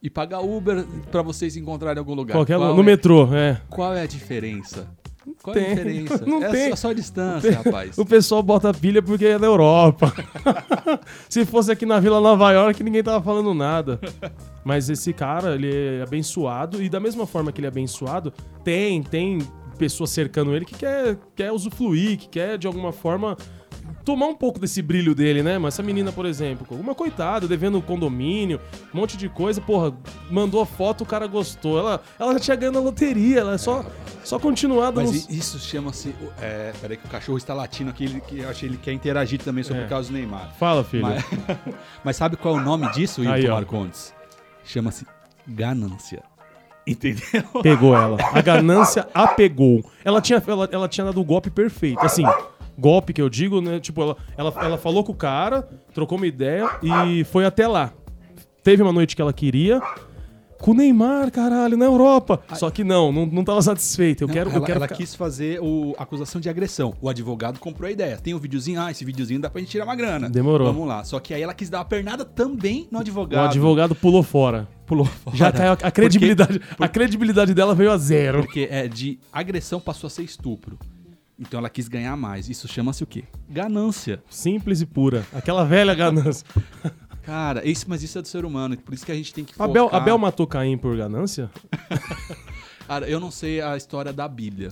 E 0.03 0.09
pagar 0.09 0.41
Uber 0.41 0.85
pra 1.09 1.21
vocês 1.21 1.55
encontrarem 1.55 1.95
em 1.95 1.99
algum 1.99 2.13
lugar. 2.13 2.33
Qualquer 2.33 2.57
qual 2.57 2.75
no 2.75 2.81
é, 2.81 2.85
metrô, 2.85 3.33
é. 3.33 3.61
Qual 3.69 3.95
é 3.95 4.01
a 4.01 4.05
diferença? 4.05 4.85
Qual 5.41 5.55
é 5.55 5.61
a 5.61 5.63
tem. 5.63 5.75
diferença? 5.75 6.25
Não 6.27 6.43
é 6.43 6.49
tem. 6.49 6.69
Só, 6.71 6.75
só 6.75 6.89
a 6.89 6.93
distância, 6.93 7.51
rapaz. 7.51 7.97
O 7.97 8.05
pessoal 8.05 8.43
bota 8.43 8.73
pilha 8.73 9.01
porque 9.01 9.25
é 9.25 9.39
da 9.39 9.47
Europa. 9.47 10.13
Se 11.29 11.45
fosse 11.45 11.71
aqui 11.71 11.85
na 11.85 12.01
Vila 12.01 12.19
Nova 12.19 12.51
York, 12.51 12.83
ninguém 12.83 13.01
tava 13.01 13.23
falando 13.23 13.53
nada. 13.53 13.97
Mas 14.65 14.89
esse 14.89 15.13
cara, 15.13 15.55
ele 15.55 15.73
é 15.73 16.01
abençoado. 16.01 16.83
E 16.83 16.89
da 16.89 16.99
mesma 16.99 17.25
forma 17.25 17.53
que 17.53 17.61
ele 17.61 17.67
é 17.67 17.69
abençoado, 17.69 18.33
tem, 18.61 19.01
tem 19.01 19.39
pessoas 19.77 20.09
cercando 20.09 20.53
ele 20.53 20.65
que 20.65 20.75
quer, 20.75 21.17
quer 21.33 21.51
usufruir, 21.53 22.17
que 22.17 22.27
quer, 22.27 22.57
de 22.57 22.67
alguma 22.67 22.91
forma, 22.91 23.37
tomar 24.03 24.27
um 24.27 24.35
pouco 24.35 24.59
desse 24.59 24.81
brilho 24.81 25.15
dele, 25.15 25.41
né? 25.41 25.57
Mas 25.57 25.73
essa 25.75 25.83
menina, 25.83 26.11
por 26.11 26.25
exemplo, 26.25 26.65
uma 26.79 26.93
coitada, 26.93 27.47
devendo 27.47 27.81
condomínio, 27.81 28.59
um 28.93 28.97
monte 28.99 29.15
de 29.17 29.27
coisa, 29.29 29.59
porra, 29.61 29.93
mandou 30.29 30.61
a 30.61 30.65
foto, 30.65 31.01
o 31.03 31.05
cara 31.05 31.25
gostou. 31.27 31.79
Ela, 31.79 32.01
ela 32.19 32.33
já 32.33 32.39
tinha 32.39 32.55
ganho 32.55 32.71
na 32.71 32.79
loteria, 32.79 33.39
ela 33.39 33.53
é 33.53 33.57
só, 33.57 33.85
só 34.23 34.37
continuar 34.39 34.91
dando 34.91 35.07
Mas 35.07 35.25
uns- 35.25 35.29
isso 35.29 35.59
chama-se. 35.59 36.13
É, 36.41 36.73
peraí, 36.81 36.97
que 36.97 37.05
o 37.05 37.09
cachorro 37.09 37.37
está 37.37 37.53
latindo 37.53 37.89
aqui, 37.89 38.05
ele, 38.05 38.21
que 38.21 38.39
eu 38.39 38.51
que 38.53 38.65
ele 38.65 38.77
quer 38.77 38.93
interagir 38.93 39.41
também 39.41 39.63
sobre 39.63 39.83
É. 39.83 39.85
o 39.85 39.89
caso 39.89 40.09
do 40.09 40.13
Neymar. 40.13 40.53
Fala, 40.59 40.83
filho. 40.83 41.03
Mas, 41.03 41.23
mas 42.03 42.15
sabe 42.17 42.35
qual 42.37 42.57
é 42.57 42.59
o 42.59 42.63
nome 42.63 42.91
disso, 42.91 43.21
Aí. 43.27 43.47
Marcondes? 43.47 44.13
Chama-se 44.63 45.05
ganância. 45.47 46.23
Entendeu? 46.85 47.23
Pegou 47.61 47.95
ela. 47.95 48.17
A 48.33 48.41
ganância 48.41 49.07
a 49.13 49.25
pegou. 49.27 49.83
Ela 50.03 50.19
tinha, 50.21 50.43
ela, 50.45 50.67
ela 50.69 50.87
tinha 50.89 51.05
dado 51.05 51.21
o 51.21 51.23
golpe 51.23 51.49
perfeito. 51.49 51.99
Assim, 52.01 52.23
golpe 52.77 53.13
que 53.13 53.21
eu 53.21 53.29
digo, 53.29 53.61
né? 53.61 53.79
Tipo, 53.79 54.01
ela, 54.01 54.17
ela, 54.37 54.53
ela 54.61 54.77
falou 54.77 55.03
com 55.03 55.11
o 55.11 55.15
cara, 55.15 55.67
trocou 55.93 56.17
uma 56.17 56.27
ideia 56.27 56.69
e 56.81 57.23
foi 57.25 57.45
até 57.45 57.67
lá. 57.67 57.91
Teve 58.63 58.81
uma 58.81 58.93
noite 58.93 59.15
que 59.15 59.21
ela 59.21 59.33
queria. 59.33 59.81
Com 60.61 60.71
o 60.71 60.73
Neymar, 60.73 61.29
caralho, 61.29 61.75
na 61.75 61.83
Europa. 61.83 62.41
Só 62.53 62.69
que 62.69 62.85
não, 62.85 63.11
não, 63.11 63.25
não 63.25 63.43
tava 63.43 63.61
satisfeita. 63.61 64.23
Eu 64.23 64.27
Não, 64.29 64.33
quero, 64.33 64.49
ela 64.49 64.59
eu 64.59 64.63
quero 64.63 64.77
ela 64.77 64.87
ficar- 64.87 64.95
quis 64.95 65.13
fazer 65.13 65.59
o, 65.61 65.93
acusação 65.97 66.39
de 66.39 66.47
agressão. 66.47 66.93
O 67.01 67.09
advogado 67.09 67.59
comprou 67.59 67.85
a 67.89 67.91
ideia. 67.91 68.15
Tem 68.15 68.33
um 68.33 68.39
videozinho, 68.39 68.79
ah, 68.79 68.89
esse 68.89 69.03
videozinho 69.03 69.41
dá 69.41 69.49
pra 69.49 69.59
gente 69.59 69.71
tirar 69.71 69.83
uma 69.83 69.95
grana. 69.95 70.29
Demorou. 70.29 70.71
Vamos 70.71 70.87
lá. 70.87 71.03
Só 71.03 71.19
que 71.19 71.33
aí 71.33 71.41
ela 71.41 71.53
quis 71.53 71.69
dar 71.69 71.79
uma 71.79 71.85
pernada 71.85 72.23
também 72.23 72.87
no 72.89 72.99
O 72.99 73.01
advogado. 73.01 73.45
advogado 73.49 73.93
pulou 73.93 74.23
fora. 74.23 74.65
pulou 74.85 75.03
fora. 75.03 75.35
Já 75.35 75.51
caiu 75.51 75.73
a 75.73 75.91
credibilidade. 75.91 76.61
A 76.79 76.87
credibilidade 76.87 77.53
dela 77.53 77.75
veio 77.75 77.91
a 77.91 77.97
zero. 77.97 78.39
Porque 78.43 78.65
é 78.71 78.87
de 78.87 79.19
agressão 79.33 79.81
passou 79.81 80.07
a 80.07 80.09
ser 80.09 80.23
estupro. 80.23 80.79
Então 81.39 81.59
ela 81.59 81.69
quis 81.69 81.87
ganhar 81.87 82.15
mais. 82.15 82.49
Isso 82.49 82.67
chama-se 82.67 83.03
o 83.03 83.07
quê? 83.07 83.23
Ganância. 83.49 84.23
Simples 84.29 84.81
e 84.81 84.85
pura. 84.85 85.25
Aquela 85.33 85.63
velha 85.63 85.93
ganância. 85.93 86.45
Cara, 87.23 87.65
isso, 87.67 87.85
mas 87.87 88.03
isso 88.03 88.17
é 88.19 88.21
do 88.21 88.27
ser 88.27 88.45
humano. 88.45 88.77
Por 88.77 88.93
isso 88.93 89.05
que 89.05 89.11
a 89.11 89.15
gente 89.15 89.33
tem 89.33 89.45
que 89.45 89.53
focar... 89.53 89.69
Abel, 89.69 89.89
Abel 89.91 90.17
matou 90.17 90.45
Caim 90.45 90.77
por 90.77 90.95
ganância? 90.95 91.49
Cara, 92.85 93.07
eu 93.09 93.19
não 93.19 93.31
sei 93.31 93.61
a 93.61 93.77
história 93.77 94.11
da 94.11 94.27
Bíblia. 94.27 94.71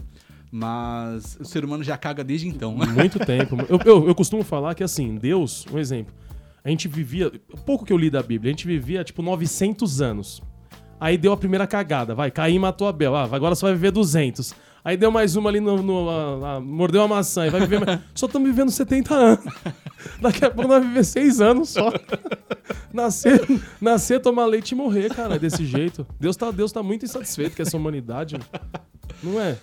Mas 0.52 1.38
o 1.40 1.46
ser 1.46 1.64
humano 1.64 1.82
já 1.82 1.98
caga 1.98 2.24
desde 2.26 2.48
então. 2.48 2.76
Muito 2.94 3.18
tempo. 3.20 3.56
Eu, 3.70 3.80
eu, 3.86 4.08
eu 4.10 4.14
costumo 4.14 4.44
falar 4.44 4.76
que, 4.76 4.84
assim, 4.84 5.16
Deus, 5.16 5.66
um 5.72 5.80
exemplo, 5.80 6.14
a 6.64 6.70
gente 6.70 6.90
vivia, 6.90 7.32
pouco 7.66 7.86
que 7.86 7.94
eu 7.94 7.98
li 7.98 8.10
da 8.10 8.22
Bíblia, 8.22 8.50
a 8.50 8.54
gente 8.54 8.68
vivia, 8.68 9.02
tipo, 9.02 9.22
900 9.22 10.02
anos. 10.02 10.42
Aí 11.00 11.18
deu 11.18 11.32
a 11.32 11.38
primeira 11.38 11.66
cagada, 11.66 12.14
vai, 12.14 12.30
Caim 12.30 12.60
matou 12.60 12.88
Abel, 12.88 13.16
ah, 13.16 13.24
agora 13.32 13.56
você 13.56 13.66
vai 13.66 13.74
viver 13.74 13.92
200. 13.92 14.54
Aí 14.84 14.98
deu 14.98 15.12
mais 15.12 15.36
uma 15.36 15.50
ali, 15.50 15.60
no, 15.60 15.82
no- 15.82 16.10
a- 16.10 16.56
a- 16.56 16.60
mordeu 16.60 17.04
a 17.04 17.08
maçã, 17.08 17.46
e 17.46 17.50
vai 17.52 17.62
viver 17.62 17.86
mais... 17.86 18.00
Só 18.16 18.26
estamos 18.26 18.50
vivendo 18.50 18.72
70 18.72 19.14
anos. 19.14 19.46
Daqui 20.20 20.44
a 20.44 20.50
pouco 20.50 20.68
nós 20.68 20.80
vamos 20.80 20.88
viver 20.90 21.04
6 21.04 21.42
anos 21.42 21.70
só. 21.70 21.92
Nascer, 22.94 23.40
nascer, 23.80 24.20
tomar 24.20 24.46
leite 24.46 24.72
e 24.72 24.76
morrer, 24.76 25.14
cara, 25.14 25.40
desse 25.40 25.66
jeito. 25.66 26.06
Deus 26.20 26.36
tá, 26.36 26.52
Deus 26.52 26.72
tá 26.74 26.84
muito 26.84 27.06
insatisfeito 27.06 27.56
com 27.56 27.62
essa 27.62 27.78
humanidade. 27.78 28.38
Não 29.24 29.40
é? 29.40 29.58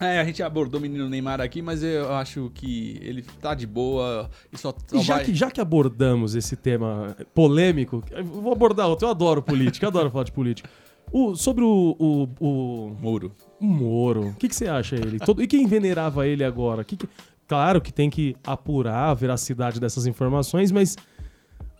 É, 0.00 0.18
a 0.20 0.24
gente 0.24 0.42
abordou 0.42 0.80
o 0.80 0.82
menino 0.82 1.08
Neymar 1.08 1.40
aqui, 1.40 1.62
mas 1.62 1.82
eu 1.84 2.12
acho 2.14 2.50
que 2.52 2.98
ele 3.00 3.22
tá 3.40 3.54
de 3.54 3.64
boa 3.66 4.28
e 4.52 4.58
só, 4.58 4.74
só 4.88 4.96
E 4.98 5.02
já, 5.02 5.14
vai... 5.16 5.24
que, 5.24 5.34
já 5.34 5.50
que 5.52 5.60
abordamos 5.60 6.34
esse 6.34 6.56
tema 6.56 7.16
polêmico, 7.32 8.02
eu 8.10 8.24
vou 8.24 8.52
abordar 8.52 8.88
outro. 8.88 9.06
Eu 9.06 9.10
adoro 9.12 9.40
política, 9.40 9.86
eu 9.86 9.90
adoro 9.90 10.10
falar 10.10 10.24
de 10.24 10.32
política. 10.32 10.68
O- 11.12 11.36
sobre 11.36 11.62
o, 11.62 11.96
o, 11.96 12.28
o, 12.44 12.96
Moro. 13.00 13.30
O 13.64 13.68
Moro, 13.68 14.28
o 14.28 14.34
que, 14.34 14.48
que 14.48 14.54
você 14.54 14.66
acha 14.68 14.94
ele? 14.96 15.18
Todo, 15.18 15.42
e 15.42 15.46
quem 15.46 15.66
venerava 15.66 16.26
ele 16.26 16.44
agora? 16.44 16.84
Que 16.84 16.96
que- 16.96 17.08
claro 17.48 17.80
que 17.80 17.92
tem 17.92 18.08
que 18.10 18.36
apurar 18.44 19.10
a 19.10 19.14
veracidade 19.14 19.80
dessas 19.80 20.06
informações, 20.06 20.70
mas 20.70 20.96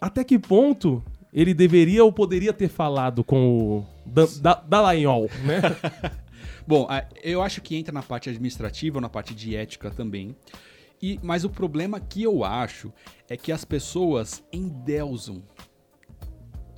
até 0.00 0.24
que 0.24 0.38
ponto 0.38 1.02
ele 1.32 1.52
deveria 1.52 2.04
ou 2.04 2.12
poderia 2.12 2.52
ter 2.52 2.68
falado 2.68 3.24
com 3.24 3.48
o 3.48 3.86
da, 4.06 4.26
da, 4.40 4.54
Dallagnol, 4.54 5.28
né? 5.44 5.60
Bom, 6.66 6.88
eu 7.22 7.42
acho 7.42 7.60
que 7.60 7.76
entra 7.76 7.92
na 7.92 8.02
parte 8.02 8.30
administrativa 8.30 9.00
na 9.00 9.08
parte 9.08 9.34
de 9.34 9.54
ética 9.54 9.90
também. 9.90 10.34
E, 11.02 11.20
mas 11.22 11.44
o 11.44 11.50
problema 11.50 12.00
que 12.00 12.22
eu 12.22 12.42
acho 12.44 12.90
é 13.28 13.36
que 13.36 13.52
as 13.52 13.64
pessoas 13.64 14.42
endeusam 14.50 15.42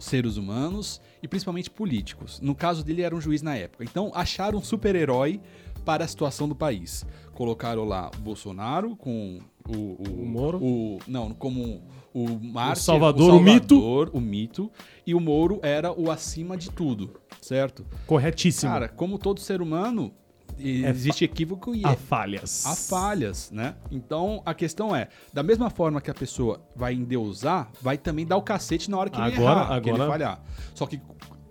seres 0.06 0.36
humanos 0.36 1.00
e 1.22 1.28
principalmente 1.28 1.70
políticos. 1.70 2.40
No 2.40 2.54
caso 2.54 2.84
dele, 2.84 3.02
era 3.02 3.14
um 3.14 3.20
juiz 3.20 3.42
na 3.42 3.56
época. 3.56 3.84
Então, 3.84 4.10
acharam 4.14 4.58
um 4.58 4.62
super-herói 4.62 5.40
para 5.84 6.04
a 6.04 6.08
situação 6.08 6.48
do 6.48 6.54
país. 6.54 7.04
Colocaram 7.34 7.84
lá 7.84 8.10
o 8.16 8.20
Bolsonaro 8.20 8.96
com 8.96 9.38
o... 9.68 9.72
O, 9.72 10.22
O 10.22 10.26
Moro? 10.26 10.58
o- 10.62 10.98
não, 11.08 11.30
como 11.32 11.82
o 12.14 12.38
mártir, 12.40 12.84
Salvador, 12.84 13.34
o 13.34 13.40
mito. 13.40 13.74
Salvador, 13.74 14.10
o 14.12 14.20
mito. 14.20 14.70
E 15.06 15.12
o 15.14 15.20
Moro 15.20 15.58
era 15.62 15.92
o 15.92 16.10
acima 16.10 16.56
de 16.56 16.70
tudo, 16.70 17.20
certo? 17.40 17.84
Corretíssimo. 18.06 18.70
Cara, 18.72 18.88
como 18.88 19.18
todo 19.18 19.40
ser 19.40 19.60
humano, 19.60 20.12
existe 20.58 21.24
equívoco 21.24 21.74
e 21.74 21.82
Há 21.84 21.92
é- 21.92 21.96
falhas. 21.96 22.64
há 22.66 22.74
falhas, 22.74 23.50
né? 23.50 23.74
Então 23.90 24.42
a 24.44 24.54
questão 24.54 24.94
é, 24.94 25.08
da 25.32 25.42
mesma 25.42 25.70
forma 25.70 26.00
que 26.00 26.10
a 26.10 26.14
pessoa 26.14 26.60
vai 26.74 26.94
endeusar, 26.94 27.70
vai 27.82 27.98
também 27.98 28.26
dar 28.26 28.36
o 28.36 28.42
cacete 28.42 28.90
na 28.90 28.96
hora 28.98 29.10
que 29.10 29.20
ele 29.20 29.34
Agora- 29.34 29.60
errar, 29.60 29.80
que 29.80 29.88
ele 29.88 29.94
agora- 29.96 30.10
falhar. 30.10 30.40
Só 30.74 30.86
que, 30.86 31.00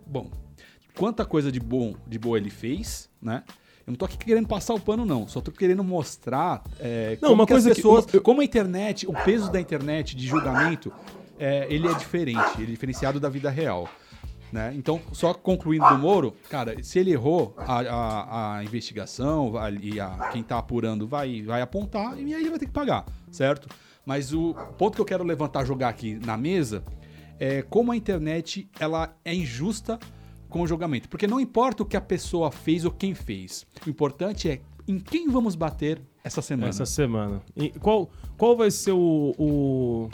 bom, 0.05 0.29
quanta 0.97 1.25
coisa 1.25 1.51
de 1.51 1.59
bom, 1.59 1.95
de 2.07 2.17
boa 2.17 2.37
ele 2.37 2.49
fez, 2.49 3.09
né? 3.21 3.43
Eu 3.87 3.91
não 3.91 3.95
tô 3.97 4.05
aqui 4.05 4.17
querendo 4.17 4.47
passar 4.47 4.73
o 4.73 4.79
pano, 4.79 5.05
não. 5.05 5.27
Só 5.27 5.39
tô 5.41 5.51
querendo 5.51 5.83
mostrar 5.83 6.63
é, 6.79 7.11
Não, 7.21 7.29
como 7.29 7.41
uma 7.41 7.45
que 7.45 7.53
coisa 7.53 7.69
as 7.69 7.75
que- 7.75 7.81
pessoas... 7.83 8.05
uma- 8.05 8.11
eu- 8.15 8.21
Como 8.21 8.41
a 8.41 8.43
internet, 8.43 9.05
o 9.07 9.13
peso 9.13 9.51
da 9.51 9.61
internet 9.61 10.15
de 10.15 10.25
julgamento, 10.25 10.91
é, 11.37 11.67
ele 11.69 11.87
é 11.87 11.93
diferente. 11.93 12.41
Ele 12.57 12.63
é 12.63 12.71
diferenciado 12.71 13.19
da 13.19 13.29
vida 13.29 13.47
real. 13.49 13.87
Né? 14.51 14.73
Então, 14.75 15.01
só 15.11 15.33
concluindo 15.33 15.87
do 15.89 15.97
Moro, 15.97 16.33
cara, 16.49 16.81
se 16.83 16.97
ele 16.99 17.11
errou, 17.11 17.53
a, 17.57 17.79
a, 17.81 18.57
a 18.57 18.63
investigação 18.63 19.51
e 19.81 19.99
a, 19.99 20.29
quem 20.31 20.43
tá 20.43 20.57
apurando 20.57 21.07
vai, 21.07 21.41
vai 21.41 21.61
apontar 21.61 22.17
e 22.17 22.33
aí 22.33 22.41
ele 22.41 22.49
vai 22.49 22.59
ter 22.59 22.67
que 22.67 22.71
pagar, 22.71 23.05
certo? 23.31 23.67
Mas 24.05 24.33
o 24.33 24.53
ponto 24.77 24.95
que 24.95 25.01
eu 25.01 25.05
quero 25.05 25.23
levantar, 25.23 25.65
jogar 25.65 25.89
aqui 25.89 26.15
na 26.25 26.37
mesa, 26.37 26.83
é 27.39 27.61
como 27.63 27.91
a 27.91 27.97
internet 27.97 28.69
ela 28.79 29.13
é 29.25 29.33
injusta 29.33 29.99
com 30.47 30.61
o 30.61 30.67
julgamento. 30.67 31.09
Porque 31.09 31.27
não 31.27 31.39
importa 31.39 31.83
o 31.83 31.85
que 31.85 31.97
a 31.97 32.01
pessoa 32.01 32.49
fez 32.51 32.85
ou 32.85 32.91
quem 32.91 33.13
fez. 33.13 33.65
O 33.85 33.89
importante 33.89 34.47
é 34.49 34.61
em 34.87 34.99
quem 34.99 35.27
vamos 35.27 35.55
bater 35.55 35.99
essa 36.23 36.41
semana. 36.41 36.69
Essa 36.69 36.85
semana. 36.85 37.41
E 37.57 37.71
qual, 37.71 38.09
qual 38.37 38.55
vai 38.55 38.69
ser 38.71 38.91
o- 38.93 39.33
o, 39.37 40.09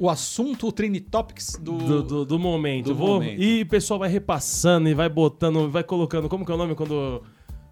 O 0.00 0.08
assunto, 0.08 0.66
o 0.66 0.72
Trend 0.72 0.98
Topics 0.98 1.60
do... 1.60 1.76
do, 1.76 2.02
do, 2.02 2.24
do 2.24 2.38
momento. 2.38 2.86
do 2.86 2.94
Vou, 2.94 3.20
momento. 3.20 3.40
E 3.40 3.60
o 3.60 3.66
pessoal 3.66 4.00
vai 4.00 4.08
repassando 4.08 4.88
e 4.88 4.94
vai 4.94 5.10
botando, 5.10 5.68
vai 5.68 5.84
colocando. 5.84 6.26
Como 6.26 6.44
que 6.44 6.50
é 6.50 6.54
o 6.54 6.58
nome 6.58 6.74
quando 6.74 7.22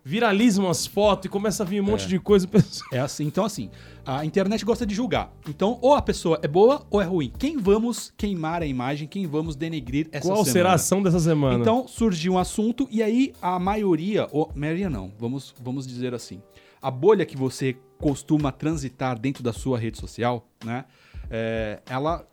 viralizam 0.04 0.68
as 0.68 0.86
fotos 0.86 1.26
e 1.26 1.28
começa 1.28 1.62
a 1.62 1.66
vir 1.66 1.80
um 1.80 1.84
monte 1.84 2.06
de 2.06 2.18
coisa? 2.18 2.48
É 2.92 2.98
assim, 2.98 3.24
então 3.24 3.44
assim, 3.44 3.70
a 4.04 4.24
internet 4.24 4.64
gosta 4.64 4.86
de 4.86 4.94
julgar. 4.94 5.32
Então, 5.48 5.78
ou 5.80 5.94
a 5.94 6.02
pessoa 6.02 6.38
é 6.42 6.48
boa 6.48 6.86
ou 6.90 7.00
é 7.00 7.04
ruim. 7.04 7.32
Quem 7.38 7.56
vamos 7.56 8.12
queimar 8.16 8.62
a 8.62 8.66
imagem, 8.66 9.08
quem 9.08 9.26
vamos 9.26 9.56
denegrir 9.56 10.08
essa 10.12 10.28
Qual 10.28 10.36
semana? 10.36 10.52
será 10.52 10.70
a 10.72 10.74
ação 10.74 11.02
dessa 11.02 11.20
semana? 11.20 11.58
Então, 11.60 11.88
surgiu 11.88 12.34
um 12.34 12.38
assunto 12.38 12.86
e 12.90 13.02
aí 13.02 13.32
a 13.40 13.58
maioria, 13.58 14.28
ou 14.30 14.50
maioria 14.54 14.90
não, 14.90 15.12
vamos, 15.18 15.54
vamos 15.62 15.86
dizer 15.86 16.14
assim, 16.14 16.42
a 16.80 16.90
bolha 16.90 17.26
que 17.26 17.36
você 17.36 17.76
costuma 17.98 18.52
transitar 18.52 19.18
dentro 19.18 19.42
da 19.42 19.52
sua 19.52 19.78
rede 19.78 19.98
social, 19.98 20.46
né, 20.64 20.84
é, 21.30 21.80
ela 21.88 22.26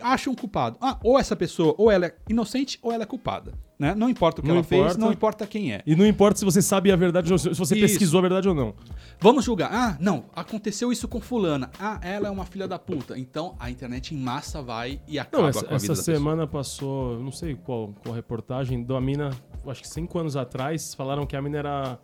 acha 0.00 0.30
um 0.30 0.34
culpado. 0.34 0.76
Ah, 0.80 0.98
ou 1.02 1.18
essa 1.18 1.34
pessoa, 1.34 1.74
ou 1.76 1.90
ela 1.90 2.06
é 2.06 2.14
inocente, 2.28 2.78
ou 2.82 2.92
ela 2.92 3.02
é 3.02 3.06
culpada. 3.06 3.52
Né? 3.78 3.96
Não 3.96 4.08
importa 4.08 4.40
o 4.40 4.42
que 4.42 4.48
Não 4.48 4.56
ela 4.56 4.64
fez, 4.64 4.80
importa. 4.80 5.00
não 5.00 5.12
importa 5.12 5.44
quem 5.46 5.72
é. 5.72 5.82
E 5.84 5.96
não 5.96 6.06
importa 6.06 6.38
se 6.38 6.44
você 6.44 6.62
sabe 6.62 6.92
a 6.92 6.94
verdade 6.96 7.32
ou 7.32 7.36
se 7.38 7.48
você 7.48 7.74
Isso. 7.74 7.82
pesquisou 7.88 8.18
a 8.18 8.20
verdade 8.22 8.48
ou 8.48 8.54
não. 8.54 8.74
Vamos 9.20 9.44
julgar. 9.44 9.70
Ah, 9.72 9.96
não, 10.00 10.26
aconteceu 10.36 10.92
isso 10.92 11.08
com 11.08 11.20
fulana. 11.20 11.68
Ah, 11.80 11.98
ela 12.00 12.28
é 12.28 12.30
uma 12.30 12.44
filha 12.44 12.68
da 12.68 12.78
puta. 12.78 13.18
Então 13.18 13.56
a 13.58 13.68
internet 13.72 14.14
em 14.14 14.18
massa 14.18 14.62
vai 14.62 15.00
e 15.08 15.18
acaba 15.18 15.42
Não, 15.42 15.48
essa, 15.48 15.64
com 15.64 15.74
a 15.74 15.78
vida 15.78 15.92
essa 15.92 15.94
da 15.94 15.98
pessoa. 15.98 16.16
semana 16.16 16.46
passou, 16.46 17.18
não 17.18 17.32
sei 17.32 17.56
qual, 17.56 17.92
qual 18.04 18.14
reportagem, 18.14 18.84
da 18.84 19.00
mina, 19.00 19.30
acho 19.66 19.82
que 19.82 19.88
cinco 19.88 20.16
anos 20.16 20.36
atrás, 20.36 20.94
falaram 20.94 21.26
que 21.26 21.34
a 21.34 21.42
mina 21.42 21.58
era. 21.58 21.98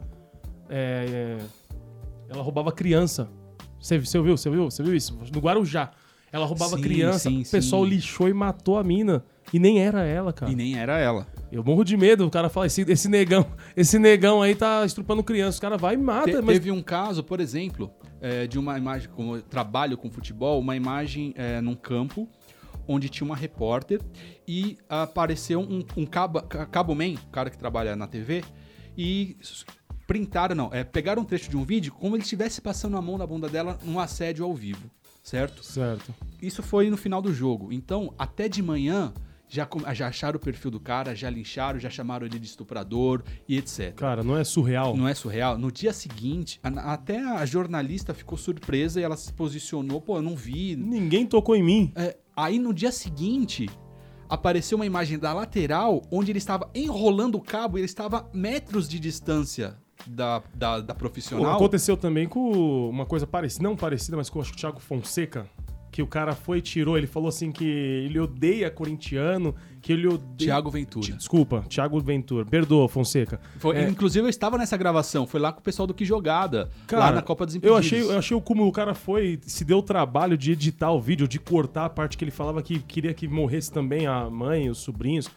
é, 0.69 1.39
é, 1.39 1.47
ela 2.29 2.43
roubava 2.43 2.73
criança. 2.73 3.31
Você, 3.81 4.01
você 4.01 4.19
ouviu? 4.19 4.37
Você 4.37 4.51
viu? 4.51 4.65
Você 4.65 4.83
viu 4.83 4.97
isso? 4.97 5.17
No 5.33 5.39
Guarujá. 5.41 5.93
Ela 6.31 6.45
roubava 6.47 6.77
Sim, 6.77 6.83
criança, 6.83 7.31
sim, 7.31 7.43
o 7.43 7.51
pessoal 7.51 7.85
sim. 7.85 7.91
lixou 7.91 8.29
e 8.29 8.33
matou 8.35 8.77
a 8.79 8.85
mina. 8.85 9.25
E 9.53 9.59
nem 9.59 9.81
era 9.81 10.03
ela, 10.05 10.31
cara. 10.33 10.53
E 10.53 10.55
nem 10.55 10.79
era 10.79 10.99
ela. 10.99 11.27
Eu 11.51 11.64
morro 11.64 11.83
de 11.83 11.97
medo. 11.97 12.27
O 12.27 12.31
cara 12.31 12.51
fala, 12.51 12.67
esse, 12.67 12.83
esse 12.83 13.09
negão, 13.09 13.47
esse 13.75 13.99
negão 13.99 14.43
aí 14.43 14.55
tá 14.55 14.85
estrupando 14.85 15.25
criança. 15.25 15.57
O 15.57 15.61
cara 15.62 15.79
vai 15.79 15.95
e 15.95 15.97
mata. 15.97 16.31
Te- 16.31 16.43
mas 16.43 16.59
Teve 16.59 16.71
um 16.71 16.83
caso, 16.83 17.25
por 17.25 17.41
exemplo, 17.41 17.91
é, 18.21 18.47
de 18.47 18.59
uma 18.59 18.77
imagem, 18.77 19.09
como 19.09 19.37
eu 19.37 19.43
trabalho 19.43 19.97
com 19.97 20.11
futebol, 20.11 20.61
uma 20.61 20.77
imagem 20.77 21.33
é, 21.35 21.62
num 21.62 21.75
campo 21.75 22.29
onde 22.87 23.09
tinha 23.09 23.25
uma 23.27 23.37
repórter 23.37 24.01
e 24.47 24.77
apareceu 24.88 25.61
um, 25.61 25.83
um 25.97 26.05
cabo, 26.07 26.43
ca- 26.43 26.67
cabo 26.67 26.95
man, 26.95 27.14
o 27.14 27.31
cara 27.31 27.49
que 27.51 27.57
trabalha 27.59 27.95
na 27.97 28.07
TV, 28.07 28.43
e 28.97 29.37
printaram, 30.07 30.55
não, 30.57 30.71
é, 30.73 30.85
pegaram 30.85 31.21
um 31.23 31.25
trecho 31.25 31.51
de 31.51 31.57
um 31.57 31.64
vídeo 31.64 31.93
como 31.93 32.17
ele 32.17 32.23
estivesse 32.23 32.61
passando 32.62 32.97
a 32.97 33.03
mão 33.03 33.19
na 33.19 33.27
bunda 33.27 33.47
dela 33.49 33.79
num 33.85 33.99
assédio 34.01 34.45
ao 34.45 34.55
vivo, 34.55 34.91
certo? 35.29 35.62
Certo. 35.64 36.14
Isso 36.41 36.62
foi 36.62 36.88
no 36.91 36.97
final 36.97 37.21
do 37.21 37.33
jogo. 37.33 37.73
Então, 37.73 38.12
até 38.19 38.49
de 38.49 38.62
manhã, 38.62 39.12
já, 39.49 39.67
já 39.95 40.09
acharam 40.09 40.37
o 40.37 40.41
perfil 40.41 40.71
do 40.71 40.79
cara, 40.81 41.14
já 41.14 41.29
lincharam, 41.31 41.79
já 41.81 41.88
chamaram 41.91 42.27
ele 42.27 42.38
de 42.38 42.47
estuprador 42.47 43.23
e 43.49 43.57
etc. 43.57 43.95
Cara, 43.95 44.23
não 44.23 44.37
é 44.37 44.45
surreal? 44.45 44.97
Não 44.97 45.09
é 45.09 45.14
surreal? 45.14 45.57
No 45.59 45.73
dia 45.73 45.93
seguinte, 45.93 46.61
a- 46.62 46.93
até 46.93 47.19
a 47.21 47.45
jornalista 47.47 48.12
ficou 48.14 48.37
surpresa 48.38 49.01
e 49.01 49.03
ela 49.03 49.17
se 49.17 49.33
posicionou, 49.33 50.01
pô, 50.01 50.17
eu 50.17 50.23
não 50.23 50.37
vi. 50.37 50.77
Ninguém 50.77 51.27
tocou 51.27 51.57
em 51.57 51.62
mim. 51.62 51.93
É, 51.97 52.17
aí 52.37 52.59
no 52.59 52.73
dia 52.75 52.93
seguinte, 52.93 53.69
apareceu 54.29 54.77
uma 54.77 54.87
imagem 54.87 55.19
da 55.19 55.33
lateral 55.33 56.03
onde 56.11 56.31
ele 56.31 56.38
estava 56.38 56.71
enrolando 56.75 57.37
o 57.37 57.41
cabo 57.41 57.79
e 57.79 57.81
ele 57.81 57.87
estava 57.87 58.29
metros 58.33 58.87
de 58.88 59.01
distância 59.01 59.77
da, 60.07 60.43
da, 60.55 60.81
da 60.81 60.95
Pô, 60.95 61.01
profissional. 61.01 61.55
aconteceu 61.55 61.97
também 61.97 62.29
com 62.29 62.89
uma 62.89 63.07
coisa 63.07 63.27
parecida, 63.27 63.63
não 63.63 63.77
parecida, 63.77 64.17
mas 64.17 64.31
com 64.31 64.41
acho 64.41 64.51
que 64.53 64.57
o 64.57 64.61
Thiago 64.61 64.81
Fonseca, 64.81 65.47
que 65.91 66.03
o 66.03 66.07
cara 66.07 66.35
foi 66.35 66.59
e 66.59 66.61
tirou, 66.63 66.97
ele 66.97 67.07
falou 67.07 67.29
assim 67.29 67.51
que 67.51 67.65
ele 67.65 68.21
odeia 68.21 68.71
corintiano, 68.71 69.55
que 69.81 69.93
ele 69.93 70.07
odeia... 70.07 70.37
Thiago 70.37 70.71
Ventura. 70.71 71.13
Desculpa, 71.13 71.65
Thiago 71.69 71.99
Ventura. 72.01 72.45
Perdoa, 72.45 72.89
Fonseca. 72.89 73.41
Foi- 73.59 73.77
É. 73.77 73.89
Inclusive, 73.89 74.25
eu 74.27 74.29
estava 74.31 74.59
nessa 74.59 74.77
gravação. 74.77 75.27
Foi 75.27 75.41
lá 75.41 75.51
com 75.53 75.61
o 75.61 75.63
pessoal 75.63 75.87
do 75.87 75.95
Que 75.95 76.05
Jogada. 76.05 76.65
lá 76.65 76.87
Cara, 76.87 77.17
na 77.17 77.23
Copa 77.23 77.47
dos 77.47 77.57
eu 77.63 77.75
achei, 77.77 78.01
eu 78.03 78.19
achei 78.19 78.37
o 78.37 78.41
como 78.41 78.67
o 78.67 78.73
cara 78.73 78.95
foi, 78.95 79.41
se 79.43 79.65
deu 79.65 79.79
o 79.79 79.83
trabalho 79.83 80.37
de 80.37 80.53
editar 80.53 80.91
o 80.93 81.01
vídeo, 81.01 81.27
de 81.27 81.39
cortar 81.41 81.87
a 81.87 81.91
parte 81.91 82.17
que 82.19 82.25
ele 82.25 82.31
falava 82.31 82.63
que 82.63 82.79
queria 82.81 83.15
que 83.15 83.27
morresse 83.27 83.73
também 83.73 84.07
a 84.07 84.29
mãe, 84.31 84.69
os 84.69 84.79
sobrinhos, 84.79 85.29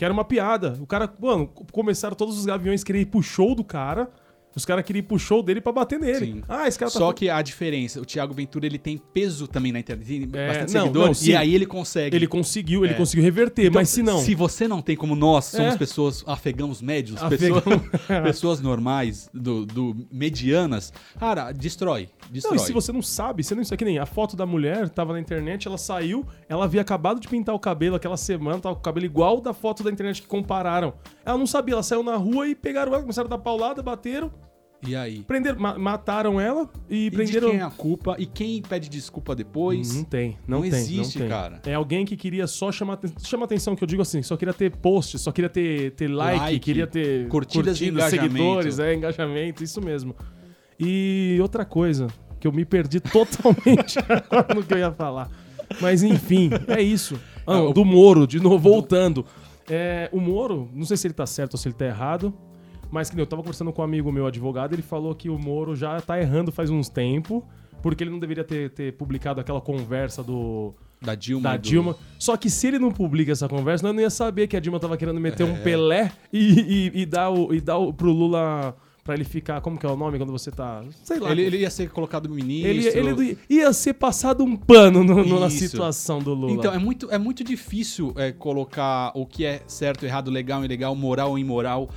que 0.00 0.04
era 0.06 0.14
uma 0.14 0.24
piada. 0.24 0.78
O 0.80 0.86
cara, 0.86 1.12
mano, 1.20 1.46
começaram 1.46 2.16
todos 2.16 2.38
os 2.38 2.46
gaviões 2.46 2.82
querer 2.82 3.00
ir 3.02 3.04
pro 3.04 3.22
show 3.22 3.54
do 3.54 3.62
cara, 3.62 4.10
os 4.54 4.64
caras 4.64 4.84
queriam 4.84 5.00
ir 5.00 5.04
pro 5.06 5.18
show 5.18 5.42
dele 5.42 5.60
pra 5.60 5.72
bater 5.72 5.98
nele. 5.98 6.18
Sim. 6.26 6.42
Ah, 6.48 6.66
esse 6.66 6.78
cara 6.78 6.90
tá 6.90 6.98
Só 6.98 7.12
que 7.12 7.28
a 7.30 7.40
diferença, 7.42 8.00
o 8.00 8.04
Thiago 8.04 8.34
Ventura 8.34 8.66
ele 8.66 8.78
tem 8.78 8.98
peso 8.98 9.46
também 9.46 9.70
na 9.72 9.78
internet, 9.78 10.06
tem 10.06 10.22
É, 10.40 10.46
bastante 10.48 10.74
não, 10.74 10.80
seguidor, 10.82 11.06
não, 11.06 11.14
sim. 11.14 11.30
e 11.30 11.36
aí 11.36 11.54
ele 11.54 11.66
consegue. 11.66 12.16
Ele 12.16 12.26
conseguiu, 12.26 12.84
ele 12.84 12.94
É. 12.94 12.96
conseguiu 12.96 13.22
reverter, 13.24 13.62
Então, 13.66 13.80
mas 13.80 13.88
se 13.88 14.02
não. 14.02 14.18
Se 14.18 14.34
você 14.34 14.66
não 14.66 14.82
tem 14.82 14.96
como 14.96 15.14
nós, 15.14 15.46
somos 15.46 15.74
É. 15.74 15.78
pessoas 15.78 16.24
afegãos 16.26 16.82
médios, 16.82 17.22
Afegão. 17.22 17.60
pessoas, 17.60 17.80
pessoas 18.24 18.60
normais, 18.60 19.30
do, 19.32 19.64
do 19.66 19.96
medianas, 20.10 20.92
cara, 21.18 21.52
destrói. 21.52 22.08
Não, 22.24 22.32
Destrói. 22.32 22.56
e 22.56 22.60
se 22.60 22.72
você 22.72 22.92
não 22.92 23.02
sabe, 23.02 23.42
você 23.42 23.54
não 23.54 23.64
sabe 23.64 23.78
que 23.78 23.84
nem 23.84 23.98
a 23.98 24.06
foto 24.06 24.36
da 24.36 24.46
mulher 24.46 24.88
tava 24.88 25.12
na 25.12 25.20
internet, 25.20 25.66
ela 25.66 25.76
saiu, 25.78 26.24
ela 26.48 26.64
havia 26.64 26.80
acabado 26.80 27.18
de 27.20 27.26
pintar 27.28 27.54
o 27.54 27.58
cabelo 27.58 27.96
aquela 27.96 28.16
semana, 28.16 28.58
tava 28.60 28.74
com 28.76 28.80
o 28.80 28.84
cabelo 28.84 29.04
igual 29.06 29.40
da 29.40 29.52
foto 29.52 29.82
da 29.82 29.90
internet 29.90 30.22
que 30.22 30.28
compararam. 30.28 30.94
Ela 31.24 31.36
não 31.38 31.46
sabia, 31.46 31.74
ela 31.74 31.82
saiu 31.82 32.02
na 32.02 32.16
rua 32.16 32.46
e 32.48 32.54
pegaram 32.54 32.92
ela, 32.92 33.02
começaram 33.02 33.26
a 33.26 33.30
dar 33.30 33.38
paulada, 33.38 33.82
bateram, 33.82 34.30
E 34.86 34.96
aí? 34.96 35.22
prenderam, 35.24 35.58
ma- 35.60 35.78
mataram 35.78 36.40
ela 36.40 36.68
e, 36.88 37.06
E 37.06 37.10
de 37.10 37.16
prenderam. 37.16 37.50
quem 37.50 37.58
é 37.58 37.62
a 37.62 37.70
culpa? 37.70 38.16
E 38.18 38.24
quem 38.24 38.62
pede 38.62 38.88
desculpa 38.88 39.34
depois? 39.36 39.94
Não 39.94 40.04
tem, 40.04 40.38
não, 40.48 40.60
Não 40.60 40.70
tem. 40.70 40.78
existe, 40.78 41.18
não 41.18 41.26
tem. 41.26 41.28
cara. 41.28 41.60
É 41.66 41.74
alguém 41.74 42.06
que 42.06 42.16
queria 42.16 42.46
só 42.46 42.72
chamar, 42.72 42.98
chamar 43.22 43.44
atenção, 43.44 43.76
que 43.76 43.84
eu 43.84 43.88
digo 43.88 44.00
assim, 44.00 44.22
só 44.22 44.36
queria 44.38 44.54
ter 44.54 44.74
post, 44.76 45.18
só 45.18 45.30
queria 45.32 45.50
ter, 45.50 45.90
ter 45.92 46.08
like, 46.08 46.40
Like, 46.40 46.58
queria 46.60 46.86
ter 46.86 47.28
curtidas 47.28 47.80
engajamento. 47.80 48.32
seguidores, 48.32 48.78
é, 48.78 48.94
engajamento, 48.94 49.62
isso 49.62 49.82
mesmo. 49.82 50.16
E 50.78 51.38
outra 51.42 51.64
coisa, 51.64 52.06
que 52.38 52.46
eu 52.46 52.52
me 52.52 52.64
perdi 52.64 53.00
totalmente 53.04 53.98
no 54.54 54.62
que 54.62 54.72
eu 54.74 54.78
ia 54.78 54.92
falar. 54.92 55.30
Mas 55.80 56.02
enfim, 56.02 56.50
é 56.68 56.80
isso. 56.80 57.20
Ah, 57.46 57.60
o- 57.62 57.72
do 57.72 57.84
Moro, 57.84 58.26
de 58.26 58.40
novo, 58.40 58.58
voltando. 58.58 59.26
É, 59.68 60.08
o 60.10 60.18
Moro, 60.18 60.68
não 60.74 60.84
sei 60.86 60.96
se 60.96 61.06
ele 61.06 61.14
tá 61.14 61.26
certo 61.26 61.54
ou 61.54 61.58
se 61.58 61.68
ele 61.68 61.74
tá 61.74 61.84
errado, 61.84 62.34
mas 62.90 63.08
que 63.10 63.16
nem 63.16 63.22
eu 63.22 63.26
tava 63.26 63.42
conversando 63.42 63.72
com 63.72 63.80
um 63.82 63.84
amigo 63.84 64.10
meu 64.12 64.26
advogado, 64.26 64.74
ele 64.74 64.82
falou 64.82 65.14
que 65.14 65.28
o 65.30 65.38
Moro 65.38 65.74
já 65.76 66.00
tá 66.00 66.20
errando 66.20 66.50
faz 66.52 66.70
uns 66.70 66.88
tempos, 66.88 67.42
porque 67.82 68.04
ele 68.04 68.10
não 68.10 68.18
deveria 68.18 68.44
ter, 68.44 68.70
ter 68.70 68.92
publicado 68.94 69.40
aquela 69.40 69.60
conversa 69.60 70.22
do, 70.22 70.74
Da 71.00 71.14
Dilma. 71.14 71.42
da 71.50 71.54
e 71.54 71.58
do- 71.58 71.62
Dilma. 71.62 71.96
Só 72.18 72.36
que 72.36 72.50
se 72.50 72.66
ele 72.68 72.78
não 72.78 72.90
publica 72.92 73.32
essa 73.32 73.48
conversa, 73.48 73.86
nós 73.86 73.94
não 73.94 74.02
ia 74.02 74.10
saber 74.10 74.46
que 74.48 74.56
a 74.56 74.60
Dilma 74.60 74.78
tava 74.78 74.96
querendo 74.96 75.18
meter 75.20 75.46
É. 75.46 75.50
um 75.50 75.56
Pelé 75.62 76.12
e, 76.32 76.90
e, 76.94 77.00
e 77.02 77.06
dar, 77.06 77.30
o, 77.30 77.54
e 77.54 77.60
dar 77.60 77.78
o, 77.78 77.92
pro 77.92 78.10
Lula 78.12 78.76
pra 79.04 79.14
ele 79.14 79.24
ficar. 79.24 79.60
Como 79.60 79.78
que 79.78 79.86
é 79.86 79.88
o 79.88 79.96
nome 79.96 80.18
quando 80.18 80.32
você 80.32 80.50
tá. 80.50 80.82
Sei 81.02 81.18
lá. 81.18 81.30
Ele, 81.32 81.42
ele 81.42 81.56
ia 81.58 81.70
ser 81.70 81.90
colocado 81.90 82.28
ministro. 82.28 82.68
Ele, 82.70 82.86
ele 83.20 83.38
ia 83.48 83.72
ser 83.72 83.94
passado 83.94 84.44
um 84.44 84.56
pano 84.56 85.02
no- 85.04 85.24
no- 85.24 85.40
na 85.40 85.50
situação 85.50 86.18
do 86.20 86.34
Lula. 86.34 86.52
Então, 86.52 86.72
é 86.72 86.78
muito, 86.78 87.08
é 87.10 87.18
muito 87.18 87.42
difícil 87.44 88.12
é, 88.16 88.32
colocar 88.32 89.12
o 89.14 89.24
que 89.26 89.44
é 89.44 89.62
certo, 89.66 90.04
errado, 90.04 90.30
legal, 90.30 90.64
ilegal, 90.64 90.94
moral 90.94 91.30
ou 91.30 91.38
imoral 91.38 91.88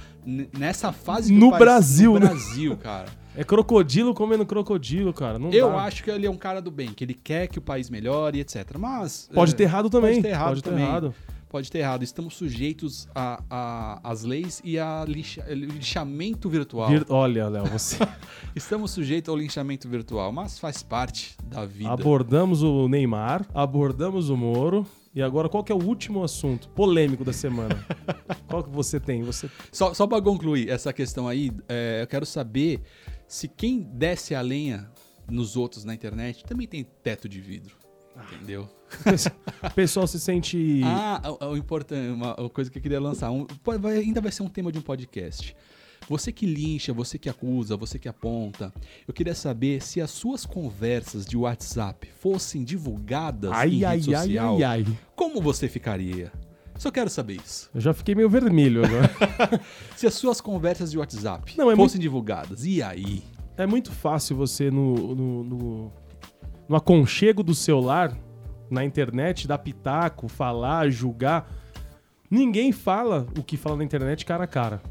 nessa 0.58 0.92
fase 0.92 1.34
do 1.34 1.40
No 1.40 1.50
país- 1.52 1.60
Brasil, 1.60 2.14
no 2.14 2.20
né? 2.20 2.26
Brasil, 2.28 2.78
cara. 2.78 3.06
É 3.36 3.44
crocodilo 3.44 4.14
comendo 4.14 4.46
crocodilo, 4.46 5.12
cara. 5.12 5.40
Não 5.40 5.52
Eu 5.52 5.70
dá. 5.72 5.86
acho 5.86 6.04
que 6.04 6.12
ele 6.12 6.28
é 6.28 6.30
um 6.30 6.38
cara 6.38 6.62
do 6.62 6.70
bem, 6.70 6.90
que 6.94 7.04
ele 7.04 7.16
quer 7.16 7.48
que 7.48 7.58
o 7.58 7.62
país 7.64 7.90
melhore, 7.90 8.40
etc. 8.40 8.64
Mas. 8.78 9.28
Pode 9.34 9.54
é, 9.54 9.56
ter 9.56 9.64
errado 9.64 9.90
também. 9.90 10.12
Pode 10.12 10.22
ter 10.22 10.30
errado 10.30 10.48
Pode 10.50 10.62
ter 10.62 10.70
também. 10.70 10.86
errado. 10.86 11.16
Pode 11.54 11.70
ter 11.70 11.78
errado. 11.78 12.02
Estamos 12.02 12.34
sujeitos 12.36 13.08
às 13.14 14.24
leis 14.24 14.60
e 14.66 14.80
a 14.80 15.06
lixa- 15.08 15.46
lixamento 15.54 16.50
virtual. 16.50 16.90
Vir- 16.90 17.06
Olha, 17.10 17.48
Léo, 17.48 17.68
você. 17.68 17.98
Estamos 18.56 18.90
sujeitos 18.90 19.30
ao 19.30 19.38
linchamento 19.38 19.88
virtual, 19.88 20.32
mas 20.32 20.58
faz 20.58 20.82
parte 20.82 21.38
da 21.44 21.64
vida. 21.64 21.92
abordamos 21.92 22.64
o 22.64 22.88
Neymar, 22.88 23.46
abordamos 23.54 24.32
o 24.32 24.36
Moro. 24.36 24.84
E 25.14 25.22
agora, 25.22 25.48
qual 25.48 25.64
que 25.64 25.72
é 25.72 25.76
o 25.76 25.84
último 25.84 26.24
assunto 26.24 26.68
polêmico 26.70 27.24
da 27.24 27.32
semana? 27.32 27.86
qual 28.50 28.64
que 28.64 28.72
você 28.72 29.00
tem? 29.00 29.22
Você 29.22 29.48
Só, 29.72 29.94
só 29.94 30.08
para 30.08 30.20
concluir 30.24 30.70
essa 30.70 30.92
questão 30.92 31.28
aí, 31.28 31.52
é, 31.70 32.00
eu 32.02 32.08
quero 32.08 32.26
saber 32.26 32.82
se 33.28 33.48
quem 33.48 33.80
desce 33.80 34.34
a 34.34 34.42
lenha 34.42 34.90
nos 35.30 35.56
outros 35.56 35.84
na 35.86 35.94
internet 35.94 36.44
também 36.46 36.66
tem 36.66 36.84
teto 37.04 37.30
de 37.30 37.40
vidro. 37.40 37.83
Entendeu? 38.32 38.68
O 39.64 39.70
pessoal 39.74 40.06
se 40.06 40.20
sente. 40.20 40.82
Ah, 40.84 41.20
o, 41.42 41.46
o 41.48 41.58
importante, 41.58 42.12
uma, 42.12 42.40
uma 42.40 42.50
coisa 42.50 42.70
que 42.70 42.78
eu 42.78 42.82
queria 42.82 43.00
lançar. 43.00 43.32
um- 43.32 43.48
vai- 43.80 43.98
ainda 43.98 44.22
vai 44.22 44.32
ser 44.32 44.44
um 44.44 44.50
tema 44.50 44.72
de 44.72 44.78
um 44.78 44.82
podcast. 44.82 45.56
Você 46.10 46.32
que 46.32 46.46
lincha, 46.46 46.94
você 46.94 47.18
que 47.18 47.30
acusa, 47.30 47.76
você 47.78 47.98
que 47.98 48.08
aponta, 48.10 48.72
eu 49.08 49.14
queria 49.14 49.34
saber 49.34 49.82
se 49.82 50.02
as 50.02 50.12
suas 50.12 50.46
conversas 50.46 51.26
de 51.26 51.36
WhatsApp 51.38 52.08
fossem 52.20 52.64
divulgadas 52.64 53.50
em 53.52 53.56
ai, 53.56 53.70
rede 53.70 53.86
ai, 53.86 53.96
ai, 53.96 54.02
social, 54.26 54.56
ai, 54.58 54.64
ai. 54.64 54.86
como 55.16 55.42
você 55.42 55.68
ficaria? 55.70 56.32
Só 56.78 56.92
quero 56.92 57.10
saber 57.10 57.38
isso. 57.44 57.70
Eu 57.74 57.80
já 57.82 57.94
fiquei 57.94 58.14
meio 58.16 58.30
vermelho 58.30 58.84
agora. 58.86 59.10
Se 59.96 60.06
as 60.06 60.14
suas 60.14 60.42
conversas 60.42 60.92
de 60.92 60.98
WhatsApp 60.98 61.54
Não, 61.58 61.72
é 61.72 61.76
fossem 61.76 62.02
divulgadas, 62.02 62.66
e 62.66 62.84
aí? 62.84 63.24
é 63.56 63.66
muito 63.66 63.92
fácil 63.92 64.36
você, 64.36 64.70
no, 64.70 65.16
no, 65.16 65.44
no, 65.44 65.94
no 66.68 66.76
aconchego 66.76 67.44
do 67.44 67.54
celular, 67.56 68.18
na 68.70 68.84
internet, 68.84 69.48
dar 69.48 69.58
pitaco, 69.58 70.28
falar, 70.28 70.90
julgar. 70.90 71.50
Ninguém 72.30 72.72
fala 72.72 73.28
o 73.38 73.44
que 73.44 73.58
fala 73.58 73.76
na 73.78 73.84
internet 73.84 74.26
cara 74.26 74.46
a 74.46 74.48
cara. 74.48 74.82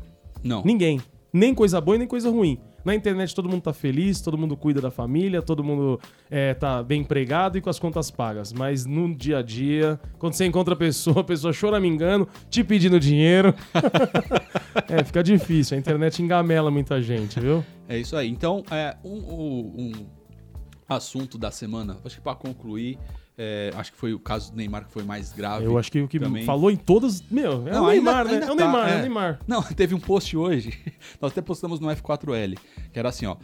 Não. 0.43 0.63
Ninguém. 0.65 1.01
Nem 1.33 1.55
coisa 1.55 1.81
boa 1.81 1.97
e 1.97 1.99
nem 1.99 2.07
coisa 2.07 2.31
ruim. 2.31 2.59
Na 2.85 2.95
internet 2.95 3.33
todo 3.35 3.49
mundo 3.49 3.63
tá 3.63 3.73
feliz, 3.73 4.21
todo 4.21 4.37
mundo 4.37 4.57
cuida 4.57 4.81
da 4.81 4.91
família, 4.91 5.41
todo 5.41 5.63
mundo 5.63 6.01
é, 6.29 6.53
tá 6.53 6.83
bem 6.83 7.01
empregado 7.03 7.57
e 7.57 7.61
com 7.61 7.71
as 7.71 7.79
contas 7.79 8.11
pagas. 8.11 8.53
Mas 8.53 8.85
no 8.85 9.15
dia 9.15 9.39
a 9.39 9.43
dia, 9.43 10.01
quando 10.19 10.35
você 10.35 10.45
encontra 10.47 10.75
a 10.75 10.77
pessoa, 10.77 11.21
a 11.21 11.25
pessoa 11.25 11.53
choramingando, 11.53 12.29
te 12.51 12.63
pedindo 12.65 12.99
dinheiro. 12.99 13.55
é, 14.91 15.05
fica 15.05 15.23
difícil. 15.23 15.77
A 15.77 15.81
internet 15.81 16.21
engamela 16.23 16.71
muita 16.71 17.01
gente, 17.01 17.39
viu? 17.41 17.65
É 17.89 17.97
isso 17.99 18.17
aí. 18.17 18.29
Então, 18.29 18.65
é, 18.71 18.97
um, 19.05 19.11
um- 19.17 19.73
um 19.79 19.93
assunto 20.93 21.37
da 21.39 21.51
semana, 21.51 21.99
acho 22.05 22.17
que 22.17 22.23
para 22.23 22.35
concluir, 22.37 22.99
É, 23.39 23.71
acho 23.77 23.91
que 23.93 23.97
foi 23.99 24.13
o 24.13 24.19
caso 24.21 24.51
do 24.51 24.57
Neymar 24.59 24.85
que 24.85 24.93
foi 24.93 25.05
mais 25.05 25.33
grave. 25.33 25.65
Eu 25.65 25.79
acho 25.79 25.91
que 25.91 25.99
o 26.03 26.07
que 26.07 26.21
também. 26.21 26.45
falou 26.45 26.71
em 26.71 26.77
todas. 26.77 27.23
Meu, 27.31 27.67
é 27.67 27.73
Não, 27.73 27.85
o 27.85 27.89
Neymar, 27.89 28.27
ainda- 28.27 28.31
né? 28.31 28.33
ainda 28.41 28.47
é 28.47 28.53
o 28.53 28.57
tá, 28.57 28.63
Neymar, 28.65 28.89
é. 28.89 28.93
é. 28.93 28.97
o 28.97 29.01
Neymar. 29.01 29.41
Não, 29.49 29.63
teve 29.75 29.95
um 29.95 29.99
post 29.99 30.37
hoje, 30.37 30.79
nós 31.21 31.33
até 31.33 31.41
postamos 31.41 31.81
no 31.81 31.89
F4L, 31.89 32.59
que 32.93 32.99
era 32.99 33.09
assim, 33.09 33.25
ó. 33.25 33.37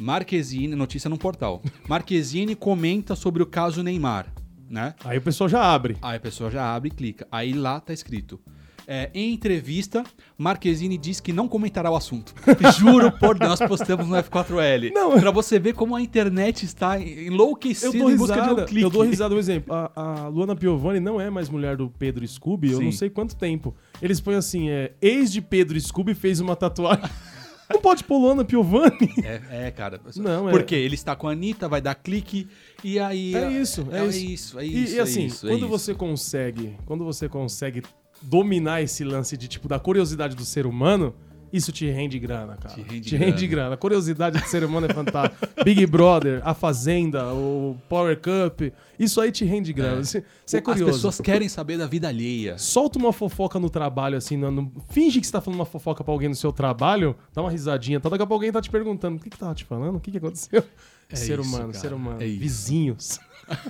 Marquezine, 0.00 0.74
notícia 0.74 1.08
num 1.10 1.18
portal. 1.18 1.62
Marquezine 1.86 2.56
comenta 2.56 3.14
sobre 3.14 3.42
o 3.42 3.46
caso 3.46 3.82
Neymar, 3.82 4.32
né? 4.68 4.94
Aí 5.04 5.18
o 5.18 5.22
pessoal 5.22 5.46
já 5.48 5.62
abre. 5.62 5.98
Aí 6.00 6.16
a 6.16 6.20
pessoa 6.20 6.50
já 6.50 6.74
abre 6.74 6.88
e 6.88 6.92
clica. 6.92 7.28
Aí 7.30 7.52
lá 7.52 7.78
tá 7.80 7.92
escrito. 7.92 8.40
É, 8.86 9.10
em 9.14 9.32
entrevista, 9.32 10.04
Marquezine 10.36 10.98
diz 10.98 11.20
que 11.20 11.32
não 11.32 11.48
comentará 11.48 11.90
o 11.90 11.96
assunto. 11.96 12.34
Juro 12.78 13.10
por 13.12 13.38
Deus, 13.38 13.58
nós 13.58 13.68
postamos 13.68 14.06
no 14.06 14.16
F4L. 14.16 14.92
Não. 14.92 15.18
Pra 15.18 15.30
você 15.30 15.58
ver 15.58 15.74
como 15.74 15.96
a 15.96 16.02
internet 16.02 16.64
está 16.64 16.98
enlouquecida 17.00 17.96
Eu 17.96 18.00
dou 18.00 18.10
em 18.10 18.16
busca 18.16 18.34
de 18.34 18.40
risada, 18.40 18.62
um 18.62 18.66
clique. 18.66 18.82
eu 18.82 18.90
dou 18.90 19.02
risada, 19.02 19.34
um 19.34 19.38
exemplo. 19.38 19.74
A, 19.74 19.90
a 19.94 20.28
Luana 20.28 20.54
Piovani 20.54 21.00
não 21.00 21.20
é 21.20 21.30
mais 21.30 21.48
mulher 21.48 21.76
do 21.76 21.88
Pedro 21.88 22.26
Scooby, 22.26 22.72
eu 22.72 22.80
não 22.80 22.92
sei 22.92 23.08
quanto 23.10 23.36
tempo. 23.36 23.74
Eles 24.02 24.20
põem 24.20 24.36
assim, 24.36 24.68
é, 24.68 24.92
ex 25.00 25.32
de 25.32 25.40
Pedro 25.40 25.80
Scooby 25.80 26.14
fez 26.14 26.40
uma 26.40 26.54
tatuagem. 26.56 27.04
não 27.70 27.80
pode 27.80 28.04
pôr 28.04 28.18
Luana 28.18 28.44
Piovani. 28.44 29.10
É, 29.22 29.66
é, 29.66 29.70
cara. 29.70 30.00
Não, 30.16 30.48
é- 30.48 30.52
Porque 30.52 30.74
ele 30.74 30.94
está 30.94 31.16
com 31.16 31.28
a 31.28 31.32
Anitta, 31.32 31.68
vai 31.68 31.80
dar 31.80 31.94
clique 31.94 32.46
e 32.82 32.98
aí. 32.98 33.34
É 33.34 33.50
isso, 33.50 33.86
é, 33.90 34.00
é 34.00 34.06
isso. 34.06 34.18
isso, 34.18 34.58
é 34.58 34.66
E- 34.66 34.84
isso, 34.84 34.94
E, 34.94 34.98
é 34.98 35.02
assim, 35.02 35.26
isso, 35.26 35.46
é 35.46 35.50
quando 35.50 35.68
você 35.68 35.94
consegue, 35.94 36.76
quando 36.84 37.04
você 37.04 37.28
consegue 37.28 37.82
dominar 38.24 38.82
esse 38.82 39.04
lance 39.04 39.36
de 39.36 39.46
tipo 39.48 39.68
da 39.68 39.78
curiosidade 39.78 40.34
do 40.34 40.44
ser 40.44 40.66
humano, 40.66 41.14
isso 41.52 41.70
te 41.70 41.88
rende 41.88 42.18
grana, 42.18 42.56
cara. 42.56 42.74
Te 42.74 42.82
rende 42.82 43.00
te 43.10 43.16
rende 43.16 43.46
grana. 43.46 43.62
grana. 43.62 43.74
A 43.74 43.76
curiosidade 43.78 44.40
do 44.40 44.44
ser 44.48 44.64
humano 44.64 44.88
é 44.90 44.92
fantástica. 44.92 45.48
Big 45.62 45.86
Brother, 45.86 46.40
A 46.44 46.52
Fazenda, 46.52 47.32
o 47.32 47.76
Power 47.88 48.16
Cup, 48.18 48.72
isso 48.98 49.20
aí 49.20 49.30
te 49.30 49.44
rende 49.44 49.72
grana. 49.72 50.02
Você, 50.02 50.24
você 50.44 50.56
é 50.56 50.60
curioso. 50.60 50.90
As 50.90 50.96
pessoas 50.96 51.20
querem 51.20 51.48
saber 51.48 51.78
da 51.78 51.86
vida 51.86 52.08
alheia. 52.08 52.58
Solta 52.58 52.98
uma 52.98 53.12
fofoca 53.12 53.60
no 53.60 53.70
trabalho, 53.70 54.16
assim, 54.16 54.36
no, 54.36 54.50
no- 54.50 54.72
finge 54.90 55.20
que 55.20 55.26
você 55.28 55.32
tá 55.32 55.40
falando 55.40 55.60
uma 55.60 55.64
fofoca 55.66 56.02
pra 56.02 56.12
alguém 56.12 56.28
no 56.28 56.34
seu 56.34 56.50
trabalho, 56.52 57.14
dá 57.32 57.40
uma 57.40 57.50
risadinha, 57.52 58.00
tá? 58.00 58.08
Daqui 58.08 58.24
a 58.24 58.26
pouco 58.26 58.34
alguém 58.42 58.50
tá 58.50 58.60
te 58.60 58.68
perguntando, 58.70 59.16
o 59.18 59.20
que 59.20 59.30
que 59.30 59.38
tava 59.38 59.54
te 59.54 59.64
falando? 59.64 59.94
O 59.96 60.00
que 60.00 60.10
que 60.10 60.18
aconteceu? 60.18 60.64
É 61.08 61.14
ser 61.14 61.38
isso, 61.38 61.48
humano, 61.48 61.66
cara, 61.68 61.78
ser 61.78 61.92
humano. 61.92 62.20
é. 62.20 62.26
Vizinhos. 62.26 63.20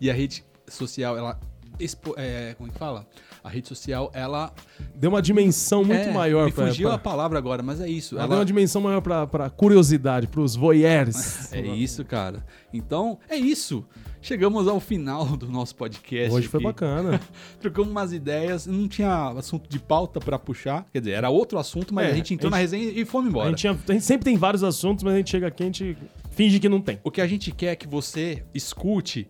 E 0.00 0.10
a 0.10 0.14
rede 0.14 0.44
social, 0.68 1.16
ela. 1.16 1.38
expo- 1.78 2.14
é, 2.16 2.54
como 2.54 2.68
é 2.68 2.72
que 2.72 2.78
fala? 2.78 3.06
A 3.42 3.48
rede 3.48 3.66
social, 3.68 4.10
ela. 4.14 4.52
Deu 4.94 5.10
uma 5.10 5.22
dimensão 5.22 5.82
muito 5.82 6.08
é, 6.08 6.12
maior 6.12 6.46
Me 6.46 6.52
pra, 6.52 6.66
fugiu 6.66 6.88
pra- 6.88 6.96
a 6.96 6.98
palavra 6.98 7.38
agora, 7.38 7.62
mas 7.62 7.80
é 7.80 7.88
isso. 7.88 8.14
Ela 8.16 8.24
Ela, 8.24 8.28
deu 8.30 8.38
uma 8.38 8.44
dimensão 8.44 8.82
maior 8.82 9.00
pra, 9.00 9.26
pra 9.26 9.48
curiosidade, 9.48 10.26
pros 10.26 10.54
voyeurs. 10.54 11.50
É 11.52 11.60
isso, 11.60 12.04
cara. 12.04 12.44
Então, 12.72 13.18
é 13.28 13.36
isso. 13.36 13.84
Chegamos 14.22 14.68
ao 14.68 14.78
final 14.78 15.24
do 15.36 15.48
nosso 15.48 15.74
podcast. 15.74 16.30
Hoje 16.34 16.46
foi 16.48 16.58
aqui. 16.58 16.66
bacana. 16.66 17.20
Trocamos 17.58 17.90
umas 17.90 18.12
ideias, 18.12 18.66
não 18.66 18.86
tinha 18.86 19.30
assunto 19.30 19.68
de 19.68 19.78
pauta 19.78 20.20
pra 20.20 20.38
puxar. 20.38 20.86
Quer 20.92 20.98
dizer, 21.00 21.12
era 21.12 21.30
outro 21.30 21.58
assunto, 21.58 21.94
mas 21.94 22.08
É, 22.08 22.10
a 22.10 22.14
gente 22.14 22.34
entrou 22.34 22.48
a 22.48 22.50
na 22.50 22.60
gente- 22.60 22.76
resenha 22.76 23.00
e 23.00 23.04
fomos 23.06 23.26
A 23.26 23.30
embora. 23.30 23.48
gente, 23.50 23.58
tinha- 23.60 23.72
a 23.88 23.92
gente 23.92 24.04
sempre 24.04 24.24
tem 24.26 24.36
vários 24.36 24.62
assuntos, 24.62 25.02
mas 25.02 25.14
a 25.14 25.16
gente 25.16 25.30
chega 25.30 25.46
aqui 25.46 25.62
e 25.62 25.64
a 25.64 25.66
gente 25.66 25.96
finge 26.30 26.60
que 26.60 26.68
não 26.68 26.80
tem. 26.82 27.00
O 27.02 27.10
que 27.10 27.20
a 27.22 27.26
gente 27.26 27.50
quer 27.50 27.68
é 27.68 27.76
que 27.76 27.88
você 27.88 28.42
escute 28.54 29.26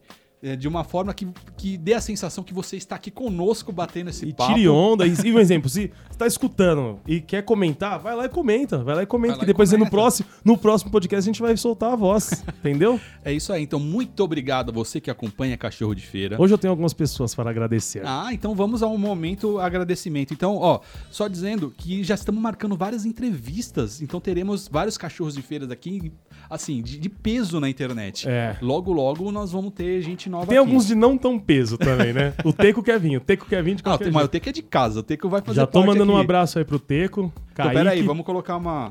de 0.56 0.66
uma 0.66 0.84
forma 0.84 1.12
que, 1.12 1.28
que 1.56 1.76
dê 1.76 1.92
a 1.94 2.00
sensação 2.00 2.42
que 2.42 2.54
você 2.54 2.76
está 2.76 2.96
aqui 2.96 3.10
conosco 3.10 3.70
batendo 3.72 4.08
esse 4.10 4.24
E 4.26 4.32
papo. 4.32 4.54
tire 4.54 4.68
onda. 4.68 5.06
E, 5.06 5.14
e 5.24 5.32
um 5.32 5.38
exemplo, 5.38 5.68
se 5.68 5.90
você 6.10 6.18
tá 6.18 6.26
escutando 6.26 6.98
e 7.06 7.20
quer 7.20 7.42
comentar, 7.42 7.98
vai 7.98 8.14
lá 8.16 8.24
e 8.24 8.28
comenta. 8.28 8.78
Vai 8.82 8.94
lá 8.94 9.02
e 9.02 9.06
comenta. 9.06 9.34
Lá 9.34 9.38
que 9.40 9.44
e 9.44 9.46
depois 9.46 9.70
no 9.72 9.78
comenta. 9.78 9.90
próximo, 9.90 10.28
no 10.44 10.56
próximo 10.56 10.90
podcast 10.90 11.28
a 11.28 11.32
gente 11.32 11.42
vai 11.42 11.56
soltar 11.56 11.92
a 11.92 11.96
voz. 11.96 12.44
entendeu? 12.58 12.98
É 13.22 13.30
isso 13.32 13.52
aí. 13.52 13.62
Então, 13.62 13.78
muito 13.78 14.24
obrigado 14.24 14.70
a 14.70 14.72
você 14.72 14.98
que 14.98 15.10
acompanha 15.10 15.54
Cachorro 15.58 15.94
de 15.94 16.00
Feira. 16.06 16.40
Hoje 16.40 16.54
eu 16.54 16.58
tenho 16.58 16.70
algumas 16.70 16.94
pessoas 16.94 17.34
para 17.34 17.50
agradecer. 17.50 18.00
Ah, 18.06 18.30
então 18.32 18.54
vamos 18.54 18.82
ao 18.82 18.96
momento 18.96 19.58
agradecimento. 19.58 20.32
Então, 20.32 20.56
ó, 20.56 20.80
só 21.10 21.28
dizendo 21.28 21.70
que 21.76 22.02
já 22.02 22.14
estamos 22.14 22.40
marcando 22.40 22.76
várias 22.78 23.04
entrevistas, 23.04 24.00
então 24.00 24.20
teremos 24.20 24.68
vários 24.68 24.96
cachorros 24.96 25.34
de 25.34 25.42
feiras 25.42 25.70
aqui, 25.70 26.10
assim, 26.48 26.80
de, 26.80 26.98
de 26.98 27.08
peso 27.10 27.60
na 27.60 27.68
internet. 27.68 28.26
É. 28.26 28.56
Logo, 28.62 28.90
logo 28.92 29.30
nós 29.30 29.52
vamos 29.52 29.72
ter 29.74 30.00
gente 30.00 30.29
nova 30.30 30.46
Tem 30.46 30.56
aqui. 30.58 30.66
alguns 30.66 30.86
de 30.86 30.94
não 30.94 31.18
tão 31.18 31.38
peso 31.38 31.76
também, 31.76 32.12
né? 32.12 32.32
O 32.44 32.52
Teco 32.52 32.82
quer 32.82 32.98
vir, 32.98 33.16
o 33.16 33.20
Teco 33.20 33.44
quer 33.46 33.62
vir 33.62 33.74
de 33.74 33.82
Ah, 33.84 33.90
qualquer 33.90 34.04
tem- 34.04 34.12
mas 34.14 34.24
o. 34.24 34.28
Teco 34.28 34.48
é 34.48 34.52
de 34.52 34.62
casa, 34.62 35.00
o 35.00 35.02
Teco 35.02 35.28
vai 35.28 35.42
fazer 35.42 35.56
Já 35.60 35.66
tô 35.66 35.80
parte 35.80 35.86
mandando 35.92 36.12
um 36.12 36.16
aqui. 36.16 36.24
abraço 36.24 36.58
aí 36.58 36.64
pro 36.64 36.78
Teco. 36.78 37.32
Então, 37.52 37.72
Kaique. 37.72 38.02
vamos 38.02 38.24
colocar 38.24 38.56
uma, 38.56 38.90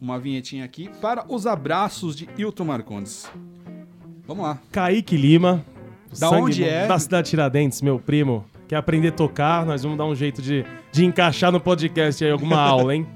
uma 0.00 0.18
vinhetinha 0.18 0.64
aqui 0.64 0.88
para 1.02 1.24
os 1.28 1.46
abraços 1.46 2.16
de 2.16 2.28
Hilton 2.38 2.64
Marcondes. 2.64 3.30
Vamos 4.26 4.44
lá. 4.44 4.58
Kaique 4.72 5.16
Lima. 5.16 5.64
Da 6.18 6.30
onde 6.30 6.62
bom, 6.62 6.68
é? 6.68 6.86
Da 6.86 6.98
cidade 6.98 7.28
Tiradentes, 7.28 7.82
meu 7.82 7.98
primo. 7.98 8.44
Quer 8.68 8.76
aprender 8.76 9.08
a 9.08 9.12
tocar, 9.12 9.66
nós 9.66 9.82
vamos 9.82 9.98
dar 9.98 10.06
um 10.06 10.14
jeito 10.14 10.40
de, 10.40 10.64
de 10.90 11.04
encaixar 11.04 11.52
no 11.52 11.60
podcast 11.60 12.24
aí 12.24 12.30
alguma 12.30 12.56
aula, 12.60 12.94
hein? 12.94 13.06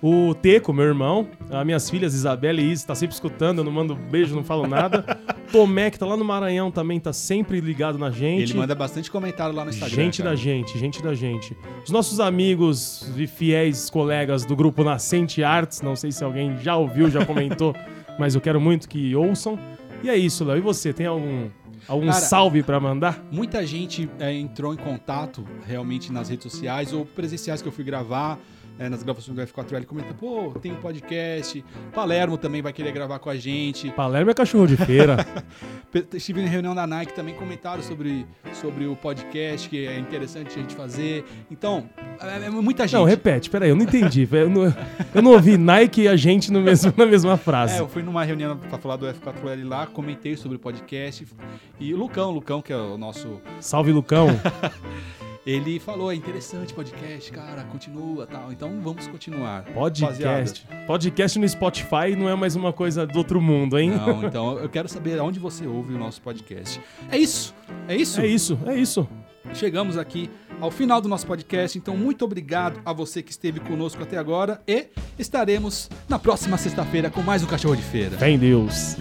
O 0.00 0.32
Teco, 0.32 0.72
meu 0.72 0.84
irmão, 0.84 1.26
as 1.50 1.66
minhas 1.66 1.90
filhas 1.90 2.14
Isabela 2.14 2.60
e 2.60 2.70
Isa, 2.70 2.86
tá 2.86 2.94
sempre 2.94 3.14
escutando, 3.14 3.58
eu 3.58 3.64
não 3.64 3.72
mando 3.72 3.96
beijo, 3.96 4.34
não 4.34 4.44
falo 4.44 4.66
nada. 4.66 5.04
Tomé, 5.50 5.90
que 5.90 5.98
tá 5.98 6.06
lá 6.06 6.16
no 6.16 6.24
Maranhão 6.24 6.70
também, 6.70 7.00
tá 7.00 7.12
sempre 7.12 7.60
ligado 7.60 7.98
na 7.98 8.10
gente. 8.10 8.50
Ele 8.50 8.54
manda 8.54 8.76
bastante 8.76 9.10
comentário 9.10 9.54
lá 9.54 9.64
no 9.64 9.70
Instagram. 9.70 9.96
Gente 9.96 10.18
cara. 10.18 10.30
da 10.30 10.36
gente, 10.36 10.78
gente 10.78 11.02
da 11.02 11.14
gente. 11.14 11.56
Os 11.84 11.90
nossos 11.90 12.20
amigos 12.20 13.10
e 13.16 13.26
fiéis 13.26 13.90
colegas 13.90 14.44
do 14.44 14.54
grupo 14.54 14.84
Nascente 14.84 15.42
Arts, 15.42 15.80
não 15.80 15.96
sei 15.96 16.12
se 16.12 16.22
alguém 16.22 16.56
já 16.58 16.76
ouviu, 16.76 17.10
já 17.10 17.24
comentou, 17.24 17.74
mas 18.20 18.36
eu 18.36 18.40
quero 18.40 18.60
muito 18.60 18.88
que 18.88 19.16
ouçam. 19.16 19.58
E 20.02 20.08
é 20.08 20.16
isso, 20.16 20.44
Léo. 20.44 20.58
E 20.58 20.60
você, 20.60 20.92
tem 20.92 21.06
algum, 21.06 21.48
algum 21.88 22.06
Cara, 22.06 22.20
salve 22.20 22.62
pra 22.62 22.78
mandar? 22.78 23.20
Muita 23.32 23.66
gente 23.66 24.08
é, 24.20 24.32
entrou 24.32 24.72
em 24.72 24.76
contato 24.76 25.44
realmente 25.66 26.12
nas 26.12 26.28
redes 26.28 26.44
sociais 26.44 26.92
ou 26.92 27.04
presenciais 27.04 27.60
que 27.60 27.66
eu 27.66 27.72
fui 27.72 27.82
gravar. 27.82 28.38
É, 28.78 28.88
nas 28.88 29.02
gravações 29.02 29.36
do 29.36 29.42
F4L, 29.42 29.84
comenta, 29.84 30.14
pô, 30.14 30.52
tem 30.60 30.72
um 30.72 30.76
podcast. 30.76 31.64
Palermo 31.92 32.38
também 32.38 32.62
vai 32.62 32.72
querer 32.72 32.92
gravar 32.92 33.18
com 33.18 33.28
a 33.28 33.36
gente. 33.36 33.90
Palermo 33.90 34.30
é 34.30 34.34
cachorro 34.34 34.66
de 34.66 34.76
feira. 34.76 35.16
Estive 36.14 36.42
na 36.42 36.48
reunião 36.48 36.74
da 36.74 36.86
Nike 36.86 37.12
também 37.14 37.34
comentaram 37.34 37.82
sobre, 37.82 38.26
sobre 38.52 38.86
o 38.86 38.94
podcast, 38.94 39.68
que 39.68 39.86
é 39.86 39.98
interessante 39.98 40.50
a 40.50 40.60
gente 40.62 40.74
fazer. 40.74 41.24
Então, 41.50 41.88
é, 42.20 42.46
é 42.46 42.50
muita 42.50 42.86
gente. 42.86 42.98
não, 42.98 43.04
repete, 43.04 43.50
peraí, 43.50 43.70
eu 43.70 43.76
não 43.76 43.84
entendi. 43.84 44.28
Eu 44.30 44.50
não, 44.50 44.74
eu 45.14 45.22
não 45.22 45.32
ouvi 45.32 45.56
Nike 45.56 46.02
e 46.02 46.08
a 46.08 46.14
gente 46.14 46.52
no 46.52 46.60
mesmo, 46.60 46.92
na 46.96 47.06
mesma 47.06 47.36
frase. 47.36 47.76
É, 47.76 47.80
eu 47.80 47.88
fui 47.88 48.02
numa 48.02 48.22
reunião 48.22 48.56
pra 48.56 48.78
falar 48.78 48.96
do 48.96 49.06
F4L 49.06 49.66
lá, 49.66 49.86
comentei 49.86 50.36
sobre 50.36 50.56
o 50.56 50.60
podcast. 50.60 51.26
E 51.80 51.92
o 51.92 51.96
Lucão, 51.96 52.30
Lucão, 52.30 52.62
que 52.62 52.72
é 52.72 52.76
o 52.76 52.96
nosso. 52.96 53.40
Salve, 53.60 53.92
Lucão. 53.92 54.28
Ele 55.48 55.80
falou, 55.80 56.12
é 56.12 56.14
interessante 56.14 56.74
podcast, 56.74 57.32
cara, 57.32 57.64
continua 57.64 58.26
tal. 58.26 58.52
Então 58.52 58.82
vamos 58.82 59.06
continuar. 59.06 59.64
Podcast. 59.64 60.62
Podcast 60.86 61.38
no 61.38 61.48
Spotify 61.48 62.14
não 62.14 62.28
é 62.28 62.34
mais 62.34 62.54
uma 62.54 62.70
coisa 62.70 63.06
do 63.06 63.16
outro 63.16 63.40
mundo, 63.40 63.78
hein? 63.78 63.92
Não, 63.92 64.24
então 64.26 64.58
eu 64.58 64.68
quero 64.68 64.90
saber 64.90 65.18
onde 65.22 65.40
você 65.40 65.66
ouve 65.66 65.94
o 65.94 65.98
nosso 65.98 66.20
podcast. 66.20 66.78
É 67.10 67.16
isso, 67.16 67.54
é 67.88 67.96
isso. 67.96 68.20
É 68.20 68.26
isso, 68.26 68.58
é 68.66 68.78
isso. 68.78 69.08
Chegamos 69.54 69.96
aqui 69.96 70.28
ao 70.60 70.70
final 70.70 71.00
do 71.00 71.08
nosso 71.08 71.26
podcast, 71.26 71.78
então 71.78 71.96
muito 71.96 72.26
obrigado 72.26 72.82
a 72.84 72.92
você 72.92 73.22
que 73.22 73.30
esteve 73.30 73.58
conosco 73.58 74.02
até 74.02 74.18
agora 74.18 74.60
e 74.68 74.88
estaremos 75.18 75.88
na 76.06 76.18
próxima 76.18 76.58
sexta-feira 76.58 77.08
com 77.08 77.22
mais 77.22 77.42
um 77.42 77.46
Cachorro 77.46 77.74
de 77.74 77.82
Feira. 77.84 78.18
Fé 78.18 78.28
em 78.28 78.38
Deus. 78.38 78.98